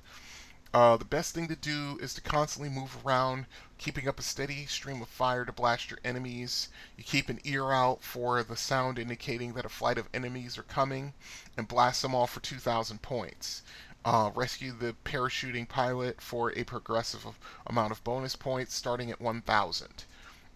Uh, 0.75 0.97
the 0.97 1.05
best 1.05 1.35
thing 1.35 1.49
to 1.49 1.57
do 1.57 1.99
is 2.03 2.12
to 2.12 2.21
constantly 2.21 2.69
move 2.69 2.99
around, 3.05 3.47
keeping 3.79 4.09
up 4.09 4.19
a 4.19 4.23
steady 4.23 4.67
stream 4.67 5.01
of 5.01 5.09
fire 5.09 5.45
to 5.45 5.53
blast 5.53 5.91
your 5.91 5.99
enemies. 6.05 6.69
You 6.97 7.05
keep 7.05 7.29
an 7.29 7.41
ear 7.45 7.73
out 7.73 8.03
for 8.03 8.43
the 8.43 8.57
sound 8.57 8.99
indicating 8.99 9.55
that 9.55 9.64
a 9.64 9.71
flight 9.71 9.97
of 9.97 10.09
enemies 10.12 10.59
are 10.59 10.64
coming, 10.64 11.14
and 11.57 11.69
blast 11.69 12.03
them 12.03 12.14
all 12.14 12.27
for 12.27 12.41
2,000 12.41 13.01
points. 13.01 13.62
Uh, 14.05 14.31
rescue 14.35 14.73
the 14.73 14.95
parachuting 15.05 15.69
pilot 15.69 16.21
for 16.21 16.53
a 16.53 16.64
progressive 16.64 17.27
amount 17.67 17.93
of 17.93 18.05
bonus 18.05 18.37
points, 18.37 18.75
starting 18.75 19.11
at 19.11 19.21
1,000. 19.21 20.05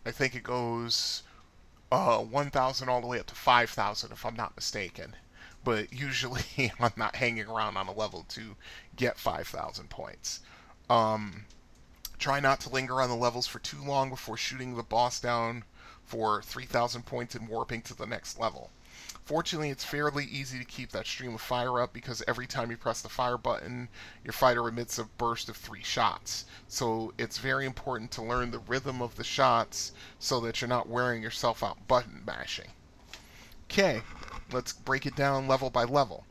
I 0.05 0.11
think 0.11 0.35
it 0.35 0.43
goes 0.43 1.23
uh, 1.93 2.19
1,000 2.19 2.89
all 2.89 3.01
the 3.01 3.07
way 3.07 3.19
up 3.21 3.27
to 3.27 3.35
5,000 3.35 4.13
if 4.13 4.25
I'm 4.25 4.37
not 4.37 4.57
mistaken. 4.57 5.17
But 5.63 5.93
usually 5.93 6.43
I'm 6.81 6.93
not 6.97 7.17
hanging 7.17 7.47
around 7.47 7.77
on 7.77 7.89
a 7.89 7.93
level 7.93 8.25
to 8.31 8.57
get 8.97 9.19
5,000 9.19 9.91
points. 9.91 10.41
Um, 10.89 11.45
try 12.19 12.41
not 12.41 12.61
to 12.61 12.69
linger 12.69 13.01
on 13.01 13.09
the 13.09 13.17
levels 13.17 13.47
for 13.47 13.59
too 13.59 13.83
long 13.83 14.11
before 14.11 14.37
shooting 14.37 14.77
the 14.77 14.83
boss 14.83 15.21
down 15.21 15.65
for 16.05 16.43
3,000 16.43 17.07
points 17.07 17.35
and 17.35 17.49
warping 17.49 17.83
to 17.83 17.95
the 17.95 18.07
next 18.07 18.39
level. 18.39 18.71
Fortunately, 19.25 19.71
it's 19.71 19.85
fairly 19.85 20.25
easy 20.25 20.59
to 20.59 20.65
keep 20.65 20.91
that 20.91 21.07
stream 21.07 21.35
of 21.35 21.41
fire 21.41 21.81
up 21.81 21.93
because 21.93 22.23
every 22.27 22.49
time 22.49 22.71
you 22.71 22.77
press 22.77 23.01
the 23.01 23.09
fire 23.09 23.39
button, 23.39 23.89
your 24.25 24.33
fighter 24.33 24.67
emits 24.67 24.99
a 24.99 25.05
burst 25.05 25.49
of 25.49 25.57
three 25.57 25.85
shots. 25.85 26.47
So 26.67 27.15
it's 27.17 27.39
very 27.39 27.65
important 27.65 28.11
to 28.13 28.23
learn 28.23 28.51
the 28.51 28.59
rhythm 28.59 29.01
of 29.01 29.15
the 29.15 29.23
shots 29.23 29.93
so 30.19 30.41
that 30.41 30.61
you're 30.61 30.69
not 30.69 30.89
wearing 30.89 31.23
yourself 31.23 31.63
out 31.63 31.87
button 31.87 32.25
mashing. 32.27 32.73
Okay, 33.71 34.03
let's 34.53 34.73
break 34.73 35.07
it 35.07 35.17
down 35.17 35.49
level 35.49 35.71
by 35.71 35.85
level. 35.85 36.25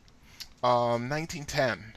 Um, 0.62 1.08
1910. 1.08 1.96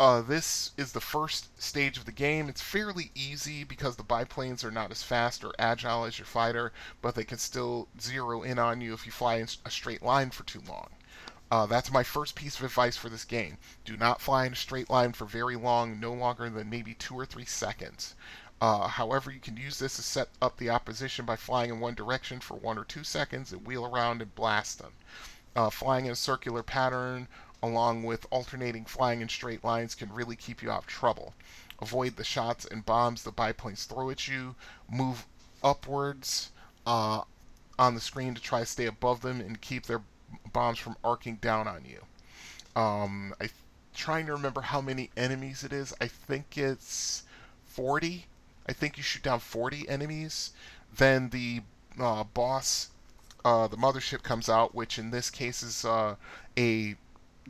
Uh, 0.00 0.20
this 0.20 0.70
is 0.76 0.92
the 0.92 1.00
first 1.00 1.60
stage 1.60 1.98
of 1.98 2.04
the 2.04 2.12
game. 2.12 2.48
It's 2.48 2.62
fairly 2.62 3.10
easy 3.14 3.64
because 3.64 3.96
the 3.96 4.04
biplanes 4.04 4.62
are 4.62 4.70
not 4.70 4.92
as 4.92 5.02
fast 5.02 5.42
or 5.42 5.52
agile 5.58 6.04
as 6.04 6.18
your 6.18 6.26
fighter, 6.26 6.72
but 7.02 7.16
they 7.16 7.24
can 7.24 7.38
still 7.38 7.88
zero 8.00 8.42
in 8.42 8.58
on 8.58 8.80
you 8.80 8.94
if 8.94 9.06
you 9.06 9.12
fly 9.12 9.36
in 9.36 9.48
a 9.64 9.70
straight 9.70 10.02
line 10.02 10.30
for 10.30 10.44
too 10.44 10.62
long. 10.68 10.90
Uh, 11.50 11.66
that's 11.66 11.90
my 11.90 12.02
first 12.02 12.34
piece 12.34 12.58
of 12.58 12.64
advice 12.64 12.96
for 12.96 13.08
this 13.08 13.24
game. 13.24 13.58
Do 13.84 13.96
not 13.96 14.20
fly 14.20 14.46
in 14.46 14.52
a 14.52 14.56
straight 14.56 14.88
line 14.88 15.14
for 15.14 15.24
very 15.24 15.56
long, 15.56 15.98
no 15.98 16.12
longer 16.12 16.48
than 16.48 16.70
maybe 16.70 16.94
two 16.94 17.18
or 17.18 17.26
three 17.26 17.46
seconds. 17.46 18.14
Uh, 18.60 18.86
however, 18.86 19.30
you 19.30 19.40
can 19.40 19.56
use 19.56 19.78
this 19.78 19.96
to 19.96 20.02
set 20.02 20.28
up 20.42 20.58
the 20.58 20.68
opposition 20.68 21.24
by 21.24 21.36
flying 21.36 21.70
in 21.70 21.80
one 21.80 21.94
direction 21.94 22.38
for 22.38 22.54
one 22.54 22.76
or 22.76 22.84
two 22.84 23.02
seconds 23.02 23.52
and 23.52 23.66
wheel 23.66 23.84
around 23.84 24.20
and 24.20 24.34
blast 24.34 24.78
them. 24.78 24.92
Uh, 25.56 25.70
flying 25.70 26.06
in 26.06 26.12
a 26.12 26.16
circular 26.16 26.62
pattern 26.62 27.26
along 27.62 28.04
with 28.04 28.26
alternating 28.30 28.84
flying 28.84 29.20
in 29.20 29.28
straight 29.28 29.64
lines, 29.64 29.94
can 29.94 30.12
really 30.12 30.36
keep 30.36 30.62
you 30.62 30.70
out 30.70 30.82
of 30.82 30.86
trouble. 30.86 31.34
Avoid 31.80 32.16
the 32.16 32.24
shots 32.24 32.64
and 32.64 32.84
bombs 32.84 33.22
the 33.22 33.32
biplanes 33.32 33.84
throw 33.84 34.10
at 34.10 34.28
you. 34.28 34.54
Move 34.90 35.26
upwards 35.62 36.50
uh, 36.86 37.22
on 37.78 37.94
the 37.94 38.00
screen 38.00 38.34
to 38.34 38.42
try 38.42 38.60
to 38.60 38.66
stay 38.66 38.86
above 38.86 39.20
them 39.20 39.40
and 39.40 39.60
keep 39.60 39.86
their 39.86 40.02
bombs 40.52 40.78
from 40.78 40.96
arcing 41.02 41.36
down 41.36 41.66
on 41.66 41.84
you. 41.84 42.80
Um, 42.80 43.34
I 43.40 43.50
trying 43.94 44.26
to 44.26 44.32
remember 44.32 44.60
how 44.60 44.80
many 44.80 45.10
enemies 45.16 45.64
it 45.64 45.72
is. 45.72 45.92
I 46.00 46.06
think 46.06 46.56
it's 46.56 47.24
40. 47.66 48.26
I 48.68 48.72
think 48.72 48.96
you 48.96 49.02
shoot 49.02 49.24
down 49.24 49.40
40 49.40 49.88
enemies. 49.88 50.52
Then 50.96 51.30
the 51.30 51.62
uh, 51.98 52.22
boss, 52.22 52.90
uh, 53.44 53.68
the 53.68 53.76
mothership 53.76 54.22
comes 54.22 54.48
out, 54.48 54.74
which 54.74 54.98
in 54.98 55.10
this 55.10 55.30
case 55.30 55.62
is 55.62 55.84
uh, 55.84 56.16
a 56.58 56.96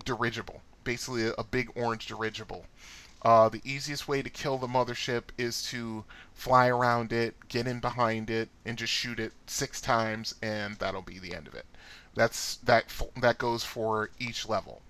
dirigible, 0.04 0.62
basically 0.84 1.26
a, 1.26 1.32
a 1.32 1.44
big 1.44 1.70
orange 1.74 2.06
dirigible. 2.06 2.66
Uh, 3.22 3.48
the 3.48 3.60
easiest 3.64 4.06
way 4.06 4.22
to 4.22 4.30
kill 4.30 4.58
the 4.58 4.68
mothership 4.68 5.24
is 5.36 5.62
to 5.62 6.04
fly 6.34 6.68
around 6.68 7.12
it, 7.12 7.34
get 7.48 7.66
in 7.66 7.80
behind 7.80 8.30
it, 8.30 8.48
and 8.64 8.78
just 8.78 8.92
shoot 8.92 9.18
it 9.18 9.32
six 9.46 9.80
times, 9.80 10.36
and 10.40 10.76
that'll 10.76 11.02
be 11.02 11.18
the 11.18 11.34
end 11.34 11.48
of 11.48 11.54
it. 11.54 11.66
That's 12.14 12.56
that 12.56 12.92
that 13.20 13.38
goes 13.38 13.64
for 13.64 14.10
each 14.18 14.48
level. 14.48 14.82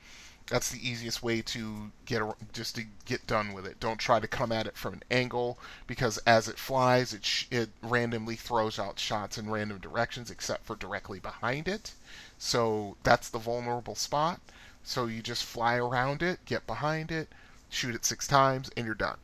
That's 0.48 0.70
the 0.70 0.88
easiest 0.88 1.22
way 1.22 1.42
to 1.42 1.92
get 2.06 2.22
just 2.54 2.74
to 2.76 2.84
get 3.04 3.26
done 3.26 3.52
with 3.52 3.66
it. 3.66 3.80
Don't 3.80 3.98
try 3.98 4.18
to 4.18 4.26
come 4.26 4.50
at 4.50 4.66
it 4.66 4.78
from 4.78 4.94
an 4.94 5.02
angle 5.10 5.58
because 5.86 6.16
as 6.18 6.48
it 6.48 6.58
flies, 6.58 7.12
it 7.12 7.24
sh- 7.24 7.44
it 7.50 7.68
randomly 7.82 8.34
throws 8.34 8.78
out 8.78 8.98
shots 8.98 9.36
in 9.36 9.50
random 9.50 9.78
directions, 9.78 10.30
except 10.30 10.64
for 10.64 10.74
directly 10.74 11.18
behind 11.18 11.68
it. 11.68 11.92
So 12.38 12.96
that's 13.02 13.28
the 13.28 13.38
vulnerable 13.38 13.94
spot. 13.94 14.40
So 14.82 15.04
you 15.04 15.20
just 15.20 15.44
fly 15.44 15.76
around 15.76 16.22
it, 16.22 16.42
get 16.46 16.66
behind 16.66 17.10
it, 17.12 17.28
shoot 17.68 17.94
it 17.94 18.06
six 18.06 18.26
times, 18.26 18.70
and 18.74 18.86
you're 18.86 18.94
done. 18.94 19.18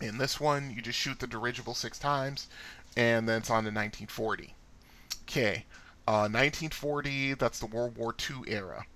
In 0.00 0.16
this 0.16 0.40
one, 0.40 0.70
you 0.70 0.80
just 0.80 0.98
shoot 0.98 1.18
the 1.18 1.26
dirigible 1.26 1.74
six 1.74 1.98
times, 1.98 2.48
and 2.96 3.28
then 3.28 3.38
it's 3.38 3.50
on 3.50 3.64
to 3.64 3.68
1940. 3.68 4.54
Okay, 5.24 5.66
uh, 6.08 6.28
1940, 6.32 7.34
that's 7.34 7.58
the 7.58 7.66
World 7.66 7.96
War 7.96 8.14
II 8.18 8.50
era. 8.50 8.86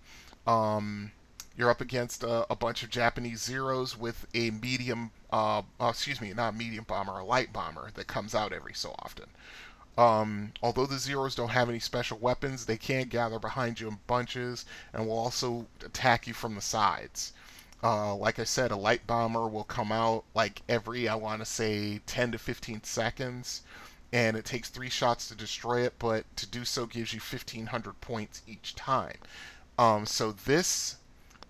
Um, 0.46 1.12
you're 1.56 1.70
up 1.70 1.80
against 1.80 2.22
a, 2.24 2.50
a, 2.50 2.56
bunch 2.56 2.82
of 2.82 2.90
Japanese 2.90 3.42
Zeros 3.42 3.96
with 3.96 4.26
a 4.34 4.50
medium, 4.50 5.10
uh, 5.32 5.62
uh, 5.80 5.88
excuse 5.88 6.20
me, 6.20 6.32
not 6.32 6.54
a 6.54 6.56
medium 6.56 6.84
bomber, 6.84 7.18
a 7.18 7.24
light 7.24 7.52
bomber 7.52 7.90
that 7.94 8.06
comes 8.06 8.34
out 8.34 8.52
every 8.52 8.74
so 8.74 8.94
often. 8.98 9.26
Um, 9.96 10.52
although 10.60 10.86
the 10.86 10.98
Zeros 10.98 11.36
don't 11.36 11.50
have 11.50 11.68
any 11.68 11.78
special 11.78 12.18
weapons, 12.18 12.66
they 12.66 12.76
can 12.76 13.08
gather 13.08 13.38
behind 13.38 13.78
you 13.78 13.86
in 13.86 14.00
bunches 14.08 14.64
and 14.92 15.06
will 15.06 15.18
also 15.18 15.66
attack 15.84 16.26
you 16.26 16.34
from 16.34 16.56
the 16.56 16.60
sides. 16.60 17.32
Uh, 17.82 18.14
like 18.16 18.38
I 18.38 18.44
said, 18.44 18.72
a 18.72 18.76
light 18.76 19.06
bomber 19.06 19.46
will 19.46 19.64
come 19.64 19.92
out 19.92 20.24
like 20.34 20.62
every, 20.68 21.06
I 21.06 21.14
want 21.14 21.40
to 21.40 21.46
say, 21.46 22.00
10 22.06 22.32
to 22.32 22.38
15 22.38 22.82
seconds, 22.82 23.62
and 24.12 24.36
it 24.36 24.44
takes 24.44 24.68
three 24.70 24.88
shots 24.88 25.28
to 25.28 25.36
destroy 25.36 25.82
it, 25.82 25.94
but 25.98 26.24
to 26.36 26.46
do 26.46 26.64
so 26.64 26.86
gives 26.86 27.12
you 27.12 27.20
1500 27.20 28.00
points 28.00 28.42
each 28.48 28.74
time. 28.74 29.18
Um, 29.78 30.06
so 30.06 30.32
this 30.32 30.96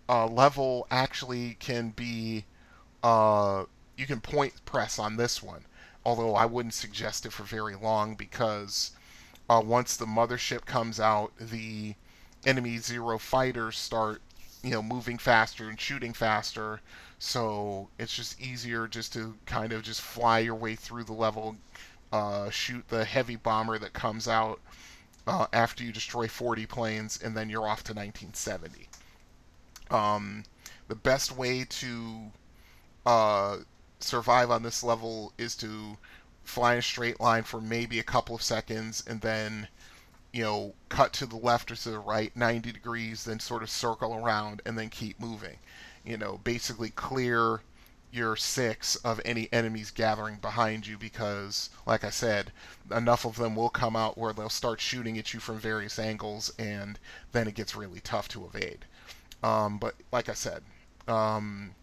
uh, 0.09 0.26
level 0.26 0.86
actually 0.90 1.57
can 1.61 1.90
be, 1.90 2.44
uh, 3.02 3.64
you 3.96 4.07
can 4.07 4.20
point 4.20 4.55
press 4.64 4.98
on 4.98 5.16
this 5.16 5.42
one 5.42 5.64
although 6.05 6.34
I 6.34 6.44
wouldn't 6.46 6.74
suggest 6.74 7.24
it 7.24 7.32
for 7.32 7.44
very 7.44 7.74
long 7.74 8.14
because 8.14 8.92
uh, 9.48 9.62
once 9.64 9.96
the 9.96 10.07
mothership 10.07 10.66
comes 10.66 11.00
out, 11.00 11.32
the 11.38 11.94
enemy 12.46 12.78
zero 12.78 13.18
fighters 13.18 13.78
start, 13.78 14.20
you 14.62 14.70
know, 14.70 14.82
moving 14.82 15.18
faster 15.18 15.68
and 15.68 15.80
shooting 15.80 16.12
faster. 16.12 16.80
So 17.18 17.88
it's 17.98 18.14
just 18.14 18.40
easier 18.40 18.86
just 18.86 19.12
to 19.14 19.34
kind 19.46 19.72
of 19.72 19.82
just 19.82 20.02
fly 20.02 20.40
your 20.40 20.55
way 20.55 20.74
through 20.74 21.05
the 21.05 21.12
level, 21.12 21.57
uh, 22.12 22.50
shoot 22.50 22.86
the 22.88 23.05
heavy 23.05 23.36
bomber 23.36 23.78
that 23.78 23.94
comes 23.94 24.28
out 24.28 24.61
uh, 25.26 25.46
after 25.52 25.82
you 25.84 25.92
destroy 25.92 26.28
40 26.28 26.66
planes, 26.66 27.18
and 27.22 27.34
then 27.34 27.48
you're 27.48 27.66
off 27.66 27.82
to 27.84 27.92
1970. 27.94 28.88
Um, 29.91 30.45
the 30.89 30.95
best 30.95 31.37
way 31.37 31.64
to 31.64 32.32
uh, 33.07 33.59
survive 34.01 34.51
on 34.51 34.62
this 34.62 34.82
level 34.82 35.32
is 35.39 35.57
to 35.57 35.97
fly 36.45 36.74
in 36.74 36.78
a 36.78 36.82
straight 36.82 37.20
line 37.20 37.43
for 37.43 37.61
maybe 37.61 37.99
a 37.99 38.05
couple 38.05 38.35
of 38.35 38.43
seconds 38.43 39.03
and 39.07 39.20
then 39.22 39.66
you 40.32 40.43
know 40.43 40.74
cut 40.91 41.12
to 41.14 41.26
the 41.26 41.37
left 41.37 41.70
or 41.70 41.76
to 41.76 41.91
the 41.91 41.99
right 41.99 42.37
90 42.37 42.70
degrees 42.70 43.24
then 43.24 43.41
sort 43.41 43.62
of 43.62 43.70
circle 43.70 44.14
around 44.14 44.61
and 44.66 44.76
then 44.76 44.91
keep 44.91 45.18
moving. 45.18 45.57
You 46.05 46.18
know 46.18 46.41
basically 46.45 46.91
clear 46.91 47.62
your 48.12 48.37
six 48.37 48.95
of 48.97 49.20
any 49.24 49.49
enemies 49.53 49.91
gathering 49.91 50.37
behind 50.37 50.87
you 50.87 50.97
because 50.97 51.70
like 51.85 52.05
i 52.05 52.11
said 52.11 52.53
enough 52.95 53.24
of 53.24 53.35
them 53.37 53.57
will 53.57 53.68
come 53.68 53.97
out 53.97 54.16
where 54.16 54.32
they'll 54.32 54.49
start 54.49 54.80
shooting 54.80 55.18
at 55.18 55.35
you 55.35 55.41
from 55.41 55.59
various 55.59 55.99
angles 55.99 56.53
and 56.57 57.01
then 57.32 57.49
it 57.49 57.57
gets 57.57 57.74
really 57.74 57.99
tough 57.99 58.28
to 58.28 58.45
evade 58.45 58.85
um, 59.45 59.78
but 59.78 59.95
like 60.11 60.28
i 60.28 60.34
said 60.34 60.62
um, 61.07 61.74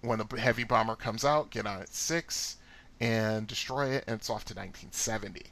when 0.00 0.20
a 0.20 0.38
heavy 0.38 0.64
bomber 0.64 0.94
comes 0.94 1.24
out, 1.24 1.50
get 1.50 1.66
on 1.66 1.80
at 1.80 1.94
6 1.94 2.56
and 3.00 3.46
destroy 3.46 3.88
it, 3.90 4.04
and 4.06 4.16
it's 4.16 4.30
off 4.30 4.44
to 4.46 4.54
1970. 4.54 5.42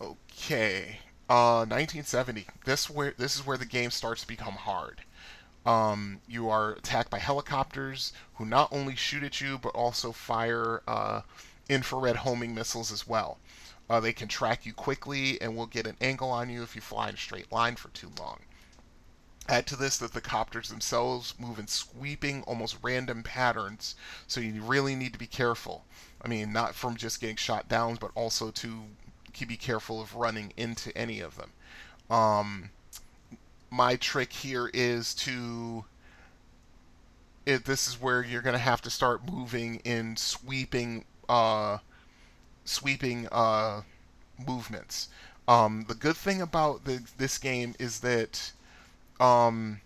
Okay, 0.00 1.00
uh, 1.28 1.64
1970. 1.66 2.46
This 2.64 2.88
where 2.88 3.14
this 3.16 3.34
is 3.34 3.46
where 3.46 3.56
the 3.56 3.64
game 3.64 3.90
starts 3.90 4.22
to 4.22 4.28
become 4.28 4.54
hard. 4.54 5.02
Um, 5.66 6.20
you 6.28 6.48
are 6.48 6.72
attacked 6.72 7.10
by 7.10 7.18
helicopters 7.18 8.12
who 8.34 8.46
not 8.46 8.72
only 8.72 8.94
shoot 8.94 9.24
at 9.24 9.40
you 9.40 9.58
but 9.58 9.74
also 9.74 10.12
fire 10.12 10.82
uh, 10.86 11.22
infrared 11.68 12.16
homing 12.16 12.54
missiles 12.54 12.92
as 12.92 13.06
well. 13.06 13.38
Uh, 13.90 14.00
they 14.00 14.12
can 14.12 14.28
track 14.28 14.66
you 14.66 14.72
quickly 14.72 15.40
and 15.40 15.56
will 15.56 15.66
get 15.66 15.86
an 15.86 15.96
angle 16.00 16.30
on 16.30 16.48
you 16.48 16.62
if 16.62 16.76
you 16.76 16.80
fly 16.80 17.08
in 17.08 17.14
a 17.14 17.18
straight 17.18 17.50
line 17.50 17.74
for 17.74 17.88
too 17.88 18.10
long. 18.18 18.38
Add 19.48 19.66
to 19.68 19.76
this 19.76 19.96
that 19.98 20.12
the 20.12 20.20
copters 20.20 20.68
themselves 20.68 21.34
move 21.38 21.58
in 21.58 21.66
sweeping, 21.66 22.42
almost 22.42 22.76
random 22.82 23.22
patterns, 23.22 23.94
so 24.26 24.40
you 24.40 24.62
really 24.62 24.94
need 24.94 25.14
to 25.14 25.18
be 25.18 25.26
careful. 25.26 25.84
I 26.20 26.28
mean, 26.28 26.52
not 26.52 26.74
from 26.74 26.96
just 26.96 27.20
getting 27.20 27.36
shot 27.36 27.68
down, 27.68 27.96
but 27.96 28.10
also 28.14 28.50
to 28.50 28.84
be 29.46 29.56
careful 29.56 30.00
of 30.00 30.16
running 30.16 30.52
into 30.56 30.96
any 30.98 31.20
of 31.20 31.36
them. 31.36 31.52
Um, 32.10 32.70
my 33.70 33.96
trick 33.96 34.32
here 34.32 34.70
is 34.74 35.14
to. 35.14 35.84
It, 37.46 37.64
this 37.64 37.88
is 37.88 38.00
where 38.00 38.22
you're 38.22 38.42
going 38.42 38.54
to 38.54 38.58
have 38.58 38.82
to 38.82 38.90
start 38.90 39.30
moving 39.30 39.76
in 39.76 40.16
sweeping, 40.16 41.06
uh, 41.30 41.78
sweeping 42.66 43.26
uh, 43.32 43.82
movements. 44.46 45.08
Um, 45.46 45.86
the 45.88 45.94
good 45.94 46.16
thing 46.16 46.42
about 46.42 46.84
the, 46.84 47.02
this 47.16 47.38
game 47.38 47.74
is 47.78 48.00
that 48.00 48.52
um, 49.20 49.80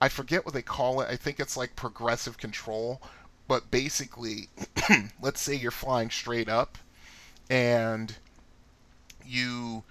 I 0.00 0.08
forget 0.08 0.44
what 0.44 0.54
they 0.54 0.62
call 0.62 1.00
it. 1.00 1.08
I 1.08 1.16
think 1.16 1.40
it's 1.40 1.56
like 1.56 1.76
progressive 1.76 2.38
control. 2.38 3.00
But 3.48 3.70
basically, 3.70 4.48
let's 5.20 5.40
say 5.40 5.54
you're 5.54 5.70
flying 5.70 6.10
straight 6.10 6.48
up 6.48 6.78
and 7.50 8.16
you 9.26 9.82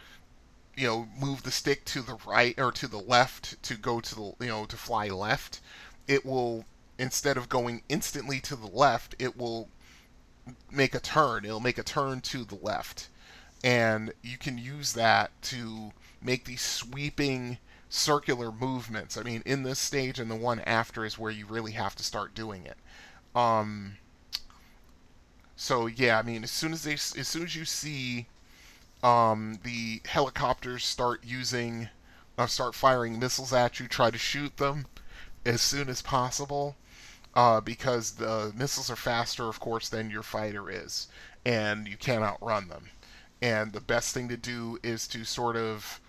you 0.75 0.87
know 0.87 1.07
move 1.19 1.43
the 1.43 1.51
stick 1.51 1.85
to 1.85 2.01
the 2.01 2.17
right 2.25 2.57
or 2.57 2.71
to 2.71 2.87
the 2.87 2.99
left 2.99 3.61
to 3.63 3.75
go 3.75 3.99
to 3.99 4.15
the 4.15 4.33
you 4.39 4.47
know 4.47 4.65
to 4.65 4.75
fly 4.75 5.07
left 5.07 5.59
it 6.07 6.25
will 6.25 6.65
instead 6.97 7.37
of 7.37 7.49
going 7.49 7.81
instantly 7.89 8.39
to 8.39 8.55
the 8.55 8.67
left 8.67 9.15
it 9.19 9.37
will 9.37 9.69
make 10.71 10.95
a 10.95 10.99
turn 10.99 11.45
it'll 11.45 11.59
make 11.59 11.77
a 11.77 11.83
turn 11.83 12.21
to 12.21 12.43
the 12.43 12.57
left 12.61 13.09
and 13.63 14.11
you 14.23 14.37
can 14.37 14.57
use 14.57 14.93
that 14.93 15.29
to 15.41 15.91
make 16.21 16.45
these 16.45 16.61
sweeping 16.61 17.57
circular 17.91 18.53
movements. 18.53 19.17
I 19.17 19.23
mean, 19.23 19.43
in 19.45 19.63
this 19.63 19.77
stage 19.77 20.17
and 20.17 20.31
the 20.31 20.35
one 20.35 20.61
after 20.61 21.03
is 21.03 21.19
where 21.19 21.31
you 21.31 21.45
really 21.45 21.73
have 21.73 21.93
to 21.97 22.03
start 22.03 22.33
doing 22.33 22.65
it. 22.65 22.77
Um, 23.35 23.97
so 25.57 25.87
yeah, 25.87 26.17
I 26.17 26.21
mean, 26.21 26.43
as 26.43 26.51
soon 26.51 26.71
as 26.71 26.83
they, 26.83 26.93
as 26.93 27.27
soon 27.27 27.43
as 27.43 27.55
you 27.55 27.65
see 27.65 28.27
um, 29.03 29.59
the 29.63 30.01
helicopters 30.05 30.85
start 30.85 31.25
using, 31.25 31.89
uh, 32.37 32.47
start 32.47 32.75
firing 32.75 33.19
missiles 33.19 33.51
at 33.51 33.79
you, 33.79 33.87
try 33.89 34.09
to 34.09 34.17
shoot 34.17 34.55
them 34.55 34.87
as 35.45 35.61
soon 35.61 35.89
as 35.89 36.01
possible, 36.01 36.77
uh, 37.35 37.59
because 37.59 38.13
the 38.13 38.53
missiles 38.55 38.89
are 38.89 38.95
faster, 38.95 39.49
of 39.49 39.59
course, 39.59 39.89
than 39.89 40.09
your 40.09 40.23
fighter 40.23 40.69
is, 40.69 41.09
and 41.45 41.89
you 41.89 41.97
can't 41.97 42.23
outrun 42.23 42.69
them. 42.69 42.89
And 43.41 43.73
the 43.73 43.81
best 43.81 44.13
thing 44.13 44.29
to 44.29 44.37
do 44.37 44.79
is 44.81 45.07
to 45.09 45.25
sort 45.25 45.57
of 45.57 45.99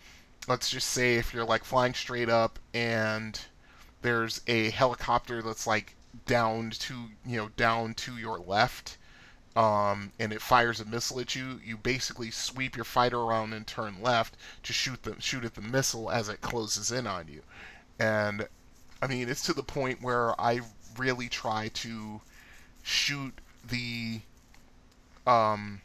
let's 0.49 0.70
just 0.70 0.88
say 0.88 1.16
if 1.16 1.32
you're 1.32 1.45
like 1.45 1.64
flying 1.64 1.95
straight 1.95 2.28
up 2.28 2.59
and 2.74 3.40
there's 4.03 4.40
a 4.47 4.70
helicopter 4.70 5.43
that's 5.43 5.66
like 5.66 5.95
down 6.26 6.70
to 6.70 6.95
you 7.24 7.36
know 7.36 7.49
down 7.57 7.95
to 7.95 8.16
your 8.16 8.38
left 8.38 8.99
um, 9.55 10.12
and 10.18 10.32
it 10.32 10.40
fires 10.40 10.80
a 10.80 10.84
missile 10.86 11.20
at 11.20 11.34
you, 11.34 11.61
you 11.62 11.76
basically 11.76 12.30
sweep 12.30 12.74
your 12.74 12.86
fighter 12.86 13.18
around 13.18 13.53
and 13.53 13.66
turn 13.66 14.01
left 14.01 14.36
to 14.62 14.72
shoot 14.72 15.03
the 15.03 15.20
shoot 15.20 15.45
at 15.45 15.55
the 15.55 15.61
missile 15.61 16.11
as 16.11 16.28
it 16.28 16.40
closes 16.40 16.90
in 16.90 17.07
on 17.07 17.28
you. 17.28 17.43
And 17.99 18.49
I 19.03 19.07
mean, 19.09 19.28
it's 19.28 19.43
to 19.43 19.53
the 19.53 19.62
point 19.62 20.01
where 20.01 20.40
I 20.40 20.61
really 20.97 21.28
try 21.28 21.68
to 21.74 22.22
shoot 22.82 23.34
the 23.68 24.20
um, 25.26 25.82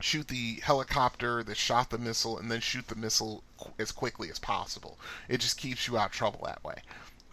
shoot 0.00 0.28
the 0.28 0.60
helicopter 0.62 1.42
that 1.42 1.56
shot 1.56 1.90
the 1.90 1.98
missile 1.98 2.38
and 2.38 2.50
then 2.50 2.60
shoot 2.60 2.88
the 2.88 2.94
missile 2.94 3.42
as 3.78 3.92
quickly 3.92 4.30
as 4.30 4.38
possible. 4.38 4.98
It 5.28 5.40
just 5.40 5.56
keeps 5.56 5.86
you 5.86 5.96
out 5.96 6.06
of 6.06 6.12
trouble 6.12 6.40
that 6.44 6.62
way. 6.62 6.82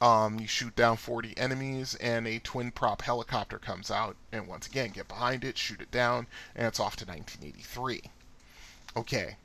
Um, 0.01 0.39
you 0.39 0.47
shoot 0.47 0.76
down 0.76 0.97
40 0.97 1.38
enemies, 1.38 1.95
and 1.95 2.28
a 2.28 2.39
twin 2.39 2.72
prop 2.72 3.01
helicopter 3.03 3.57
comes 3.57 3.89
out, 3.89 4.18
and 4.34 4.47
once 4.47 4.68
again, 4.68 4.89
get 4.89 5.07
behind 5.07 5.45
it, 5.45 5.57
shoot 5.57 5.80
it 5.80 5.91
down, 5.91 6.28
and 6.55 6.68
it's 6.68 6.80
off 6.80 6.97
to 6.97 7.05
1983. 7.05 8.01
Okay. 8.97 9.38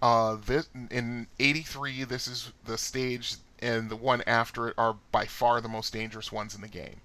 Uh, 0.00 0.36
this 0.36 0.68
in 0.90 1.26
83, 1.40 2.04
this 2.04 2.28
is 2.28 2.52
the 2.64 2.78
stage, 2.78 3.36
and 3.58 3.90
the 3.90 3.96
one 3.96 4.22
after 4.26 4.68
it 4.68 4.74
are 4.78 4.96
by 5.10 5.24
far 5.24 5.60
the 5.60 5.68
most 5.68 5.92
dangerous 5.92 6.30
ones 6.30 6.54
in 6.54 6.60
the 6.60 6.68
game. 6.68 7.00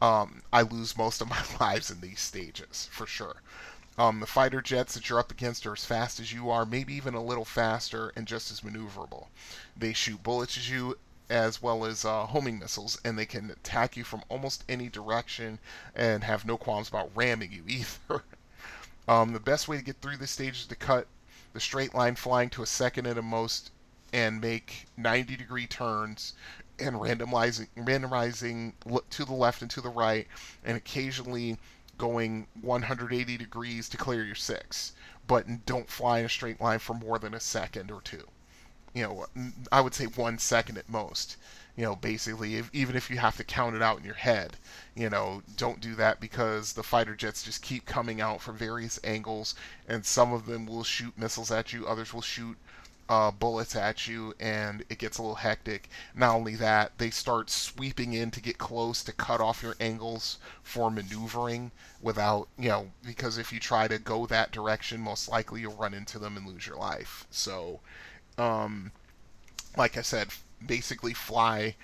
Um, 0.00 0.42
I 0.52 0.62
lose 0.62 0.96
most 0.96 1.20
of 1.20 1.28
my 1.28 1.42
lives 1.60 1.90
in 1.90 2.00
these 2.00 2.20
stages, 2.20 2.88
for 2.90 3.06
sure. 3.06 3.42
Um, 3.98 4.20
the 4.20 4.26
fighter 4.26 4.60
jets 4.60 4.94
that 4.94 5.08
you're 5.08 5.18
up 5.18 5.30
against 5.30 5.66
are 5.66 5.72
as 5.72 5.84
fast 5.84 6.20
as 6.20 6.32
you 6.32 6.50
are, 6.50 6.66
maybe 6.66 6.94
even 6.94 7.14
a 7.14 7.22
little 7.22 7.46
faster, 7.46 8.12
and 8.14 8.26
just 8.26 8.50
as 8.50 8.60
maneuverable. 8.60 9.28
They 9.76 9.94
shoot 9.94 10.22
bullets 10.22 10.58
at 10.58 10.68
you 10.68 10.98
as 11.30 11.62
well 11.62 11.84
as 11.84 12.04
uh, 12.04 12.26
homing 12.26 12.58
missiles, 12.58 13.00
and 13.04 13.18
they 13.18 13.26
can 13.26 13.50
attack 13.50 13.96
you 13.96 14.04
from 14.04 14.22
almost 14.28 14.64
any 14.68 14.88
direction 14.88 15.58
and 15.94 16.22
have 16.24 16.44
no 16.44 16.56
qualms 16.56 16.88
about 16.88 17.10
ramming 17.14 17.52
you 17.52 17.64
either. 17.68 18.22
um, 19.08 19.32
the 19.32 19.40
best 19.40 19.66
way 19.66 19.76
to 19.76 19.82
get 19.82 20.00
through 20.00 20.18
this 20.18 20.30
stage 20.30 20.60
is 20.60 20.66
to 20.66 20.76
cut 20.76 21.06
the 21.52 21.60
straight 21.60 21.94
line 21.94 22.16
flying 22.16 22.50
to 22.50 22.62
a 22.62 22.66
second 22.66 23.06
at 23.06 23.18
a 23.18 23.22
most 23.22 23.70
and 24.12 24.40
make 24.40 24.86
90 24.96 25.36
degree 25.36 25.66
turns 25.66 26.34
and 26.78 26.96
randomizing 26.96 27.66
randomizing 27.76 28.72
to 29.10 29.24
the 29.24 29.32
left 29.32 29.62
and 29.62 29.70
to 29.70 29.80
the 29.80 29.88
right 29.88 30.28
and 30.64 30.76
occasionally 30.76 31.56
going 31.98 32.46
180 32.60 33.36
degrees 33.36 33.88
to 33.88 33.96
clear 33.96 34.24
your 34.24 34.34
six, 34.34 34.92
but 35.26 35.66
don't 35.66 35.88
fly 35.90 36.20
in 36.20 36.26
a 36.26 36.28
straight 36.28 36.60
line 36.60 36.78
for 36.78 36.94
more 36.94 37.18
than 37.18 37.34
a 37.34 37.40
second 37.40 37.90
or 37.90 38.00
two. 38.00 38.28
You 38.94 39.02
know, 39.02 39.26
I 39.70 39.80
would 39.80 39.94
say 39.94 40.06
one 40.06 40.38
second 40.38 40.78
at 40.78 40.88
most. 40.88 41.36
You 41.76 41.84
know, 41.84 41.96
basically, 41.96 42.56
if, 42.56 42.70
even 42.72 42.96
if 42.96 43.10
you 43.10 43.18
have 43.18 43.36
to 43.36 43.44
count 43.44 43.76
it 43.76 43.82
out 43.82 43.98
in 43.98 44.04
your 44.04 44.14
head, 44.14 44.56
you 44.94 45.10
know, 45.10 45.42
don't 45.56 45.80
do 45.80 45.94
that 45.96 46.20
because 46.20 46.72
the 46.72 46.82
fighter 46.82 47.14
jets 47.14 47.42
just 47.42 47.60
keep 47.60 47.84
coming 47.84 48.20
out 48.20 48.40
from 48.40 48.56
various 48.56 48.98
angles, 49.04 49.54
and 49.86 50.06
some 50.06 50.32
of 50.32 50.46
them 50.46 50.64
will 50.64 50.84
shoot 50.84 51.18
missiles 51.18 51.50
at 51.50 51.74
you, 51.74 51.86
others 51.86 52.14
will 52.14 52.22
shoot 52.22 52.56
uh, 53.08 53.30
bullets 53.30 53.76
at 53.76 54.08
you, 54.08 54.34
and 54.40 54.84
it 54.88 54.98
gets 54.98 55.18
a 55.18 55.22
little 55.22 55.36
hectic. 55.36 55.88
Not 56.14 56.34
only 56.34 56.56
that, 56.56 56.98
they 56.98 57.10
start 57.10 57.50
sweeping 57.50 58.12
in 58.12 58.30
to 58.32 58.40
get 58.40 58.58
close 58.58 59.02
to 59.04 59.12
cut 59.12 59.40
off 59.40 59.62
your 59.62 59.76
angles 59.80 60.38
for 60.62 60.90
maneuvering 60.90 61.70
without, 62.00 62.48
you 62.58 62.68
know, 62.68 62.90
because 63.04 63.38
if 63.38 63.52
you 63.52 63.60
try 63.60 63.88
to 63.88 63.98
go 63.98 64.26
that 64.26 64.50
direction, 64.52 65.00
most 65.00 65.28
likely 65.28 65.60
you'll 65.60 65.76
run 65.76 65.94
into 65.94 66.18
them 66.18 66.36
and 66.36 66.46
lose 66.46 66.66
your 66.66 66.76
life. 66.76 67.26
So, 67.30 67.80
um, 68.38 68.90
like 69.76 69.96
I 69.96 70.02
said, 70.02 70.28
basically 70.64 71.14
fly 71.14 71.76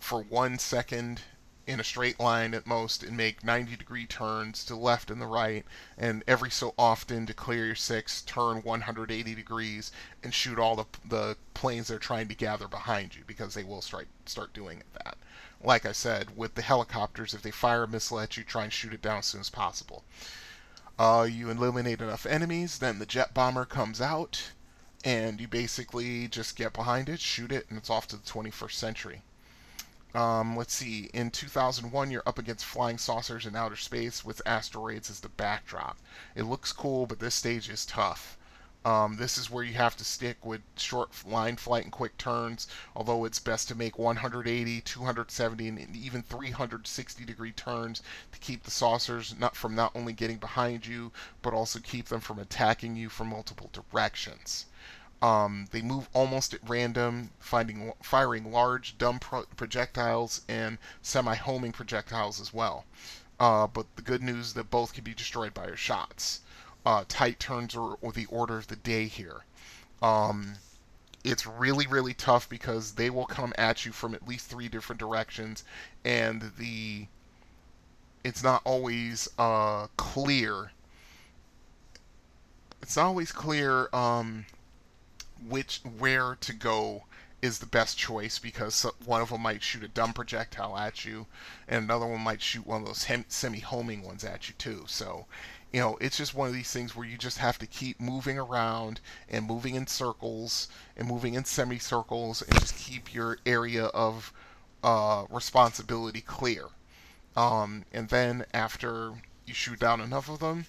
for 0.00 0.22
one 0.22 0.58
second 0.58 1.22
in 1.68 1.78
a 1.80 1.84
straight 1.84 2.18
line 2.18 2.54
at 2.54 2.66
most 2.66 3.02
and 3.02 3.14
make 3.14 3.44
90 3.44 3.76
degree 3.76 4.06
turns 4.06 4.64
to 4.64 4.74
left 4.74 5.10
and 5.10 5.20
the 5.20 5.26
right, 5.26 5.66
and 5.98 6.24
every 6.26 6.50
so 6.50 6.74
often 6.78 7.26
to 7.26 7.34
clear 7.34 7.66
your 7.66 7.74
six, 7.74 8.22
turn 8.22 8.62
180 8.62 9.34
degrees 9.34 9.92
and 10.22 10.32
shoot 10.32 10.58
all 10.58 10.76
the, 10.76 10.86
the 11.04 11.36
planes 11.52 11.88
they're 11.88 11.98
trying 11.98 12.26
to 12.26 12.34
gather 12.34 12.66
behind 12.66 13.14
you 13.14 13.22
because 13.26 13.52
they 13.52 13.64
will 13.64 13.82
start, 13.82 14.08
start 14.24 14.54
doing 14.54 14.82
that. 14.94 15.18
Like 15.62 15.84
I 15.84 15.92
said, 15.92 16.38
with 16.38 16.54
the 16.54 16.62
helicopters, 16.62 17.34
if 17.34 17.42
they 17.42 17.50
fire 17.50 17.82
a 17.82 17.88
missile 17.88 18.20
at 18.20 18.38
you, 18.38 18.44
try 18.44 18.64
and 18.64 18.72
shoot 18.72 18.94
it 18.94 19.02
down 19.02 19.18
as 19.18 19.26
soon 19.26 19.42
as 19.42 19.50
possible. 19.50 20.04
Uh, 20.98 21.28
you 21.30 21.50
eliminate 21.50 22.00
enough 22.00 22.24
enemies, 22.24 22.78
then 22.78 22.98
the 22.98 23.04
jet 23.04 23.34
bomber 23.34 23.66
comes 23.66 24.00
out, 24.00 24.52
and 25.04 25.38
you 25.38 25.46
basically 25.46 26.28
just 26.28 26.56
get 26.56 26.72
behind 26.72 27.10
it, 27.10 27.20
shoot 27.20 27.52
it, 27.52 27.66
and 27.68 27.76
it's 27.76 27.90
off 27.90 28.06
to 28.08 28.16
the 28.16 28.22
21st 28.22 28.72
century. 28.72 29.22
Um, 30.14 30.56
let's 30.56 30.74
see. 30.74 31.10
In 31.12 31.30
2001, 31.30 32.10
you're 32.10 32.22
up 32.26 32.38
against 32.38 32.64
flying 32.64 32.98
saucers 32.98 33.44
in 33.44 33.54
outer 33.54 33.76
space 33.76 34.24
with 34.24 34.40
asteroids 34.46 35.10
as 35.10 35.20
the 35.20 35.28
backdrop. 35.28 35.98
It 36.34 36.44
looks 36.44 36.72
cool, 36.72 37.06
but 37.06 37.20
this 37.20 37.34
stage 37.34 37.68
is 37.68 37.84
tough. 37.84 38.38
Um, 38.84 39.16
this 39.16 39.36
is 39.36 39.50
where 39.50 39.64
you 39.64 39.74
have 39.74 39.96
to 39.98 40.04
stick 40.04 40.46
with 40.46 40.62
short 40.76 41.10
line 41.26 41.56
flight 41.56 41.84
and 41.84 41.92
quick 41.92 42.16
turns, 42.16 42.66
although 42.96 43.26
it's 43.26 43.38
best 43.38 43.68
to 43.68 43.74
make 43.74 43.98
180, 43.98 44.80
270, 44.80 45.68
and 45.68 45.96
even 45.96 46.22
360 46.22 47.24
degree 47.26 47.52
turns 47.52 48.00
to 48.32 48.38
keep 48.38 48.62
the 48.62 48.70
saucers 48.70 49.34
not 49.38 49.56
from 49.56 49.74
not 49.74 49.94
only 49.94 50.14
getting 50.14 50.38
behind 50.38 50.86
you, 50.86 51.12
but 51.42 51.52
also 51.52 51.80
keep 51.80 52.06
them 52.06 52.20
from 52.20 52.38
attacking 52.38 52.96
you 52.96 53.10
from 53.10 53.28
multiple 53.28 53.68
directions. 53.72 54.64
Um, 55.20 55.66
they 55.72 55.82
move 55.82 56.08
almost 56.12 56.54
at 56.54 56.68
random, 56.68 57.30
finding, 57.40 57.92
firing 58.02 58.52
large, 58.52 58.96
dumb 58.98 59.18
pro- 59.18 59.46
projectiles 59.56 60.42
and 60.48 60.78
semi-homing 61.02 61.72
projectiles 61.72 62.40
as 62.40 62.54
well. 62.54 62.84
Uh, 63.40 63.66
but 63.66 63.86
the 63.96 64.02
good 64.02 64.22
news 64.22 64.46
is 64.46 64.54
that 64.54 64.70
both 64.70 64.94
can 64.94 65.04
be 65.04 65.14
destroyed 65.14 65.54
by 65.54 65.66
your 65.66 65.76
shots. 65.76 66.40
Uh, 66.86 67.04
tight 67.08 67.38
turns 67.40 67.74
are, 67.74 67.96
are, 68.02 68.12
the 68.12 68.26
order 68.26 68.58
of 68.58 68.68
the 68.68 68.76
day 68.76 69.06
here. 69.06 69.44
Um, 70.00 70.54
it's 71.24 71.46
really, 71.46 71.86
really 71.86 72.14
tough 72.14 72.48
because 72.48 72.92
they 72.92 73.10
will 73.10 73.26
come 73.26 73.52
at 73.58 73.84
you 73.84 73.92
from 73.92 74.14
at 74.14 74.26
least 74.26 74.48
three 74.48 74.68
different 74.68 75.00
directions, 75.00 75.64
and 76.04 76.52
the 76.58 77.06
it's 78.24 78.42
not 78.42 78.62
always 78.64 79.28
uh, 79.38 79.88
clear. 79.96 80.70
It's 82.82 82.96
not 82.96 83.06
always 83.06 83.32
clear. 83.32 83.88
Um, 83.92 84.46
which 85.46 85.80
where 85.98 86.36
to 86.40 86.52
go 86.52 87.04
is 87.40 87.58
the 87.58 87.66
best 87.66 87.96
choice 87.96 88.38
because 88.38 88.84
one 89.04 89.22
of 89.22 89.30
them 89.30 89.42
might 89.42 89.62
shoot 89.62 89.84
a 89.84 89.88
dumb 89.88 90.12
projectile 90.12 90.76
at 90.76 91.04
you, 91.04 91.26
and 91.68 91.84
another 91.84 92.06
one 92.06 92.20
might 92.20 92.42
shoot 92.42 92.66
one 92.66 92.80
of 92.80 92.86
those 92.86 93.06
semi-homing 93.28 94.02
ones 94.02 94.24
at 94.24 94.48
you 94.48 94.54
too. 94.58 94.84
So, 94.88 95.26
you 95.72 95.80
know, 95.80 95.96
it's 96.00 96.16
just 96.16 96.34
one 96.34 96.48
of 96.48 96.54
these 96.54 96.72
things 96.72 96.96
where 96.96 97.06
you 97.06 97.16
just 97.16 97.38
have 97.38 97.58
to 97.58 97.66
keep 97.66 98.00
moving 98.00 98.38
around 98.38 99.00
and 99.28 99.46
moving 99.46 99.76
in 99.76 99.86
circles 99.86 100.68
and 100.96 101.06
moving 101.06 101.34
in 101.34 101.44
semicircles 101.44 102.42
and 102.42 102.58
just 102.58 102.76
keep 102.76 103.14
your 103.14 103.38
area 103.46 103.84
of 103.86 104.32
uh, 104.82 105.26
responsibility 105.30 106.20
clear. 106.20 106.66
Um, 107.36 107.84
and 107.92 108.08
then 108.08 108.46
after 108.52 109.12
you 109.46 109.54
shoot 109.54 109.78
down 109.78 110.00
enough 110.00 110.28
of 110.28 110.40
them, 110.40 110.66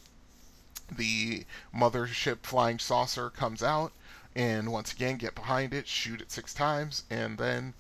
the 0.96 1.46
mothership 1.76 2.40
flying 2.44 2.78
saucer 2.78 3.30
comes 3.30 3.64
out 3.64 3.92
and 4.40 4.72
once 4.72 4.94
again 4.94 5.18
get 5.18 5.36
behind 5.36 5.74
it, 5.74 5.86
shoot 5.86 6.22
it 6.22 6.32
six 6.32 6.54
times, 6.54 7.04
and 7.10 7.38
then 7.38 7.74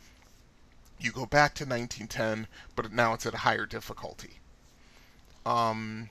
you 0.99 1.10
go 1.10 1.26
back 1.26 1.55
to 1.55 1.64
1910, 1.64 2.47
but 2.76 2.91
now 2.91 3.14
it's 3.14 3.26
at 3.26 3.34
a 3.34 3.38
higher 3.47 3.66
difficulty. 3.66 4.41
Um, 5.45 6.10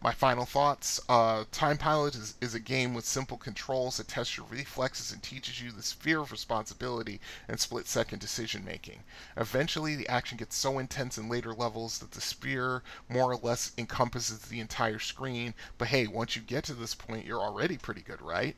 my 0.00 0.12
final 0.12 0.46
thoughts 0.46 1.02
uh, 1.06 1.44
Time 1.52 1.76
Pilot 1.76 2.14
is, 2.14 2.34
is 2.40 2.54
a 2.54 2.60
game 2.60 2.94
with 2.94 3.04
simple 3.04 3.36
controls 3.36 3.98
that 3.98 4.08
tests 4.08 4.38
your 4.38 4.46
reflexes 4.46 5.12
and 5.12 5.22
teaches 5.22 5.60
you 5.60 5.70
the 5.70 5.82
sphere 5.82 6.20
of 6.20 6.32
responsibility 6.32 7.20
and 7.46 7.60
split 7.60 7.86
second 7.86 8.20
decision 8.20 8.64
making. 8.64 9.00
Eventually, 9.36 9.96
the 9.96 10.08
action 10.08 10.38
gets 10.38 10.56
so 10.56 10.78
intense 10.78 11.18
in 11.18 11.28
later 11.28 11.52
levels 11.52 11.98
that 11.98 12.12
the 12.12 12.22
sphere 12.22 12.82
more 13.10 13.30
or 13.30 13.36
less 13.36 13.72
encompasses 13.76 14.38
the 14.38 14.60
entire 14.60 14.98
screen, 14.98 15.52
but 15.76 15.88
hey, 15.88 16.06
once 16.06 16.36
you 16.36 16.40
get 16.40 16.64
to 16.64 16.72
this 16.72 16.94
point, 16.94 17.26
you're 17.26 17.42
already 17.42 17.76
pretty 17.76 18.00
good, 18.00 18.22
right? 18.22 18.56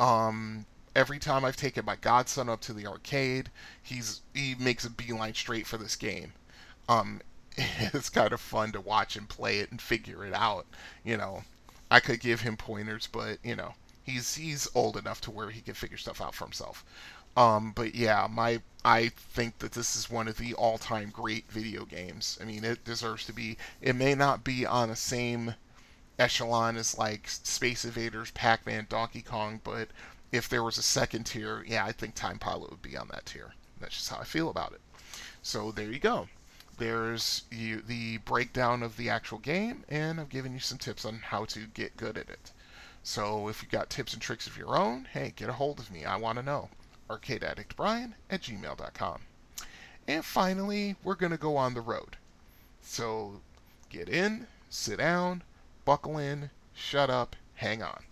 Um, 0.00 0.66
every 0.94 1.18
time 1.18 1.44
I've 1.44 1.56
taken 1.56 1.84
my 1.84 1.96
godson 1.96 2.48
up 2.48 2.60
to 2.62 2.72
the 2.72 2.86
arcade, 2.86 3.50
he's 3.82 4.22
he 4.34 4.54
makes 4.58 4.84
a 4.84 4.90
beeline 4.90 5.34
straight 5.34 5.66
for 5.66 5.78
this 5.78 5.96
game. 5.96 6.32
Um, 6.88 7.20
it's 7.56 8.10
kind 8.10 8.32
of 8.32 8.40
fun 8.40 8.72
to 8.72 8.80
watch 8.80 9.16
him 9.16 9.26
play 9.26 9.58
it 9.58 9.70
and 9.70 9.80
figure 9.80 10.24
it 10.24 10.34
out. 10.34 10.66
You 11.04 11.16
know, 11.16 11.44
I 11.90 12.00
could 12.00 12.20
give 12.20 12.40
him 12.40 12.56
pointers, 12.56 13.06
but 13.06 13.38
you 13.42 13.56
know, 13.56 13.74
he's 14.02 14.34
he's 14.34 14.68
old 14.74 14.96
enough 14.96 15.20
to 15.22 15.30
where 15.30 15.50
he 15.50 15.60
can 15.60 15.74
figure 15.74 15.98
stuff 15.98 16.20
out 16.20 16.34
for 16.34 16.44
himself. 16.44 16.84
Um, 17.36 17.72
but 17.72 17.94
yeah, 17.94 18.26
my 18.30 18.60
I 18.84 19.08
think 19.08 19.58
that 19.60 19.72
this 19.72 19.96
is 19.96 20.10
one 20.10 20.28
of 20.28 20.36
the 20.36 20.54
all-time 20.54 21.10
great 21.10 21.50
video 21.50 21.84
games. 21.84 22.38
I 22.40 22.44
mean, 22.44 22.64
it 22.64 22.84
deserves 22.84 23.24
to 23.26 23.32
be. 23.32 23.56
It 23.80 23.94
may 23.94 24.14
not 24.14 24.44
be 24.44 24.66
on 24.66 24.88
the 24.88 24.96
same 24.96 25.54
echelon 26.18 26.76
is 26.76 26.98
like 26.98 27.28
Space 27.28 27.84
Invaders, 27.84 28.30
Pac-Man, 28.32 28.86
Donkey 28.88 29.22
Kong, 29.22 29.60
but 29.64 29.88
if 30.30 30.48
there 30.48 30.62
was 30.62 30.78
a 30.78 30.82
second 30.82 31.24
tier, 31.24 31.64
yeah, 31.66 31.84
I 31.84 31.92
think 31.92 32.14
Time 32.14 32.38
Pilot 32.38 32.70
would 32.70 32.82
be 32.82 32.96
on 32.96 33.08
that 33.08 33.26
tier. 33.26 33.54
That's 33.80 33.96
just 33.96 34.08
how 34.08 34.18
I 34.18 34.24
feel 34.24 34.48
about 34.48 34.72
it. 34.72 34.80
So 35.42 35.72
there 35.72 35.90
you 35.90 35.98
go. 35.98 36.28
There's 36.78 37.42
you, 37.50 37.82
the 37.82 38.18
breakdown 38.18 38.82
of 38.82 38.96
the 38.96 39.10
actual 39.10 39.38
game, 39.38 39.84
and 39.88 40.20
I've 40.20 40.28
given 40.28 40.52
you 40.52 40.60
some 40.60 40.78
tips 40.78 41.04
on 41.04 41.18
how 41.18 41.44
to 41.46 41.66
get 41.66 41.96
good 41.96 42.16
at 42.16 42.30
it. 42.30 42.52
So 43.02 43.48
if 43.48 43.62
you've 43.62 43.70
got 43.70 43.90
tips 43.90 44.12
and 44.12 44.22
tricks 44.22 44.46
of 44.46 44.56
your 44.56 44.76
own, 44.76 45.08
hey, 45.12 45.32
get 45.34 45.48
a 45.48 45.54
hold 45.54 45.80
of 45.80 45.90
me. 45.90 46.04
I 46.04 46.16
want 46.16 46.38
to 46.38 46.44
know. 46.44 46.70
ArcadeAddictBrian 47.10 48.14
at 48.30 48.42
gmail.com. 48.42 49.20
And 50.08 50.24
finally, 50.24 50.96
we're 51.02 51.14
going 51.14 51.32
to 51.32 51.38
go 51.38 51.56
on 51.56 51.74
the 51.74 51.80
road. 51.80 52.16
So 52.80 53.40
get 53.90 54.08
in, 54.08 54.46
sit 54.70 54.98
down, 54.98 55.42
buckle 55.84 56.18
in, 56.18 56.50
shut 56.74 57.10
up, 57.10 57.36
hang 57.54 57.82
on. 57.82 58.02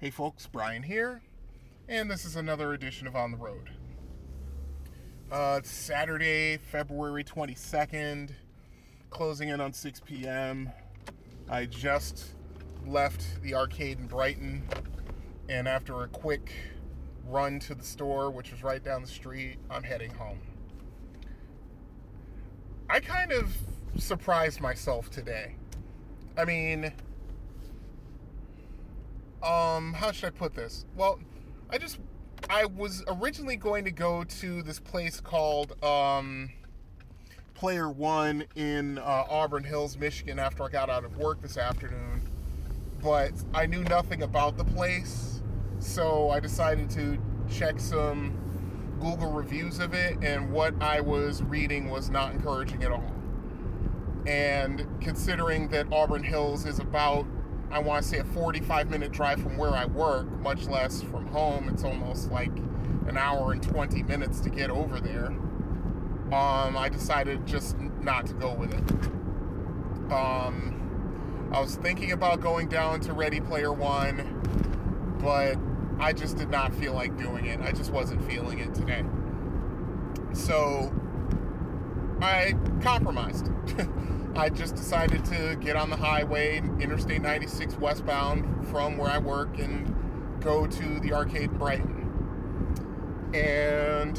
Howdy, 0.00 0.12
folks. 0.12 0.46
Brian 0.46 0.82
here, 0.82 1.20
and 1.86 2.10
this 2.10 2.24
is 2.24 2.34
another 2.34 2.72
edition 2.72 3.06
of 3.06 3.14
On 3.14 3.32
the 3.32 3.36
Road. 3.36 3.68
Uh, 5.30 5.56
it's 5.58 5.70
Saturday, 5.70 6.56
February 6.56 7.22
22nd, 7.22 8.30
closing 9.10 9.50
in 9.50 9.60
on 9.60 9.74
6 9.74 10.00
p.m. 10.06 10.72
I 11.50 11.66
just 11.66 12.30
left 12.86 13.42
the 13.42 13.54
arcade 13.54 13.98
in 13.98 14.06
Brighton, 14.06 14.62
and 15.50 15.68
after 15.68 16.02
a 16.02 16.08
quick 16.08 16.50
run 17.26 17.60
to 17.60 17.74
the 17.74 17.84
store, 17.84 18.30
which 18.30 18.52
was 18.52 18.62
right 18.62 18.82
down 18.82 19.02
the 19.02 19.08
street, 19.08 19.58
I'm 19.68 19.82
heading 19.82 20.14
home. 20.14 20.40
I 22.88 23.00
kind 23.00 23.32
of 23.32 23.54
surprised 23.98 24.62
myself 24.62 25.10
today. 25.10 25.56
I 26.38 26.46
mean, 26.46 26.90
um, 29.42 29.94
how 29.94 30.12
should 30.12 30.26
I 30.26 30.30
put 30.30 30.54
this? 30.54 30.84
Well, 30.96 31.18
I 31.70 31.78
just 31.78 31.98
I 32.48 32.64
was 32.64 33.04
originally 33.06 33.56
going 33.56 33.84
to 33.84 33.90
go 33.90 34.24
to 34.24 34.62
this 34.62 34.80
place 34.80 35.20
called 35.20 35.82
um, 35.84 36.50
Player 37.54 37.90
One 37.90 38.44
in 38.56 38.98
uh, 38.98 39.24
Auburn 39.28 39.64
Hills, 39.64 39.96
Michigan, 39.96 40.38
after 40.38 40.64
I 40.64 40.68
got 40.68 40.90
out 40.90 41.04
of 41.04 41.16
work 41.16 41.42
this 41.42 41.56
afternoon, 41.56 42.22
but 43.02 43.32
I 43.54 43.66
knew 43.66 43.84
nothing 43.84 44.22
about 44.22 44.56
the 44.56 44.64
place, 44.64 45.42
so 45.78 46.30
I 46.30 46.40
decided 46.40 46.90
to 46.90 47.18
check 47.50 47.78
some 47.78 48.36
Google 49.00 49.32
reviews 49.32 49.78
of 49.78 49.94
it, 49.94 50.18
and 50.22 50.50
what 50.50 50.74
I 50.82 51.00
was 51.00 51.42
reading 51.42 51.88
was 51.88 52.10
not 52.10 52.32
encouraging 52.32 52.82
at 52.82 52.92
all. 52.92 53.14
And 54.26 54.86
considering 55.00 55.68
that 55.68 55.86
Auburn 55.92 56.22
Hills 56.22 56.66
is 56.66 56.78
about 56.78 57.26
I 57.70 57.78
want 57.78 58.02
to 58.02 58.08
say 58.08 58.18
a 58.18 58.24
45 58.24 58.90
minute 58.90 59.12
drive 59.12 59.40
from 59.40 59.56
where 59.56 59.70
I 59.70 59.84
work, 59.84 60.30
much 60.40 60.66
less 60.66 61.02
from 61.02 61.26
home. 61.26 61.68
It's 61.68 61.84
almost 61.84 62.30
like 62.30 62.50
an 63.06 63.16
hour 63.16 63.52
and 63.52 63.62
20 63.62 64.02
minutes 64.02 64.40
to 64.40 64.50
get 64.50 64.70
over 64.70 65.00
there. 65.00 65.26
Um, 65.26 66.76
I 66.76 66.88
decided 66.88 67.46
just 67.46 67.78
not 67.78 68.26
to 68.26 68.34
go 68.34 68.54
with 68.54 68.72
it. 68.72 68.90
Um, 70.12 71.48
I 71.52 71.60
was 71.60 71.76
thinking 71.76 72.12
about 72.12 72.40
going 72.40 72.68
down 72.68 73.00
to 73.00 73.12
Ready 73.12 73.40
Player 73.40 73.72
One, 73.72 75.18
but 75.20 75.56
I 76.02 76.12
just 76.12 76.36
did 76.36 76.50
not 76.50 76.74
feel 76.74 76.92
like 76.92 77.16
doing 77.16 77.46
it. 77.46 77.60
I 77.60 77.72
just 77.72 77.92
wasn't 77.92 78.24
feeling 78.28 78.58
it 78.58 78.74
today. 78.74 79.04
So 80.32 80.92
I 82.20 82.54
compromised. 82.82 83.48
I 84.36 84.48
just 84.48 84.76
decided 84.76 85.24
to 85.26 85.56
get 85.56 85.74
on 85.74 85.90
the 85.90 85.96
highway, 85.96 86.58
Interstate 86.80 87.20
96 87.20 87.76
westbound 87.78 88.68
from 88.68 88.96
where 88.96 89.10
I 89.10 89.18
work, 89.18 89.58
and 89.58 89.92
go 90.40 90.66
to 90.66 91.00
the 91.00 91.12
arcade 91.12 91.50
in 91.50 91.58
Brighton. 91.58 93.30
And 93.34 94.18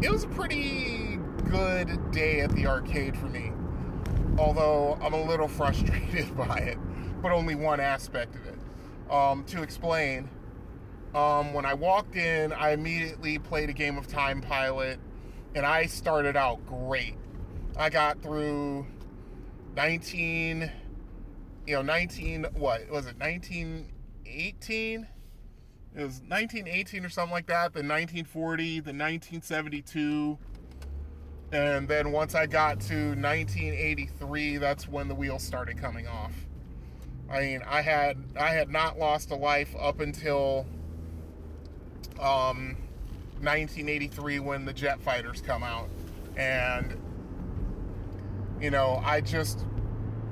it 0.00 0.10
was 0.10 0.24
a 0.24 0.28
pretty 0.28 1.18
good 1.50 2.12
day 2.12 2.40
at 2.40 2.50
the 2.52 2.66
arcade 2.66 3.16
for 3.16 3.26
me. 3.26 3.52
Although 4.38 4.96
I'm 5.02 5.12
a 5.12 5.22
little 5.22 5.48
frustrated 5.60 6.36
by 6.36 6.58
it, 6.58 6.78
but 7.20 7.32
only 7.32 7.56
one 7.56 7.80
aspect 7.80 8.36
of 8.36 8.46
it. 8.46 9.12
Um, 9.12 9.44
to 9.46 9.62
explain, 9.62 10.30
um, 11.14 11.52
when 11.52 11.66
I 11.66 11.74
walked 11.74 12.14
in, 12.14 12.52
I 12.52 12.70
immediately 12.70 13.38
played 13.38 13.70
a 13.70 13.74
game 13.74 13.98
of 13.98 14.06
Time 14.06 14.40
Pilot, 14.40 15.00
and 15.54 15.66
I 15.66 15.86
started 15.86 16.36
out 16.36 16.64
great 16.64 17.16
I 17.76 17.90
got 17.90 18.22
through 18.22 18.86
19, 19.76 20.70
you 21.66 21.74
know, 21.74 21.82
19, 21.82 22.46
what 22.54 22.88
was 22.88 23.06
it, 23.06 23.18
1918? 23.18 25.06
It 25.96 26.02
was 26.02 26.20
1918 26.28 27.04
or 27.04 27.08
something 27.08 27.32
like 27.32 27.46
that, 27.46 27.72
then 27.72 27.88
1940, 27.88 28.80
then 28.80 28.98
1972. 28.98 30.38
And 31.52 31.88
then 31.88 32.12
once 32.12 32.34
I 32.34 32.46
got 32.46 32.80
to 32.82 33.14
1983, 33.14 34.56
that's 34.58 34.88
when 34.88 35.08
the 35.08 35.14
wheels 35.14 35.42
started 35.42 35.78
coming 35.78 36.06
off. 36.06 36.32
I 37.30 37.40
mean, 37.40 37.62
I 37.66 37.80
had 37.80 38.18
I 38.38 38.50
had 38.50 38.70
not 38.70 38.98
lost 38.98 39.30
a 39.30 39.36
life 39.36 39.74
up 39.78 40.00
until 40.00 40.66
um, 42.20 42.76
1983 43.40 44.40
when 44.40 44.64
the 44.64 44.72
jet 44.72 45.00
fighters 45.00 45.40
come 45.40 45.62
out, 45.62 45.88
and 46.36 46.96
you 48.64 48.70
know, 48.70 49.02
I 49.04 49.20
just 49.20 49.66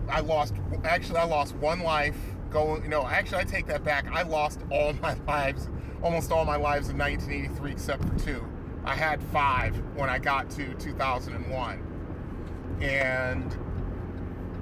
I 0.09 0.21
lost 0.21 0.55
actually 0.85 1.19
I 1.19 1.25
lost 1.25 1.55
one 1.57 1.81
life 1.81 2.17
going 2.51 2.83
you 2.83 2.89
know, 2.89 3.07
actually 3.07 3.43
I 3.43 3.45
take 3.45 3.67
that 3.67 3.85
back. 3.85 4.07
I 4.11 4.23
lost 4.23 4.61
all 4.71 4.95
my 5.03 5.15
lives, 5.29 5.69
almost 6.03 6.33
all 6.33 6.47
my 6.47 6.57
lives 6.57 6.89
in 6.89 6.97
1983 6.97 7.73
except 7.73 8.03
for 8.03 8.19
two. 8.19 8.43
I 8.85 8.95
had 8.95 9.23
5 9.25 9.97
when 9.97 10.09
I 10.09 10.19
got 10.19 10.49
to 10.53 10.73
2001. 10.75 12.79
And 12.81 13.57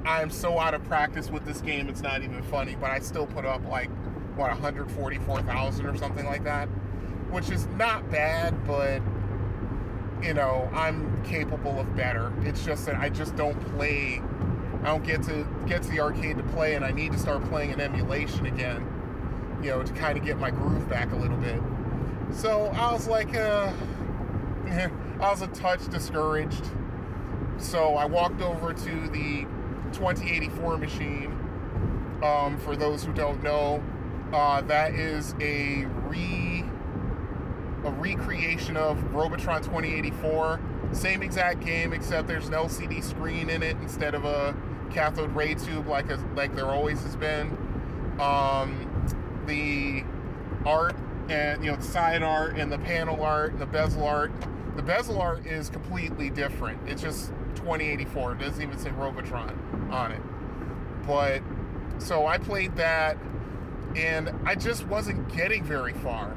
I'm 0.04 0.30
so 0.30 0.58
out 0.58 0.74
of 0.74 0.82
practice 0.84 1.30
with 1.30 1.44
this 1.44 1.60
game, 1.60 1.88
it's 1.88 2.02
not 2.02 2.22
even 2.22 2.42
funny, 2.42 2.74
but 2.74 2.90
I 2.90 2.98
still 2.98 3.26
put 3.26 3.46
up 3.46 3.64
like 3.66 3.88
what 4.36 4.50
144,000 4.50 5.86
or 5.86 5.96
something 5.96 6.26
like 6.26 6.42
that, 6.42 6.66
which 7.30 7.50
is 7.50 7.66
not 7.78 8.10
bad, 8.10 8.66
but 8.66 9.00
you 10.22 10.34
know, 10.34 10.68
I'm 10.72 11.22
capable 11.24 11.80
of 11.80 11.94
better. 11.96 12.32
It's 12.42 12.64
just 12.64 12.86
that 12.86 12.96
I 12.96 13.08
just 13.08 13.36
don't 13.36 13.58
play. 13.74 14.22
I 14.82 14.86
don't 14.86 15.04
get 15.04 15.22
to 15.24 15.46
get 15.66 15.82
to 15.82 15.90
the 15.90 16.00
arcade 16.00 16.38
to 16.38 16.42
play, 16.44 16.74
and 16.74 16.84
I 16.84 16.90
need 16.90 17.12
to 17.12 17.18
start 17.18 17.44
playing 17.44 17.72
an 17.72 17.80
emulation 17.80 18.46
again. 18.46 18.86
You 19.62 19.70
know, 19.70 19.82
to 19.82 19.92
kind 19.92 20.16
of 20.16 20.24
get 20.24 20.38
my 20.38 20.50
groove 20.50 20.88
back 20.88 21.12
a 21.12 21.16
little 21.16 21.36
bit. 21.36 21.60
So 22.32 22.66
I 22.66 22.92
was 22.92 23.08
like, 23.08 23.34
uh, 23.34 23.72
I 24.70 24.90
was 25.20 25.42
a 25.42 25.48
touch 25.48 25.86
discouraged. 25.88 26.64
So 27.58 27.94
I 27.94 28.06
walked 28.06 28.40
over 28.40 28.72
to 28.72 29.08
the 29.08 29.46
2084 29.92 30.78
machine. 30.78 31.36
Um, 32.22 32.58
for 32.58 32.76
those 32.76 33.04
who 33.04 33.12
don't 33.12 33.42
know, 33.42 33.82
uh, 34.32 34.60
that 34.62 34.94
is 34.94 35.34
a 35.40 35.84
re 36.06 36.64
a 37.84 37.90
recreation 37.90 38.76
of 38.76 39.14
Robotron 39.14 39.62
2084. 39.62 40.60
Same 40.92 41.22
exact 41.22 41.64
game, 41.64 41.92
except 41.92 42.28
there's 42.28 42.48
an 42.48 42.54
LCD 42.54 43.02
screen 43.02 43.48
in 43.48 43.62
it 43.62 43.76
instead 43.80 44.14
of 44.14 44.24
a 44.24 44.54
cathode 44.90 45.34
ray 45.34 45.54
tube 45.54 45.86
like 45.86 46.10
a, 46.10 46.16
like 46.34 46.54
there 46.54 46.66
always 46.66 47.02
has 47.02 47.16
been. 47.16 47.56
Um, 48.20 48.86
the 49.46 50.04
art 50.66 50.94
and 51.28 51.64
you 51.64 51.70
know 51.70 51.76
the 51.76 51.82
side 51.82 52.22
art 52.22 52.56
and 52.56 52.70
the 52.70 52.78
panel 52.78 53.22
art 53.22 53.52
and 53.52 53.60
the 53.60 53.66
bezel 53.66 54.04
art. 54.04 54.32
The 54.76 54.82
bezel 54.82 55.20
art 55.20 55.46
is 55.46 55.68
completely 55.68 56.30
different. 56.30 56.88
It's 56.88 57.02
just 57.02 57.28
2084. 57.56 58.32
It 58.32 58.38
doesn't 58.38 58.62
even 58.62 58.78
say 58.78 58.90
Robotron 58.90 59.88
on 59.90 60.12
it. 60.12 60.22
But 61.06 61.42
so 61.98 62.26
I 62.26 62.38
played 62.38 62.76
that, 62.76 63.18
and 63.96 64.30
I 64.44 64.54
just 64.54 64.86
wasn't 64.86 65.32
getting 65.32 65.64
very 65.64 65.92
far. 65.92 66.36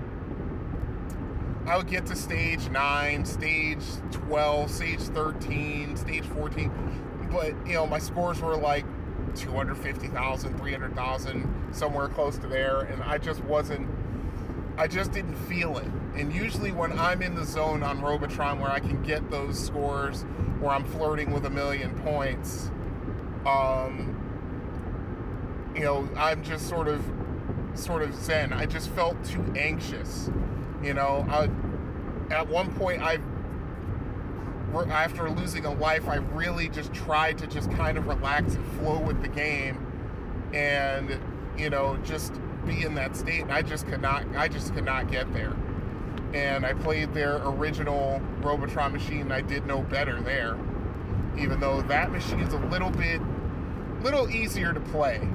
I 1.66 1.78
would 1.78 1.88
get 1.88 2.06
to 2.08 2.16
stage 2.16 2.70
9, 2.70 3.26
stage 3.26 3.80
12, 4.12 4.70
stage 4.70 5.00
13, 5.00 5.96
stage 5.96 6.26
14. 6.26 7.30
But, 7.32 7.54
you 7.66 7.74
know, 7.74 7.88
my 7.88 8.00
scores 8.00 8.42
were 8.42 8.58
like 8.58 8.86
250,000, 9.36 10.60
300,000, 10.60 11.70
somewhere 11.72 12.10
close 12.10 12.38
to 12.40 12.48
there. 12.48 12.82
And 12.82 13.02
I 13.02 13.18
just 13.18 13.42
wasn't, 13.46 13.88
I 14.78 14.88
just 14.88 15.14
didn't 15.14 15.36
feel 15.36 15.78
it. 15.78 15.88
And 16.16 16.34
usually 16.34 16.74
when 16.74 17.00
I'm 17.00 17.22
in 17.22 17.34
the 17.34 17.46
zone 17.46 17.82
on 17.82 18.02
Robotron 18.02 18.60
where 18.60 18.70
I 18.70 18.82
can 18.82 19.02
get 19.02 19.32
those 19.32 19.58
scores, 19.58 20.24
where 20.60 20.72
I'm 20.72 20.84
flirting 20.84 21.32
with 21.32 21.46
a 21.46 21.50
million 21.50 21.98
points, 22.00 22.70
um, 23.46 24.20
you 25.74 25.84
know, 25.84 26.10
I'm 26.18 26.44
just 26.44 26.68
sort 26.68 26.90
of, 26.90 27.02
sort 27.74 28.02
of 28.02 28.14
zen. 28.14 28.52
I 28.52 28.66
just 28.66 28.90
felt 28.90 29.24
too 29.24 29.54
anxious 29.56 30.30
you 30.84 30.94
know, 30.94 31.26
I, 31.30 32.34
at 32.34 32.48
one 32.48 32.74
point, 32.76 33.02
I 33.02 33.20
after 34.90 35.30
losing 35.30 35.66
a 35.66 35.74
life, 35.74 36.08
I 36.08 36.16
really 36.16 36.68
just 36.68 36.94
tried 36.94 37.38
to 37.38 37.48
just 37.48 37.72
kind 37.72 37.98
of 37.98 38.08
relax 38.08 38.56
and 38.56 38.66
flow 38.80 39.00
with 39.00 39.22
the 39.22 39.28
game, 39.28 39.86
and 40.54 41.20
you 41.58 41.70
know, 41.70 41.98
just 42.04 42.34
be 42.66 42.84
in 42.84 42.96
that 42.96 43.16
state. 43.16 43.42
And 43.42 43.52
I 43.52 43.62
just 43.62 43.88
could 43.88 44.02
not, 44.02 44.26
I 44.36 44.48
just 44.48 44.74
could 44.74 44.86
not 44.86 45.12
get 45.12 45.32
there. 45.34 45.56
And 46.34 46.66
I 46.66 46.74
played 46.74 47.14
their 47.14 47.38
original 47.48 48.20
Robotron 48.42 48.92
machine. 48.94 49.22
And 49.22 49.34
I 49.34 49.42
did 49.42 49.68
no 49.68 49.82
better 49.82 50.20
there, 50.22 50.58
even 51.38 51.60
though 51.60 51.82
that 51.84 52.12
machine 52.12 52.40
is 52.40 52.54
a 52.54 52.60
little 52.60 52.90
bit, 52.90 53.22
little 54.02 54.30
easier 54.30 54.74
to 54.74 54.80
play. 54.80 55.28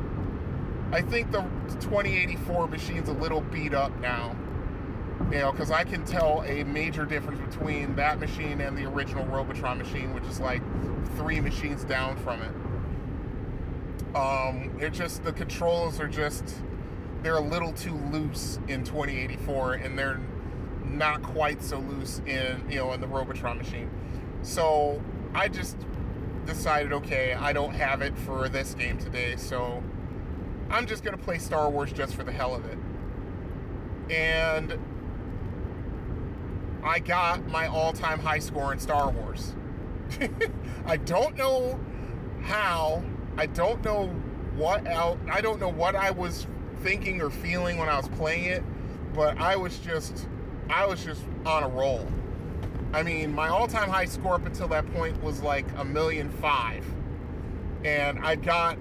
I 0.91 1.03
think 1.03 1.31
the 1.31 1.43
2084 1.81 2.67
machine's 2.67 3.09
a 3.09 3.13
little 3.13 3.43
beat 3.43 3.75
up 3.75 3.97
now 4.01 4.35
you 5.31 5.39
know, 5.39 5.53
because 5.53 5.71
I 5.71 5.85
can 5.85 6.05
tell 6.05 6.43
a 6.47 6.65
major 6.65 7.05
difference 7.05 7.41
between 7.55 7.95
that 7.97 8.19
machine 8.19 8.61
and 8.63 8.77
the 8.77 8.85
original 8.87 9.27
Robotron 9.27 9.77
machine, 9.79 10.15
which 10.15 10.25
is 10.25 10.41
like 10.41 10.63
three 11.17 11.41
machines 11.41 11.85
down 11.85 12.17
from 12.17 12.41
it. 12.43 14.17
Um, 14.17 14.79
it 14.81 14.95
just 14.95 15.23
the 15.25 15.33
controls 15.33 16.01
are 16.01 16.09
just 16.09 16.63
they're 17.23 17.37
a 17.37 17.41
little 17.41 17.73
too 17.73 17.95
loose 18.11 18.59
in 18.69 18.85
2084, 18.85 19.75
and 19.75 19.99
they're 19.99 20.21
not 20.85 21.23
quite 21.23 21.63
so 21.63 21.79
loose 21.79 22.23
in 22.27 22.65
you 22.71 22.79
know 22.79 22.93
in 22.93 23.01
the 23.03 23.07
Robotron 23.07 23.59
machine. 23.59 23.91
So 24.43 25.03
I 25.35 25.49
just 25.49 25.77
decided, 26.47 26.95
okay, 26.95 27.35
I 27.35 27.53
don't 27.53 27.75
have 27.75 28.01
it 28.01 28.17
for 28.19 28.49
this 28.49 28.73
game 28.73 28.97
today, 28.97 29.37
so 29.37 29.83
I'm 30.71 30.87
just 30.87 31.05
gonna 31.05 31.19
play 31.19 31.37
Star 31.37 31.69
Wars 31.69 31.93
just 31.93 32.15
for 32.15 32.25
the 32.25 32.33
hell 32.33 32.55
of 32.55 32.65
it. 32.65 32.79
And 34.11 34.79
I 36.83 37.01
got 37.01 37.47
my 37.49 37.67
all-time 37.67 38.21
high 38.21 38.39
score 38.39 38.73
in 38.73 38.79
Star 38.79 39.11
Wars. 39.11 39.55
I 40.87 40.97
don't 40.97 41.37
know 41.37 41.79
how. 42.43 43.03
I 43.37 43.47
don't 43.47 43.85
know 43.85 44.09
what 44.57 44.87
out. 44.87 45.19
I 45.31 45.41
don't 45.41 45.61
know 45.61 45.69
what 45.69 45.95
I 45.95 46.11
was 46.11 46.47
thinking 46.83 47.21
or 47.21 47.31
feeling 47.31 47.79
when 47.79 47.89
I 47.89 47.97
was 47.97 48.09
playing 48.09 48.45
it, 48.45 48.63
but 49.15 49.39
I 49.39 49.57
was 49.57 49.79
just 49.79 50.29
I 50.71 50.87
was 50.87 51.05
just 51.05 51.23
on 51.45 51.63
a 51.63 51.69
roll. 51.69 52.07
I 52.93 53.03
mean, 53.03 53.35
my 53.35 53.49
all-time 53.49 53.91
high 53.91 54.07
score 54.07 54.35
up 54.35 54.47
until 54.47 54.69
that 54.69 54.91
point 54.95 55.23
was 55.23 55.43
like 55.43 55.67
a 55.77 55.85
million 55.85 56.31
five, 56.31 56.85
and 57.85 58.19
I 58.21 58.37
got 58.37 58.79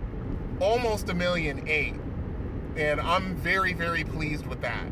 almost 0.59 1.09
a 1.09 1.13
million 1.13 1.67
eight, 1.67 1.95
and 2.75 3.01
I'm 3.01 3.35
very 3.35 3.73
very 3.73 4.03
pleased 4.03 4.47
with 4.47 4.61
that. 4.61 4.87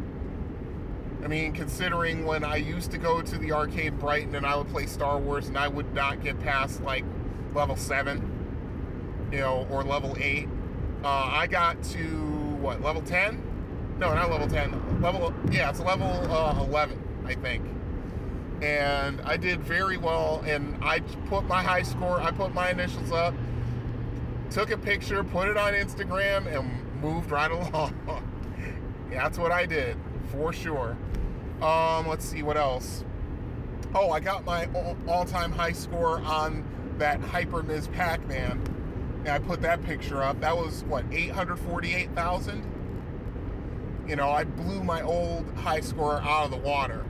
I 1.25 1.27
mean, 1.27 1.53
considering 1.53 2.23
when 2.23 2.43
I 2.43 2.57
used 2.57 2.91
to 2.91 2.99
go 2.99 3.19
to 3.19 3.37
the 3.39 3.51
arcade 3.51 3.97
Brighton 3.97 4.35
and 4.35 4.45
I 4.45 4.55
would 4.55 4.67
play 4.67 4.85
Star 4.85 5.17
Wars 5.17 5.47
and 5.47 5.57
I 5.57 5.67
would 5.67 5.91
not 5.91 6.21
get 6.21 6.39
past 6.39 6.83
like 6.83 7.03
level 7.55 7.75
seven, 7.75 9.29
you 9.31 9.39
know, 9.39 9.65
or 9.71 9.83
level 9.83 10.15
eight, 10.19 10.47
uh, 11.03 11.07
I 11.07 11.47
got 11.47 11.81
to 11.85 11.99
what 12.61 12.83
level 12.83 13.01
ten? 13.01 13.41
No, 13.97 14.13
not 14.13 14.29
level 14.29 14.47
ten. 14.47 15.01
Level 15.01 15.33
yeah, 15.49 15.71
it's 15.71 15.79
level 15.79 16.07
uh, 16.31 16.63
eleven, 16.63 17.01
I 17.25 17.33
think. 17.33 17.65
And 18.61 19.19
I 19.21 19.35
did 19.35 19.61
very 19.61 19.97
well, 19.97 20.43
and 20.45 20.77
I 20.83 20.99
put 21.27 21.47
my 21.47 21.63
high 21.63 21.81
score. 21.81 22.21
I 22.21 22.29
put 22.29 22.53
my 22.53 22.69
initials 22.69 23.11
up, 23.11 23.33
took 24.51 24.69
a 24.69 24.77
picture, 24.77 25.23
put 25.23 25.47
it 25.47 25.57
on 25.57 25.73
Instagram, 25.73 26.45
and 26.55 27.01
moved 27.01 27.31
right 27.31 27.49
along. 27.73 27.95
That's 29.09 29.39
what 29.39 29.51
I 29.51 29.65
did 29.65 29.97
for 30.31 30.53
sure. 30.53 30.95
Um, 31.61 32.07
let's 32.07 32.25
see 32.25 32.43
what 32.43 32.57
else. 32.57 33.03
Oh, 33.93 34.11
I 34.11 34.19
got 34.19 34.45
my 34.45 34.67
all-time 35.07 35.51
high 35.51 35.71
score 35.71 36.19
on 36.19 36.65
that 36.97 37.21
Hyper 37.21 37.63
Ms. 37.63 37.87
Pac-Man, 37.89 38.61
and 39.19 39.29
I 39.29 39.39
put 39.39 39.61
that 39.61 39.83
picture 39.83 40.21
up. 40.21 40.41
That 40.41 40.57
was 40.57 40.83
what 40.83 41.05
848,000. 41.11 42.71
You 44.07 44.15
know, 44.15 44.29
I 44.29 44.43
blew 44.43 44.83
my 44.83 45.01
old 45.01 45.49
high 45.55 45.79
score 45.79 46.21
out 46.21 46.45
of 46.45 46.51
the 46.51 46.57
water, 46.57 47.05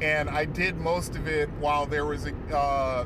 and 0.00 0.30
I 0.30 0.44
did 0.44 0.76
most 0.76 1.16
of 1.16 1.26
it 1.26 1.50
while 1.58 1.86
there 1.86 2.06
was 2.06 2.26
a 2.26 2.56
uh, 2.56 3.04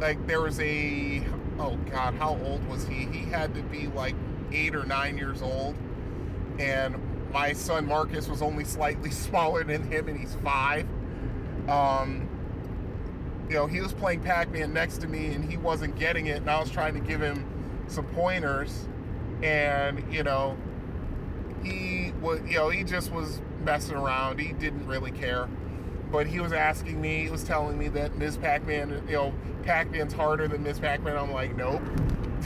like 0.00 0.26
there 0.26 0.40
was 0.40 0.58
a 0.60 1.22
oh 1.58 1.76
god, 1.90 2.14
how 2.14 2.38
old 2.44 2.66
was 2.68 2.86
he? 2.86 3.06
He 3.06 3.30
had 3.30 3.54
to 3.54 3.62
be 3.62 3.86
like 3.88 4.16
eight 4.50 4.74
or 4.74 4.84
nine 4.84 5.16
years 5.16 5.42
old, 5.42 5.76
and 6.58 6.96
my 7.34 7.52
son 7.52 7.86
Marcus 7.86 8.28
was 8.28 8.40
only 8.40 8.64
slightly 8.64 9.10
smaller 9.26 9.64
than 9.64 9.82
him, 9.90 10.08
and 10.08 10.18
he's 10.18 10.36
five. 10.36 10.86
Um, 11.68 12.28
you 13.48 13.56
know, 13.56 13.66
he 13.66 13.80
was 13.80 13.92
playing 13.92 14.20
Pac-Man 14.20 14.72
next 14.72 14.98
to 14.98 15.08
me, 15.08 15.34
and 15.34 15.44
he 15.44 15.58
wasn't 15.58 15.98
getting 15.98 16.26
it, 16.26 16.38
and 16.38 16.48
I 16.48 16.58
was 16.60 16.70
trying 16.70 16.94
to 16.94 17.00
give 17.00 17.20
him 17.20 17.44
some 17.88 18.06
pointers, 18.06 18.88
and 19.42 20.02
you 20.12 20.22
know, 20.22 20.56
he 21.62 22.12
was, 22.22 22.40
you 22.46 22.54
know, 22.54 22.70
he 22.70 22.84
just 22.84 23.12
was 23.12 23.42
messing 23.64 23.96
around. 23.96 24.38
He 24.38 24.52
didn't 24.52 24.86
really 24.86 25.10
care, 25.10 25.48
but 26.12 26.26
he 26.26 26.40
was 26.40 26.52
asking 26.52 27.00
me, 27.00 27.24
he 27.24 27.30
was 27.30 27.42
telling 27.42 27.76
me 27.76 27.88
that 27.88 28.16
Ms. 28.16 28.38
Pac-Man, 28.38 29.02
you 29.08 29.14
know, 29.14 29.34
Pac-Man's 29.64 30.12
harder 30.12 30.46
than 30.46 30.62
Ms. 30.62 30.78
Pac-Man. 30.78 31.16
I'm 31.16 31.32
like, 31.32 31.56
nope, 31.56 31.82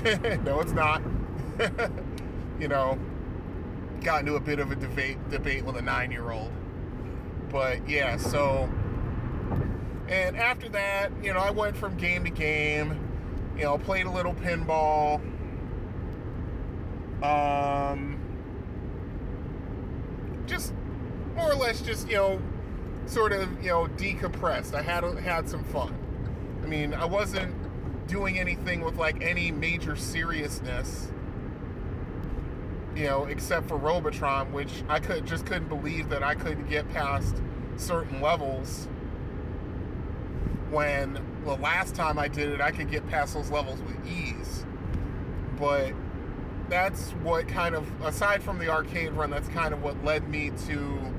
no, 0.45 0.61
it's 0.61 0.73
not. 0.73 1.03
you 2.61 2.69
know, 2.69 2.99
got 4.03 4.21
into 4.21 4.37
a 4.37 4.41
bit 4.41 4.59
of 4.59 4.71
a 4.71 4.77
debate 4.77 5.17
debate 5.31 5.65
with 5.65 5.77
a 5.77 5.83
nine 5.83 6.11
year 6.11 6.31
old. 6.31 6.53
But 7.51 7.89
yeah, 7.89 8.17
so 8.17 8.69
and 10.09 10.37
after 10.37 10.69
that, 10.71 11.11
you 11.23 11.33
know, 11.33 11.41
I 11.41 11.51
went 11.51 11.77
from 11.77 11.97
game 11.97 12.25
to 12.25 12.31
game. 12.31 12.99
You 13.57 13.65
know, 13.65 13.79
played 13.79 14.07
a 14.07 14.11
little 14.11 14.35
pinball. 14.35 15.21
Um, 17.23 18.19
just 20.47 20.73
more 21.35 21.51
or 21.51 21.57
less, 21.57 21.83
just 21.83 22.09
you 22.09 22.17
know, 22.17 22.43
sort 23.07 23.33
of 23.33 23.63
you 23.63 23.71
know 23.71 23.89
decompressed. 23.97 24.75
I 24.75 24.83
had 24.83 25.05
had 25.19 25.49
some 25.49 25.65
fun. 25.65 25.95
I 26.63 26.67
mean, 26.67 26.95
I 26.95 27.05
wasn't 27.05 27.55
doing 28.07 28.39
anything 28.39 28.81
with 28.81 28.97
like 28.97 29.23
any 29.23 29.51
major 29.51 29.97
seriousness 29.97 31.09
you 32.99 33.05
know, 33.05 33.27
except 33.27 33.69
for 33.69 33.77
Robotron, 33.77 34.53
which 34.53 34.83
I 34.89 34.99
could 34.99 35.25
just 35.25 35.47
couldn't 35.47 35.69
believe 35.69 36.09
that 36.09 36.25
I 36.25 36.35
couldn't 36.35 36.69
get 36.69 36.89
past 36.89 37.37
certain 37.77 38.21
levels. 38.21 38.89
When 40.71 41.17
the 41.45 41.55
last 41.55 41.95
time 41.95 42.19
I 42.19 42.27
did 42.27 42.49
it, 42.49 42.61
I 42.61 42.73
could 42.73 42.91
get 42.91 43.09
past 43.09 43.35
those 43.35 43.53
levels 43.53 43.81
with 43.83 44.05
ease. 44.05 44.67
But 45.61 45.93
that's 46.69 47.11
what 47.23 47.47
kind 47.47 47.77
of, 47.77 47.89
aside 48.03 48.43
from 48.43 48.59
the 48.59 48.69
arcade 48.69 49.13
run, 49.13 49.31
that's 49.31 49.49
kind 49.49 49.73
of 49.73 49.81
what 49.81 50.05
led 50.05 50.29
me 50.29 50.51
to. 50.67 51.15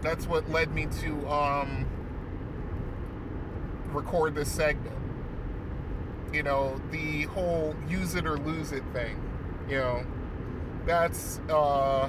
That's 0.00 0.26
what 0.26 0.48
led 0.48 0.72
me 0.72 0.86
to 1.02 1.28
um, 1.28 1.86
record 3.92 4.34
this 4.34 4.50
segment 4.50 4.97
you 6.32 6.42
know, 6.42 6.80
the 6.90 7.22
whole 7.24 7.74
use 7.88 8.14
it 8.14 8.26
or 8.26 8.36
lose 8.38 8.72
it 8.72 8.82
thing. 8.92 9.20
You 9.68 9.78
know, 9.78 10.06
that's 10.86 11.40
uh, 11.50 12.08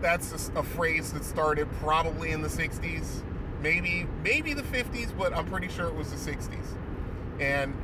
that's 0.00 0.50
a, 0.50 0.58
a 0.58 0.62
phrase 0.62 1.12
that 1.12 1.24
started 1.24 1.68
probably 1.80 2.30
in 2.30 2.42
the 2.42 2.48
'60s, 2.48 3.22
maybe 3.60 4.06
maybe 4.22 4.54
the 4.54 4.62
'50s, 4.62 5.16
but 5.16 5.32
I'm 5.34 5.46
pretty 5.46 5.68
sure 5.68 5.86
it 5.86 5.94
was 5.94 6.10
the 6.10 6.32
'60s. 6.32 6.76
And 7.40 7.74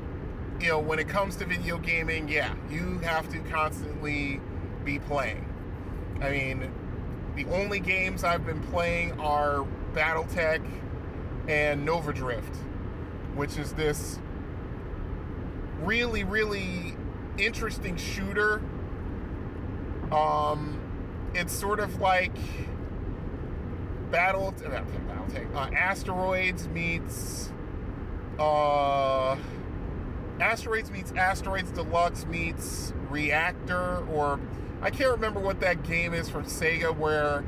you 0.61 0.69
know, 0.69 0.79
when 0.79 0.99
it 0.99 1.09
comes 1.09 1.37
to 1.37 1.45
video 1.45 1.79
gaming, 1.79 2.29
yeah, 2.29 2.55
you 2.71 2.99
have 2.99 3.31
to 3.33 3.39
constantly 3.51 4.41
be 4.85 4.99
playing. 4.99 5.47
I 6.21 6.31
mean, 6.31 6.71
the 7.35 7.47
only 7.47 7.81
games 7.81 8.25
I've 8.25 8.45
been 8.45 8.61
playing 8.65 9.19
are 9.19 9.67
BattleTech 9.95 10.63
and 11.49 11.85
Nova 11.85 12.13
Drift, 12.13 12.57
which 13.35 13.57
is 13.57 13.73
this 13.73 14.19
really, 15.83 16.25
really 16.25 16.95
interesting 17.39 17.97
shooter. 17.97 18.63
Um, 20.13 20.81
it's 21.35 21.53
sort 21.53 21.81
of 21.81 22.01
like 22.01 22.35
Battle, 24.11 24.55
uh, 24.65 24.69
Battle 24.69 25.57
uh, 25.57 25.71
Asteroids 25.73 26.69
meets 26.69 27.53
uh, 28.39 29.37
Asteroids 30.41 30.91
meets 30.91 31.13
Asteroids 31.13 31.71
Deluxe 31.71 32.25
meets 32.27 32.93
Reactor, 33.09 34.05
or 34.09 34.41
I 34.83 34.91
can't 34.91 35.11
remember 35.11 35.41
what 35.41 35.61
that 35.61 35.83
game 35.85 36.15
is 36.15 36.29
from 36.29 36.45
Sega 36.45 36.97
where 36.97 37.45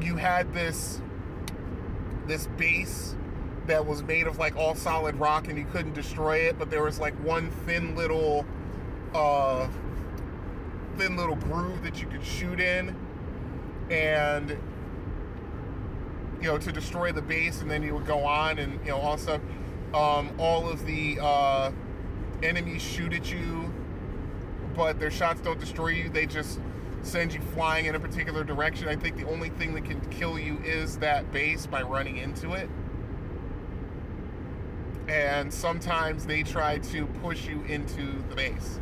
you 0.00 0.16
had 0.16 0.52
this 0.52 1.00
this 2.26 2.48
base 2.58 3.14
that 3.66 3.84
was 3.84 4.02
made 4.02 4.26
of 4.26 4.38
like 4.38 4.56
all 4.56 4.74
solid 4.74 5.16
rock 5.16 5.48
and 5.48 5.58
you 5.58 5.64
couldn't 5.66 5.94
destroy 5.94 6.38
it, 6.38 6.58
but 6.58 6.70
there 6.70 6.82
was 6.82 6.98
like 6.98 7.14
one 7.24 7.50
thin 7.66 7.94
little 7.96 8.44
uh 9.14 9.68
thin 10.96 11.16
little 11.16 11.36
groove 11.36 11.82
that 11.82 12.00
you 12.00 12.08
could 12.08 12.24
shoot 12.24 12.58
in 12.58 12.96
and 13.90 14.50
you 16.40 16.48
know 16.48 16.58
to 16.58 16.72
destroy 16.72 17.12
the 17.12 17.22
base 17.22 17.60
and 17.60 17.70
then 17.70 17.82
you 17.82 17.94
would 17.94 18.06
go 18.06 18.24
on 18.24 18.58
and 18.58 18.80
you 18.84 18.90
know 18.90 18.98
also 18.98 19.40
um, 19.94 20.34
all 20.38 20.68
of 20.68 20.84
the 20.84 21.18
uh, 21.20 21.70
enemies 22.42 22.82
shoot 22.82 23.12
at 23.12 23.30
you 23.30 23.72
but 24.76 25.00
their 25.00 25.10
shots 25.10 25.40
don't 25.40 25.58
destroy 25.58 25.88
you. 25.88 26.08
They 26.10 26.26
just 26.26 26.60
send 27.02 27.32
you 27.32 27.40
flying 27.54 27.86
in 27.86 27.94
a 27.94 28.00
particular 28.00 28.44
direction. 28.44 28.88
I 28.88 28.96
think 28.96 29.16
the 29.16 29.26
only 29.28 29.48
thing 29.48 29.74
that 29.74 29.84
can 29.84 30.00
kill 30.10 30.38
you 30.38 30.58
is 30.58 30.98
that 30.98 31.32
base 31.32 31.66
by 31.66 31.82
running 31.82 32.18
into 32.18 32.52
it 32.52 32.68
and 35.08 35.52
sometimes 35.52 36.26
they 36.26 36.42
try 36.42 36.78
to 36.78 37.06
push 37.06 37.46
you 37.46 37.62
into 37.62 38.22
the 38.28 38.34
base. 38.34 38.80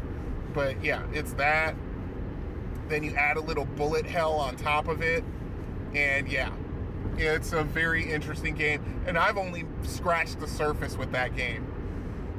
But 0.53 0.83
yeah, 0.83 1.03
it's 1.13 1.33
that. 1.35 1.75
Then 2.89 3.03
you 3.03 3.15
add 3.15 3.37
a 3.37 3.41
little 3.41 3.65
bullet 3.65 4.07
hell 4.07 4.35
on 4.35 4.57
top 4.57 4.89
of 4.89 5.03
it, 5.03 5.25
and 5.95 6.29
yeah, 6.29 6.51
it's 7.17 7.53
a 7.53 7.65
very 7.65 8.11
interesting 8.11 8.55
game. 8.55 9.03
And 9.07 9.19
I've 9.19 9.39
only 9.39 9.65
scratched 9.83 10.41
the 10.41 10.49
surface 10.49 10.97
with 10.97 11.13
that 11.13 11.35
game. 11.35 11.67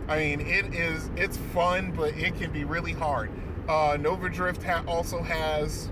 I 0.08 0.20
mean, 0.20 0.42
it 0.42 0.74
is 0.74 1.10
it's 1.16 1.38
fun, 1.38 1.92
but 1.92 2.16
it 2.16 2.36
can 2.36 2.52
be 2.52 2.64
really 2.64 2.94
hard. 2.94 3.32
Uh, 3.68 3.98
Nova 4.00 4.30
Drift 4.30 4.62
ha- 4.64 4.84
also 4.88 5.22
has 5.24 5.90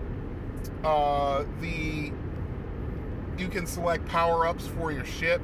uh, 0.84 1.44
the 1.60 2.12
you 3.38 3.48
can 3.48 3.66
select 3.66 4.06
power 4.06 4.46
ups 4.48 4.68
for 4.68 4.92
your 4.92 5.06
ship. 5.06 5.42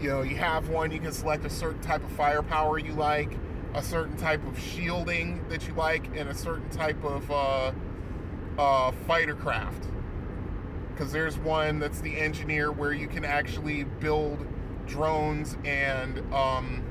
You 0.00 0.10
know, 0.10 0.22
you 0.22 0.36
have 0.36 0.68
one, 0.68 0.90
you 0.90 1.00
can 1.00 1.12
select 1.12 1.44
a 1.44 1.50
certain 1.50 1.80
type 1.80 2.04
of 2.04 2.10
firepower 2.12 2.78
you 2.78 2.92
like, 2.92 3.32
a 3.74 3.82
certain 3.82 4.16
type 4.16 4.46
of 4.46 4.58
shielding 4.58 5.46
that 5.48 5.66
you 5.66 5.74
like, 5.74 6.06
and 6.16 6.28
a 6.28 6.34
certain 6.34 6.68
type 6.70 7.02
of 7.02 7.30
uh, 7.30 7.72
uh, 8.58 8.92
fighter 9.06 9.34
craft. 9.34 9.86
Because 10.92 11.12
there's 11.12 11.38
one 11.38 11.78
that's 11.78 12.00
the 12.00 12.18
engineer 12.18 12.70
where 12.72 12.92
you 12.92 13.06
can 13.06 13.24
actually 13.24 13.84
build 13.84 14.46
drones 14.86 15.56
and 15.64 16.18
um, 16.32 16.82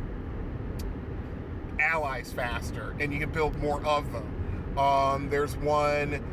allies 1.80 2.32
faster, 2.32 2.96
and 3.00 3.14
you 3.14 3.20
can 3.20 3.32
build 3.32 3.58
more 3.60 3.84
of 3.86 4.12
them. 4.12 4.78
Um, 4.78 5.30
there's 5.30 5.56
one 5.58 6.24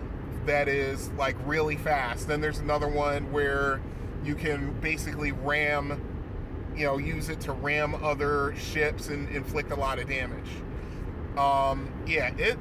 that 0.47 0.69
is 0.69 1.11
like 1.13 1.37
really 1.47 1.77
fast. 1.77 2.29
Then 2.29 2.41
there's 2.41 2.59
another 2.59 2.89
one 2.89 3.31
where 3.31 3.81
you 4.25 4.35
can 4.35 4.79
basically 4.81 5.33
ram, 5.33 6.01
you 6.77 6.87
know, 6.87 6.99
use 6.99 7.29
it 7.29 7.41
to 7.41 7.53
ram 7.53 7.95
other 7.97 8.55
ships 8.57 9.09
and 9.09 9.29
inflict 9.29 9.71
a 9.73 9.77
lot 9.77 9.99
of 9.99 10.09
damage. 10.09 10.49
Um, 11.37 11.91
yeah, 12.07 12.35
it. 12.37 12.59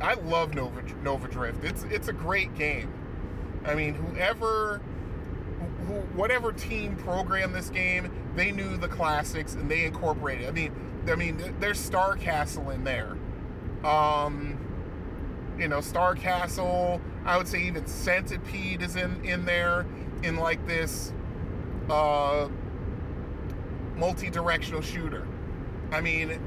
I 0.00 0.14
love 0.14 0.54
Nova 0.54 0.82
Nova 1.02 1.28
Drift. 1.28 1.64
It's 1.64 1.84
it's 1.84 2.08
a 2.08 2.12
great 2.12 2.54
game. 2.54 2.92
I 3.64 3.74
mean, 3.74 3.94
whoever, 3.94 4.82
who, 5.86 5.94
whatever 6.16 6.52
team 6.52 6.96
programmed 6.96 7.54
this 7.54 7.70
game, 7.70 8.12
they 8.36 8.52
knew 8.52 8.76
the 8.76 8.88
classics 8.88 9.54
and 9.54 9.70
they 9.70 9.84
incorporated. 9.84 10.48
I 10.48 10.50
mean, 10.50 10.72
I 11.08 11.14
mean, 11.14 11.54
there's 11.60 11.78
Star 11.78 12.16
Castle 12.16 12.70
in 12.70 12.84
there. 12.84 13.16
Um, 13.84 14.58
you 15.58 15.68
know, 15.68 15.80
Star 15.80 16.14
Castle. 16.14 17.00
I 17.24 17.38
would 17.38 17.48
say 17.48 17.62
even 17.62 17.86
Centipede 17.86 18.82
is 18.82 18.96
in 18.96 19.24
in 19.24 19.44
there 19.44 19.86
in 20.22 20.36
like 20.36 20.66
this 20.66 21.12
uh, 21.88 22.48
multi-directional 23.96 24.82
shooter. 24.82 25.26
I 25.90 26.00
mean, 26.00 26.40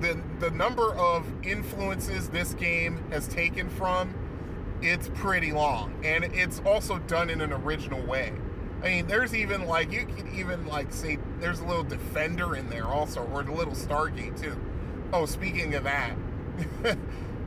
the 0.00 0.20
the 0.38 0.50
number 0.50 0.94
of 0.94 1.26
influences 1.44 2.30
this 2.30 2.54
game 2.54 3.04
has 3.10 3.28
taken 3.28 3.68
from 3.68 4.14
it's 4.82 5.10
pretty 5.14 5.52
long 5.52 5.94
and 6.04 6.24
it's 6.24 6.60
also 6.64 6.98
done 7.00 7.28
in 7.28 7.40
an 7.40 7.52
original 7.52 8.00
way. 8.02 8.32
I 8.82 8.88
mean, 8.88 9.06
there's 9.06 9.34
even 9.34 9.66
like 9.66 9.92
you 9.92 10.06
could 10.06 10.28
even 10.28 10.66
like 10.66 10.92
say 10.92 11.18
there's 11.38 11.60
a 11.60 11.64
little 11.64 11.84
defender 11.84 12.56
in 12.56 12.70
there 12.70 12.86
also, 12.86 13.22
or 13.26 13.42
the 13.42 13.52
little 13.52 13.74
Stargate 13.74 14.40
too. 14.40 14.58
Oh, 15.12 15.26
speaking 15.26 15.74
of 15.74 15.84
that, 15.84 16.16
you 16.84 16.96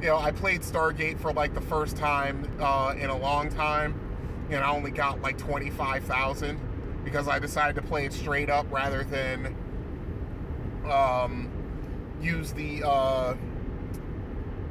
know, 0.08 0.18
I 0.18 0.32
played 0.32 0.62
Stargate 0.62 1.20
for 1.20 1.34
like 1.34 1.56
the 1.56 1.62
first 1.62 1.98
time 1.98 2.48
uh, 2.60 2.94
in 3.00 3.10
a 3.10 3.18
long 3.18 3.50
time, 3.50 4.00
and 4.52 4.64
I 4.64 4.70
only 4.70 4.92
got 4.92 5.22
like 5.22 5.40
twenty 5.40 5.72
five 5.72 6.04
thousand 6.04 6.60
because 7.04 7.28
I 7.28 7.40
decided 7.40 7.76
to 7.76 7.82
play 7.82 8.06
it 8.06 8.14
straight 8.14 8.50
up 8.50 8.72
rather 8.72 9.04
than 9.04 9.56
um, 10.90 11.50
use 12.22 12.54
the 12.54 12.84
uh, 12.84 13.36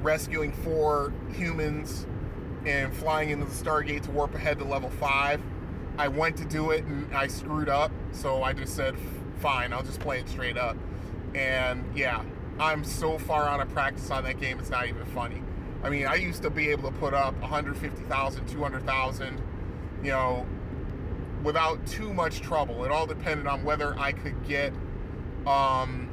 rescuing 0.03 0.53
four 0.53 1.13
humans 1.33 2.07
and 2.67 2.95
flying 2.95 3.31
into 3.31 3.45
the 3.45 3.51
Stargate 3.51 4.03
to 4.03 4.11
warp 4.11 4.35
ahead 4.35 4.59
to 4.59 4.65
level 4.65 4.91
five. 4.91 5.41
I 5.99 6.09
went 6.09 6.37
to 6.39 6.45
do 6.45 6.71
it 6.71 6.85
and 6.85 7.15
I 7.15 7.27
screwed 7.27 7.69
up, 7.69 7.93
so 8.13 8.43
I 8.43 8.53
just 8.53 8.75
said, 8.75 8.95
fine, 9.41 9.73
I'll 9.73 9.83
just 9.83 10.01
play 10.01 10.21
it 10.21 10.29
straight 10.29 10.57
up. 10.57 10.77
And 11.35 11.85
yeah, 11.97 12.23
I'm 12.59 12.85
so 12.85 13.19
far 13.19 13.45
out 13.45 13.61
of 13.61 13.69
practice 13.71 14.11
on 14.11 14.25
that 14.25 14.41
game, 14.41 14.59
it's 14.59 14.71
not 14.71 14.87
even 14.87 15.05
funny. 15.07 15.43
I 15.83 15.91
mean, 15.91 16.07
I 16.07 16.15
used 16.15 16.43
to 16.43 16.51
be 16.51 16.69
able 16.69 16.91
to 16.91 16.97
put 16.99 17.13
up 17.13 17.39
150,000, 17.41 18.47
200,000, 18.47 19.43
you 20.03 20.11
know, 20.11 20.47
without 21.43 21.85
too 21.87 22.13
much 22.13 22.41
trouble. 22.41 22.85
It 22.85 22.91
all 22.91 23.07
depended 23.07 23.47
on 23.47 23.65
whether 23.65 23.99
I 23.99 24.13
could 24.13 24.47
get, 24.47 24.73
um, 25.47 26.09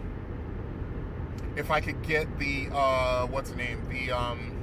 if 1.56 1.72
I 1.72 1.82
could 1.82 2.02
get 2.02 2.40
the, 2.40 2.70
uh, 2.72 3.28
what's 3.28 3.52
the 3.52 3.58
name? 3.58 3.88
The, 3.90 4.12
um, 4.12 4.56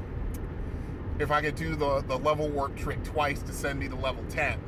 if 1.19 1.31
I 1.31 1.41
could 1.41 1.55
do 1.55 1.77
the, 1.77 2.03
the 2.03 2.19
level 2.19 2.49
warp 2.49 2.77
trick 2.77 3.03
twice 3.05 3.43
to 3.43 3.53
send 3.53 3.79
me 3.79 3.89
to 3.89 3.97
level 3.97 4.25
10 4.29 4.61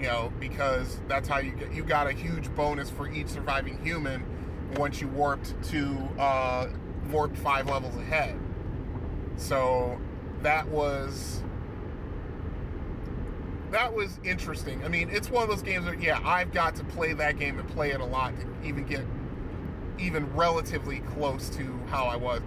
you 0.00 0.06
know, 0.06 0.32
because 0.40 0.98
that's 1.08 1.28
how 1.28 1.38
you 1.38 1.52
get 1.52 1.72
you 1.74 1.84
got 1.84 2.06
a 2.06 2.12
huge 2.12 2.52
bonus 2.54 2.88
for 2.88 3.08
each 3.10 3.28
surviving 3.28 3.78
human 3.84 4.24
once 4.76 5.00
you 5.00 5.08
warped 5.08 5.62
to 5.64 5.94
uh, 6.18 6.68
warped 7.10 7.36
five 7.36 7.68
levels 7.68 7.94
ahead. 7.96 8.38
So 9.36 10.00
that 10.42 10.66
was 10.68 11.42
that 13.70 13.94
was 13.94 14.18
interesting. 14.24 14.84
I 14.84 14.88
mean, 14.88 15.08
it's 15.10 15.30
one 15.30 15.42
of 15.44 15.48
those 15.48 15.62
games 15.62 15.86
where 15.86 15.94
yeah, 15.94 16.20
I've 16.24 16.52
got 16.52 16.76
to 16.76 16.84
play 16.84 17.12
that 17.14 17.38
game 17.38 17.58
and 17.58 17.68
play 17.68 17.90
it 17.90 18.00
a 18.00 18.04
lot 18.04 18.34
to 18.40 18.46
even 18.68 18.84
get 18.84 19.04
even 19.98 20.32
relatively 20.34 21.00
close 21.00 21.48
to 21.50 21.78
how 21.88 22.06
I 22.06 22.16
was. 22.16 22.40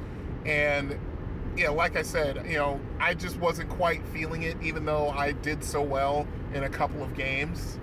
And 0.45 0.97
yeah, 1.55 1.69
like 1.69 1.95
I 1.95 2.01
said, 2.01 2.45
you 2.47 2.57
know, 2.57 2.79
I 2.99 3.13
just 3.13 3.37
wasn't 3.37 3.69
quite 3.69 4.05
feeling 4.07 4.43
it, 4.43 4.57
even 4.61 4.85
though 4.85 5.09
I 5.09 5.33
did 5.33 5.63
so 5.63 5.81
well 5.81 6.27
in 6.53 6.63
a 6.63 6.69
couple 6.69 7.03
of 7.03 7.15
games. 7.15 7.79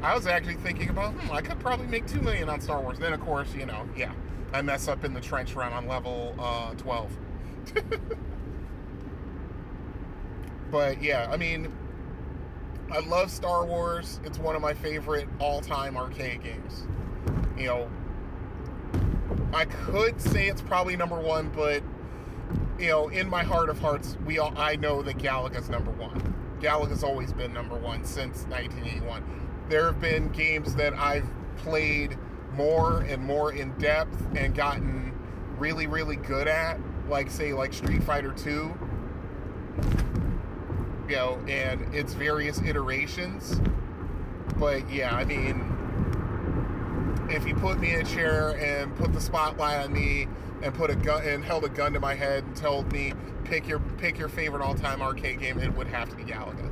I 0.00 0.14
was 0.14 0.28
actually 0.28 0.54
thinking 0.54 0.90
about, 0.90 1.14
hmm, 1.14 1.32
I 1.32 1.40
could 1.42 1.58
probably 1.58 1.88
make 1.88 2.06
two 2.06 2.20
million 2.20 2.48
on 2.48 2.60
Star 2.60 2.80
Wars. 2.80 2.98
Then, 2.98 3.12
of 3.12 3.20
course, 3.20 3.52
you 3.54 3.66
know, 3.66 3.88
yeah, 3.96 4.12
I 4.52 4.62
mess 4.62 4.86
up 4.86 5.04
in 5.04 5.12
the 5.12 5.20
trench 5.20 5.54
run 5.54 5.72
on 5.72 5.88
level 5.88 6.34
uh, 6.38 6.74
12. 6.74 7.18
but 10.70 11.02
yeah, 11.02 11.28
I 11.30 11.36
mean, 11.36 11.72
I 12.90 13.00
love 13.00 13.30
Star 13.30 13.66
Wars. 13.66 14.18
It's 14.24 14.38
one 14.38 14.56
of 14.56 14.62
my 14.62 14.72
favorite 14.72 15.28
all-time 15.38 15.96
arcade 15.96 16.42
games. 16.42 16.86
You 17.56 17.66
know, 17.66 17.90
I 19.52 19.66
could 19.66 20.20
say 20.20 20.48
it's 20.48 20.62
probably 20.62 20.96
number 20.96 21.20
one, 21.20 21.50
but 21.50 21.82
you 22.78 22.88
know, 22.88 23.08
in 23.08 23.28
my 23.28 23.42
heart 23.42 23.68
of 23.68 23.78
hearts, 23.78 24.16
we 24.24 24.38
all 24.38 24.54
I 24.56 24.76
know 24.76 25.02
that 25.02 25.18
Galaga's 25.18 25.68
number 25.68 25.90
one. 25.90 26.34
Galaga's 26.60 27.04
always 27.04 27.32
been 27.32 27.52
number 27.52 27.76
one 27.76 28.04
since 28.04 28.44
1981. 28.44 29.22
There 29.68 29.86
have 29.86 30.00
been 30.00 30.28
games 30.28 30.74
that 30.76 30.94
I've 30.94 31.28
played 31.58 32.16
more 32.52 33.00
and 33.00 33.22
more 33.22 33.52
in 33.52 33.76
depth 33.78 34.16
and 34.34 34.54
gotten 34.54 35.12
really, 35.58 35.86
really 35.86 36.16
good 36.16 36.48
at, 36.48 36.80
like 37.08 37.30
say 37.30 37.52
like 37.52 37.74
Street 37.74 38.02
Fighter 38.02 38.32
2. 38.32 38.74
Know, 41.08 41.38
and 41.48 41.94
its 41.94 42.12
various 42.12 42.60
iterations. 42.60 43.60
But 44.56 44.90
yeah, 44.90 45.14
I 45.14 45.24
mean, 45.24 45.64
if 47.30 47.46
you 47.46 47.54
put 47.54 47.80
me 47.80 47.94
in 47.94 48.00
a 48.00 48.04
chair 48.04 48.56
and 48.58 48.94
put 48.96 49.12
the 49.12 49.20
spotlight 49.20 49.84
on 49.84 49.92
me 49.92 50.28
and 50.62 50.74
put 50.74 50.90
a 50.90 50.96
gun 50.96 51.24
and 51.24 51.44
held 51.44 51.64
a 51.64 51.68
gun 51.68 51.92
to 51.94 52.00
my 52.00 52.14
head 52.14 52.44
and 52.44 52.56
told 52.56 52.92
me 52.92 53.14
pick 53.44 53.66
your 53.66 53.78
pick 53.78 54.18
your 54.18 54.28
favorite 54.28 54.62
all-time 54.62 55.00
arcade 55.00 55.40
game, 55.40 55.58
it 55.58 55.74
would 55.74 55.86
have 55.86 56.08
to 56.10 56.16
be 56.16 56.24
Galaga. 56.24 56.70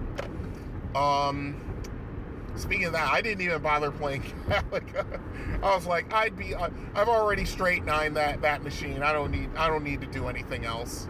Um, 0.95 1.57
speaking 2.57 2.87
of 2.87 2.93
that, 2.93 3.11
I 3.11 3.21
didn't 3.21 3.43
even 3.43 3.63
bother 3.63 3.91
playing 3.91 4.23
Galaga. 4.49 5.21
I 5.63 5.75
was 5.75 5.87
like, 5.87 6.13
I'd 6.13 6.37
be, 6.37 6.55
uh, 6.55 6.71
I've 6.95 7.09
already 7.09 7.45
straight 7.45 7.85
nine 7.85 8.15
that 8.15 8.43
that 8.43 8.63
machine. 8.63 9.03
I 9.03 9.13
don't 9.13 9.31
need, 9.31 9.51
I 9.57 9.69
don't 9.69 9.85
need 9.85 10.01
to 10.03 10.07
do 10.07 10.29
anything 10.29 10.65
else. 10.65 11.09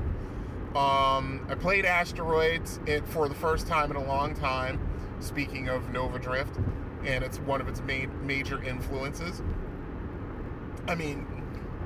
Um, 0.77 1.47
I 1.49 1.55
played 1.55 1.87
Asteroids 1.87 2.81
it 2.87 3.07
for 3.09 3.29
the 3.29 3.35
first 3.35 3.67
time 3.67 3.91
in 3.91 3.97
a 3.97 4.05
long 4.05 4.35
time. 4.35 4.79
Speaking 5.21 5.69
of 5.71 5.91
Nova 5.91 6.19
Drift, 6.19 6.59
and 7.05 7.25
it's 7.25 7.39
one 7.39 7.63
of 7.63 7.69
its 7.69 7.81
main 7.81 8.11
major 8.27 8.63
influences. 8.63 9.43
I 10.87 10.95
mean, 10.95 11.27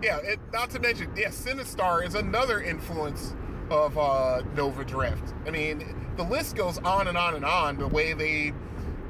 yeah, 0.02 0.18
it, 0.18 0.40
not 0.52 0.70
to 0.70 0.80
mention, 0.80 1.12
yeah, 1.16 1.28
Sinistar 1.28 2.04
is 2.04 2.16
another 2.16 2.60
influence 2.60 3.34
of 3.70 3.96
uh, 3.96 4.42
Nova 4.56 4.84
Drift. 4.84 5.32
I 5.46 5.50
mean, 5.50 6.10
the 6.16 6.24
list 6.24 6.56
goes 6.56 6.78
on 6.78 7.06
and 7.06 7.16
on 7.16 7.36
and 7.36 7.44
on. 7.44 7.78
The 7.78 7.86
way 7.86 8.12
they 8.12 8.52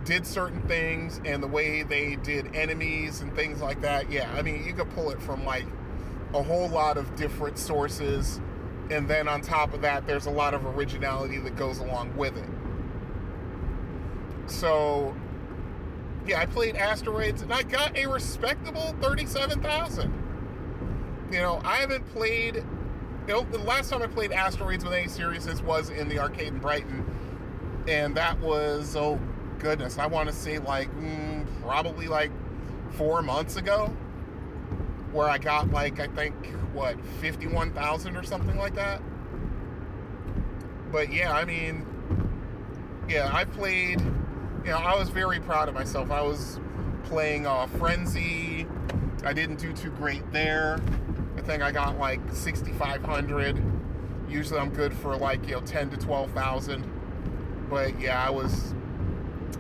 did 0.05 0.27
certain 0.27 0.61
things 0.63 1.21
and 1.25 1.43
the 1.43 1.49
way 1.49 1.83
they 1.83 2.17
did 2.17 2.55
enemies 2.55 3.23
and 3.23 3.35
things 3.35 3.61
like 3.61 3.81
that. 3.81 4.11
Yeah, 4.11 4.31
I 4.35 4.43
mean, 4.43 4.65
you 4.65 4.75
could 4.75 4.91
pull 4.91 5.11
it 5.11 5.21
from 5.23 5.45
like 5.45 5.65
a 6.35 6.43
whole 6.43 6.69
lot 6.69 6.99
of 6.99 7.17
different 7.17 7.59
sources. 7.59 8.41
And 8.91 9.09
then 9.09 9.29
on 9.29 9.41
top 9.41 9.73
of 9.73 9.83
that, 9.83 10.07
there's 10.07 10.27
a 10.27 10.31
lot 10.31 10.53
of 10.53 10.67
originality 10.67 11.39
that 11.39 11.57
goes 11.57 11.79
along 11.79 12.17
with 12.17 12.37
it. 12.37 12.49
So, 14.51 15.15
yeah, 16.27 16.41
I 16.41 16.47
played 16.47 16.75
Asteroids 16.77 17.43
and 17.43 17.53
I 17.53 17.63
got 17.63 17.97
a 17.97 18.07
respectable 18.07 18.95
37,000 19.01 20.21
you 21.31 21.39
know, 21.39 21.61
I 21.65 21.77
haven't 21.77 22.07
played. 22.13 22.57
You 22.57 23.35
know, 23.35 23.43
the 23.43 23.59
last 23.59 23.91
time 23.91 24.03
I 24.03 24.07
played 24.07 24.33
Asteroids 24.33 24.85
with 24.85 24.93
any 24.93 25.09
seriousness 25.09 25.63
was 25.63 25.91
in 25.91 26.09
the 26.09 26.19
arcade 26.19 26.49
in 26.49 26.59
Brighton, 26.59 27.05
and 27.87 28.15
that 28.17 28.39
was 28.41 28.97
oh 28.97 29.21
goodness, 29.59 29.99
I 29.99 30.07
want 30.07 30.29
to 30.29 30.35
say 30.35 30.59
like 30.59 30.91
mm, 30.97 31.47
probably 31.63 32.09
like 32.09 32.33
four 32.93 33.23
months 33.23 33.57
ago. 33.57 33.95
Where 35.13 35.29
I 35.29 35.39
got 35.39 35.71
like 35.71 36.01
I 36.01 36.07
think 36.09 36.35
what 36.73 36.97
51,000 37.21 38.17
or 38.17 38.23
something 38.23 38.57
like 38.57 38.75
that. 38.75 39.03
But 40.93 41.13
yeah, 41.13 41.33
I 41.33 41.45
mean, 41.45 41.87
yeah, 43.09 43.31
I 43.33 43.45
played. 43.45 44.01
You 44.65 44.73
know, 44.73 44.79
I 44.79 44.95
was 44.95 45.09
very 45.09 45.41
proud 45.41 45.69
of 45.69 45.75
myself. 45.75 46.11
I 46.11 46.23
was 46.23 46.61
playing 47.05 47.47
uh, 47.47 47.67
Frenzy. 47.67 48.67
I 49.25 49.33
didn't 49.33 49.57
do 49.57 49.73
too 49.73 49.91
great 49.91 50.31
there. 50.33 50.81
I 51.37 51.41
think 51.41 51.63
I 51.63 51.73
got 51.73 51.99
like 51.99 52.21
6,500. 52.33 53.63
Usually 54.29 54.61
I'm 54.61 54.71
good 54.71 54.93
for 54.95 55.17
like 55.17 55.47
you 55.47 55.55
know 55.55 55.61
10 55.61 55.91
to 55.91 55.97
12,000. 55.97 57.69
But 57.69 57.99
yeah, 58.01 58.25
I 58.25 58.31
was 58.31 58.75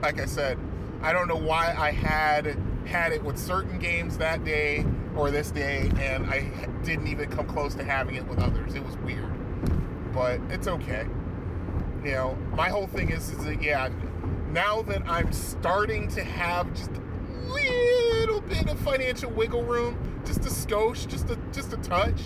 like 0.03 0.21
I 0.21 0.27
said, 0.27 0.59
I 1.03 1.13
don't 1.13 1.29
know 1.29 1.37
why 1.37 1.75
I 1.77 1.93
had 1.93 2.57
had 2.87 3.13
it 3.13 3.23
with 3.23 3.39
certain 3.39 3.79
games 3.79 4.19
that 4.19 4.45
day 4.45 4.85
or 5.17 5.31
this 5.31 5.51
day, 5.51 5.91
and 5.99 6.27
I 6.27 6.51
didn't 6.85 7.09
even 7.09 7.31
come 7.31 7.47
close 7.47 7.75
to 7.75 7.85
having 7.85 8.17
it 8.17 8.27
with 8.27 8.39
others. 8.39 8.75
It 8.75 8.85
was 8.85 8.97
weird, 8.99 9.33
but 10.13 10.41
it's 10.51 10.69
okay. 10.69 11.07
You 12.05 12.13
know, 12.13 12.39
my 12.53 12.69
whole 12.69 12.87
thing 12.87 13.11
is, 13.11 13.31
is 13.31 13.45
that 13.45 13.63
yeah, 13.63 13.91
now 14.51 14.83
that 14.83 15.03
I'm 15.07 15.33
starting 15.33 16.09
to 16.09 16.25
have 16.25 16.73
just 16.75 16.91
a 16.91 17.53
little 17.53 18.41
bit 18.41 18.69
of 18.69 18.79
financial 18.81 19.31
wiggle 19.31 19.65
room, 19.65 20.23
just 20.25 20.41
a 20.41 20.51
skosh, 20.51 21.07
just 21.07 21.31
a 21.31 21.37
just 21.53 21.73
a 21.73 21.77
touch, 21.79 22.21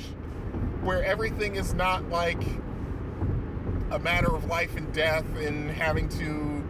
where 0.83 1.03
everything 1.03 1.57
is 1.57 1.75
not 1.75 2.09
like 2.11 2.43
a 3.91 3.99
matter 3.99 4.35
of 4.35 4.47
life 4.47 4.77
and 4.77 4.93
death 4.93 5.25
and 5.37 5.71
having 5.71 6.09
to 6.09 6.64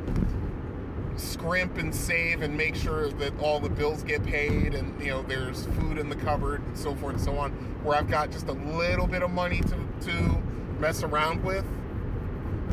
scrimp 1.17 1.79
and 1.79 1.95
save 1.95 2.43
and 2.43 2.57
make 2.57 2.75
sure 2.75 3.09
that 3.09 3.39
all 3.39 3.61
the 3.61 3.69
bills 3.69 4.03
get 4.03 4.25
paid 4.25 4.75
and 4.75 5.01
you 5.01 5.09
know 5.09 5.23
there's 5.23 5.67
food 5.67 5.99
in 5.99 6.09
the 6.09 6.17
cupboard 6.17 6.63
and 6.63 6.77
so 6.77 6.95
forth 6.97 7.15
and 7.15 7.25
so 7.25 7.37
on 7.39 7.53
where 7.83 7.97
I've 7.97 8.09
got 8.09 8.31
just 8.31 8.49
a 8.49 8.53
little 8.53 9.07
bit 9.07 9.23
of 9.23 9.31
money 9.31 9.61
to, 9.61 10.07
to 10.07 10.43
mess 10.81 11.03
around 11.03 11.45
with. 11.45 11.65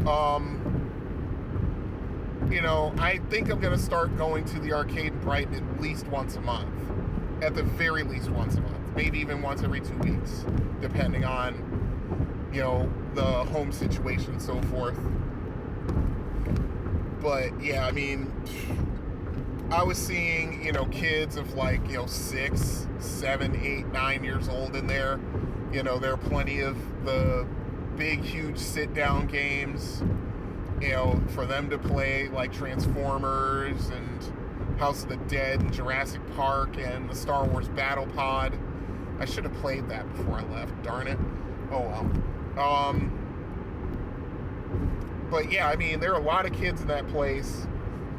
Um 0.08 0.58
you 2.50 2.62
know 2.62 2.94
I 2.98 3.20
think 3.30 3.52
I'm 3.52 3.60
gonna 3.60 3.78
start 3.78 4.18
going 4.18 4.46
to 4.46 4.60
the 4.60 4.74
arcade 4.74 5.14
in 5.14 5.20
Brighton 5.20 5.54
at 5.54 5.82
least 5.82 6.08
once 6.08 6.36
a 6.36 6.42
month. 6.42 6.70
At 7.44 7.56
the 7.56 7.64
very 7.64 8.04
least 8.04 8.30
once 8.30 8.56
a 8.56 8.62
month. 8.62 8.96
Maybe 8.96 9.20
even 9.20 9.42
once 9.42 9.62
every 9.62 9.82
two 9.82 9.98
weeks 10.00 10.46
depending 10.82 11.26
on 11.26 12.50
you 12.52 12.62
know 12.62 12.92
the 13.14 13.24
home 13.24 13.72
situation 13.72 14.32
and 14.32 14.42
so 14.42 14.60
forth 14.64 14.98
but 17.22 17.62
yeah, 17.62 17.86
I 17.86 17.92
mean, 17.92 18.32
I 19.72 19.84
was 19.84 19.98
seeing, 19.98 20.64
you 20.64 20.72
know, 20.72 20.86
kids 20.86 21.38
of 21.38 21.54
like, 21.54 21.88
you 21.88 21.98
know, 21.98 22.06
six, 22.06 22.88
seven, 23.00 23.56
eight, 23.64 23.88
nine 23.88 24.24
years 24.24 24.50
old 24.50 24.76
in 24.76 24.88
there. 24.88 25.20
You 25.72 25.84
know, 25.84 25.98
there 25.98 26.14
are 26.14 26.18
plenty 26.18 26.60
of 26.60 26.76
the 27.06 27.48
big, 27.96 28.24
huge 28.24 28.58
sit 28.58 28.94
down 28.94 29.28
games, 29.28 30.04
you 30.82 30.90
know, 30.90 31.22
for 31.30 31.46
them 31.46 31.70
to 31.70 31.78
play, 31.78 32.28
like 32.28 32.52
Transformers 32.52 33.90
and 33.90 34.80
House 34.80 35.04
of 35.04 35.10
the 35.10 35.18
Dead 35.18 35.62
and 35.62 35.72
Jurassic 35.72 36.22
Park 36.36 36.78
and 36.78 37.10
the 37.10 37.16
Star 37.16 37.46
Wars 37.46 37.70
Battle 37.70 38.08
Pod. 38.08 38.58
I 39.20 39.26
should 39.26 39.44
have 39.44 39.54
played 39.56 39.88
that 39.90 40.12
before 40.18 40.40
I 40.40 40.44
left, 40.54 40.82
darn 40.84 41.08
it. 41.08 41.20
Oh 41.72 41.82
well. 42.58 42.68
Um, 42.68 43.18
but 45.32 45.52
yeah, 45.52 45.70
I 45.70 45.78
mean, 45.78 46.02
there 46.02 46.14
are 46.14 46.20
a 46.20 46.24
lot 46.24 46.46
of 46.46 46.52
kids 46.52 46.82
in 46.82 46.88
that 46.90 47.08
place, 47.08 47.66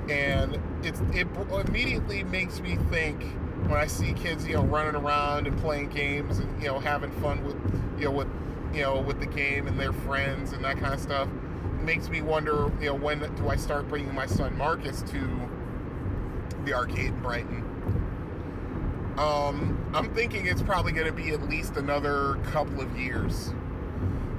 and 0.09 0.59
it's 0.83 1.01
it 1.13 1.29
immediately 1.67 2.25
makes 2.25 2.59
me 2.61 2.77
think 2.91 3.23
when 3.69 3.77
I 3.77 3.87
see 3.87 4.15
kids, 4.15 4.47
you 4.47 4.55
know, 4.55 4.63
running 4.65 4.97
around 4.97 5.47
and 5.47 5.57
playing 5.59 5.91
games 5.91 6.39
and 6.39 6.61
you 6.61 6.69
know 6.69 6.81
having 6.81 7.13
fun 7.21 7.45
with, 7.45 7.57
you 7.99 8.07
know, 8.07 8.13
with, 8.13 8.29
you 8.73 8.83
know, 8.83 9.01
with 9.01 9.21
the 9.21 9.27
game 9.27 9.69
and 9.69 9.79
their 9.79 9.93
friends 9.93 10.53
and 10.53 10.65
that 10.65 10.79
kind 10.79 10.95
of 10.95 11.01
stuff. 11.01 11.29
It 11.29 11.85
makes 11.85 12.09
me 12.09 12.23
wonder, 12.23 12.73
you 12.81 12.87
know, 12.87 12.95
when 12.95 13.21
do 13.21 13.49
I 13.49 13.57
start 13.57 13.89
bringing 13.89 14.15
my 14.15 14.27
son 14.27 14.57
Marcus 14.57 15.03
to 15.03 15.51
the 16.65 16.73
arcade 16.73 17.07
in 17.07 17.21
Brighton? 17.21 17.69
Um, 19.19 19.91
I'm 19.93 20.13
thinking 20.15 20.47
it's 20.47 20.63
probably 20.63 20.93
going 20.93 21.07
to 21.07 21.13
be 21.13 21.31
at 21.31 21.43
least 21.43 21.77
another 21.77 22.37
couple 22.51 22.81
of 22.81 22.99
years. 22.99 23.53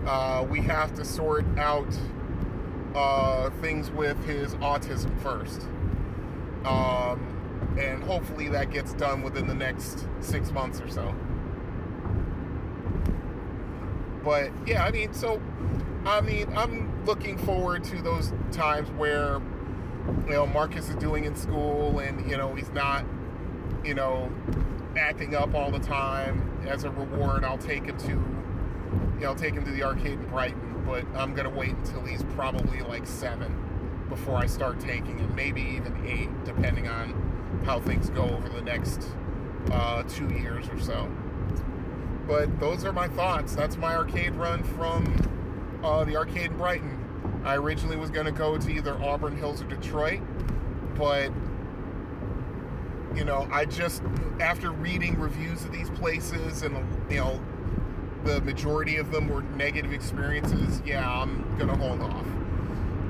Uh, 0.07 0.45
we 0.49 0.61
have 0.61 0.95
to 0.95 1.05
sort 1.05 1.45
out 1.57 1.87
uh, 2.95 3.49
things 3.61 3.89
with 3.91 4.23
his 4.25 4.55
autism 4.55 5.17
first. 5.21 5.61
Um, 6.65 7.75
and 7.79 8.03
hopefully 8.03 8.49
that 8.49 8.71
gets 8.71 8.93
done 8.93 9.21
within 9.21 9.47
the 9.47 9.55
next 9.55 10.05
six 10.21 10.51
months 10.51 10.79
or 10.79 10.89
so. 10.89 11.13
But 14.23 14.51
yeah, 14.65 14.85
I 14.85 14.91
mean, 14.91 15.13
so 15.13 15.41
I 16.05 16.21
mean, 16.21 16.55
I'm 16.55 17.05
looking 17.05 17.37
forward 17.37 17.83
to 17.85 18.01
those 18.01 18.31
times 18.51 18.89
where 18.91 19.41
you 20.27 20.33
know 20.33 20.45
Marcus 20.45 20.89
is 20.89 20.95
doing 20.95 21.25
in 21.25 21.35
school, 21.35 21.99
and 21.99 22.29
you 22.29 22.37
know 22.37 22.53
he's 22.55 22.71
not, 22.71 23.05
you 23.83 23.93
know, 23.93 24.31
acting 24.95 25.35
up 25.35 25.53
all 25.53 25.71
the 25.71 25.79
time. 25.79 26.49
As 26.67 26.85
a 26.85 26.89
reward, 26.91 27.43
I'll 27.43 27.57
take 27.57 27.85
him 27.85 27.97
to, 27.97 28.07
you 28.07 29.19
know, 29.19 29.29
I'll 29.29 29.35
take 29.35 29.53
him 29.53 29.65
to 29.65 29.71
the 29.71 29.83
arcade 29.83 30.13
in 30.13 30.25
Brighton 30.27 30.72
but 30.85 31.05
I'm 31.15 31.33
gonna 31.33 31.49
wait 31.49 31.71
until 31.71 32.01
he's 32.01 32.23
probably 32.35 32.81
like 32.81 33.05
seven 33.05 34.05
before 34.09 34.37
I 34.37 34.45
start 34.45 34.79
taking 34.79 35.17
him, 35.17 35.33
maybe 35.35 35.61
even 35.61 36.05
eight, 36.05 36.29
depending 36.43 36.87
on 36.87 37.61
how 37.65 37.79
things 37.79 38.09
go 38.09 38.23
over 38.23 38.49
the 38.49 38.61
next 38.61 39.07
uh, 39.71 40.03
two 40.03 40.29
years 40.29 40.67
or 40.69 40.79
so. 40.79 41.09
But 42.27 42.59
those 42.59 42.85
are 42.85 42.93
my 42.93 43.07
thoughts. 43.07 43.55
That's 43.55 43.77
my 43.77 43.95
arcade 43.95 44.35
run 44.35 44.63
from 44.63 45.81
uh, 45.83 46.03
the 46.03 46.15
arcade 46.15 46.51
in 46.51 46.57
Brighton. 46.57 47.41
I 47.43 47.55
originally 47.55 47.97
was 47.97 48.09
gonna 48.09 48.31
go 48.31 48.57
to 48.57 48.69
either 48.69 49.01
Auburn 49.01 49.35
Hills 49.35 49.61
or 49.61 49.65
Detroit, 49.65 50.21
but 50.95 51.31
you 53.15 53.23
know, 53.23 53.47
I 53.51 53.65
just 53.65 54.01
after 54.39 54.71
reading 54.71 55.19
reviews 55.19 55.63
of 55.65 55.71
these 55.71 55.89
places 55.91 56.63
and 56.63 56.75
you 57.09 57.17
know 57.17 57.41
the 58.23 58.41
majority 58.41 58.97
of 58.97 59.11
them 59.11 59.27
were 59.27 59.41
negative 59.41 59.93
experiences, 59.93 60.81
yeah, 60.85 61.09
I'm 61.09 61.57
gonna 61.57 61.75
hold 61.75 62.01
off. 62.01 62.25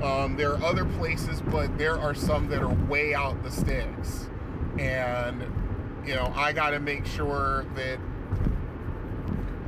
Um, 0.02 0.36
there 0.36 0.52
are 0.52 0.62
other 0.62 0.84
places, 0.84 1.40
but 1.40 1.78
there 1.78 1.98
are 1.98 2.14
some 2.14 2.48
that 2.48 2.62
are 2.62 2.74
way 2.86 3.14
out 3.14 3.42
the 3.42 3.50
sticks, 3.50 4.28
and 4.78 5.42
you 6.06 6.14
know 6.14 6.32
I 6.36 6.52
got 6.52 6.70
to 6.70 6.80
make 6.80 7.06
sure 7.06 7.64
that 7.76 7.98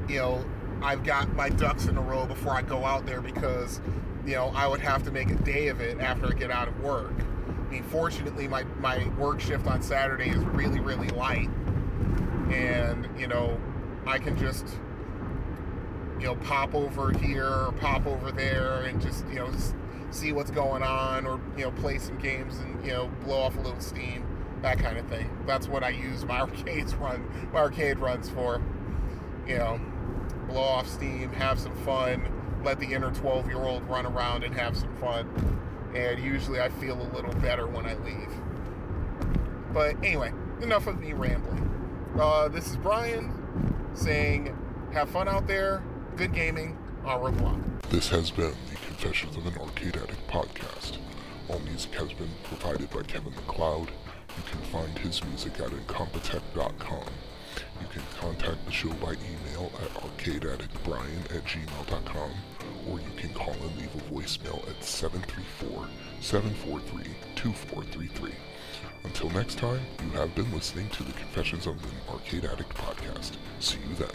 you 0.08 0.18
know 0.18 0.44
I've 0.82 1.04
got 1.04 1.32
my 1.34 1.48
ducks 1.48 1.86
in 1.86 1.96
a 1.96 2.02
row 2.02 2.26
before 2.26 2.52
I 2.52 2.62
go 2.62 2.84
out 2.84 3.06
there 3.06 3.20
because 3.20 3.80
you 4.26 4.34
know 4.34 4.52
I 4.54 4.66
would 4.66 4.80
have 4.80 5.04
to 5.04 5.10
make 5.10 5.30
a 5.30 5.36
day 5.36 5.68
of 5.68 5.80
it 5.80 6.00
after 6.00 6.26
I 6.26 6.32
get 6.32 6.50
out 6.50 6.68
of 6.68 6.78
work. 6.80 7.14
I 7.48 7.70
mean, 7.70 7.84
fortunately, 7.84 8.48
my 8.48 8.64
my 8.80 9.08
work 9.16 9.40
shift 9.40 9.66
on 9.66 9.80
Saturday 9.80 10.30
is 10.30 10.44
really 10.44 10.80
really 10.80 11.08
light, 11.10 11.48
and 12.50 13.08
you 13.18 13.28
know 13.28 13.58
I 14.06 14.18
can 14.18 14.36
just 14.36 14.66
you 16.18 16.26
know, 16.26 16.36
pop 16.36 16.74
over 16.74 17.12
here 17.12 17.46
or 17.46 17.72
pop 17.80 18.06
over 18.06 18.32
there 18.32 18.82
and 18.82 19.00
just, 19.00 19.26
you 19.28 19.36
know, 19.36 19.50
see 20.10 20.32
what's 20.32 20.50
going 20.50 20.82
on 20.82 21.26
or, 21.26 21.40
you 21.56 21.64
know, 21.64 21.70
play 21.72 21.98
some 21.98 22.18
games 22.18 22.58
and, 22.58 22.84
you 22.84 22.92
know, 22.92 23.08
blow 23.24 23.40
off 23.40 23.56
a 23.56 23.60
little 23.60 23.80
steam, 23.80 24.24
that 24.62 24.78
kind 24.78 24.96
of 24.96 25.06
thing. 25.08 25.28
That's 25.46 25.68
what 25.68 25.84
I 25.84 25.90
use 25.90 26.24
my 26.24 26.40
arcades 26.40 26.94
run, 26.94 27.28
my 27.52 27.60
arcade 27.60 27.98
runs 27.98 28.28
for. 28.30 28.62
You 29.46 29.58
know, 29.58 29.80
blow 30.48 30.62
off 30.62 30.88
steam, 30.88 31.30
have 31.32 31.60
some 31.60 31.76
fun, 31.84 32.32
let 32.64 32.80
the 32.80 32.92
inner 32.92 33.12
12 33.12 33.46
year 33.46 33.58
old 33.58 33.88
run 33.88 34.06
around 34.06 34.42
and 34.42 34.54
have 34.54 34.76
some 34.76 34.94
fun. 34.96 35.28
And 35.94 36.22
usually 36.22 36.60
I 36.60 36.68
feel 36.68 37.00
a 37.00 37.08
little 37.14 37.32
better 37.40 37.66
when 37.66 37.86
I 37.86 37.94
leave. 37.94 38.32
But 39.72 39.96
anyway, 39.98 40.32
enough 40.62 40.86
of 40.86 40.98
me 40.98 41.12
rambling. 41.12 41.62
Uh, 42.18 42.48
this 42.48 42.68
is 42.68 42.76
Brian 42.78 43.32
saying, 43.94 44.56
have 44.92 45.10
fun 45.10 45.28
out 45.28 45.46
there 45.46 45.82
Good 46.16 46.32
gaming. 46.32 46.78
Au 47.04 47.18
revoir. 47.18 47.60
This 47.90 48.08
has 48.08 48.30
been 48.30 48.54
the 48.70 48.76
Confessions 48.86 49.36
of 49.36 49.46
an 49.46 49.58
Arcade 49.58 49.96
Addict 49.96 50.26
podcast. 50.28 50.96
All 51.48 51.58
music 51.60 51.92
has 51.94 52.10
been 52.14 52.30
provided 52.44 52.88
by 52.90 53.02
Kevin 53.02 53.34
MacLeod. 53.34 53.90
You 53.90 54.42
can 54.50 54.60
find 54.72 54.98
his 54.98 55.22
music 55.24 55.60
at 55.60 55.70
incompetech.com. 55.72 57.04
You 57.80 57.86
can 57.92 58.02
contact 58.18 58.64
the 58.64 58.72
show 58.72 58.92
by 58.94 59.12
email 59.12 59.70
at 59.82 59.90
arcadeaddictbrian 60.02 61.36
at 61.36 61.44
gmail.com 61.44 62.30
or 62.88 62.98
you 62.98 63.10
can 63.18 63.34
call 63.34 63.52
and 63.52 63.76
leave 63.76 63.94
a 63.94 64.00
voicemail 64.10 64.66
at 64.70 64.80
734-743-2433. 66.22 68.32
Until 69.04 69.28
next 69.30 69.58
time, 69.58 69.80
you 70.02 70.10
have 70.12 70.34
been 70.34 70.50
listening 70.52 70.88
to 70.90 71.02
the 71.02 71.12
Confessions 71.12 71.66
of 71.66 71.74
an 71.84 71.90
Arcade 72.08 72.44
Addict 72.46 72.74
podcast. 72.74 73.32
See 73.60 73.78
you 73.88 73.94
then. 73.96 74.08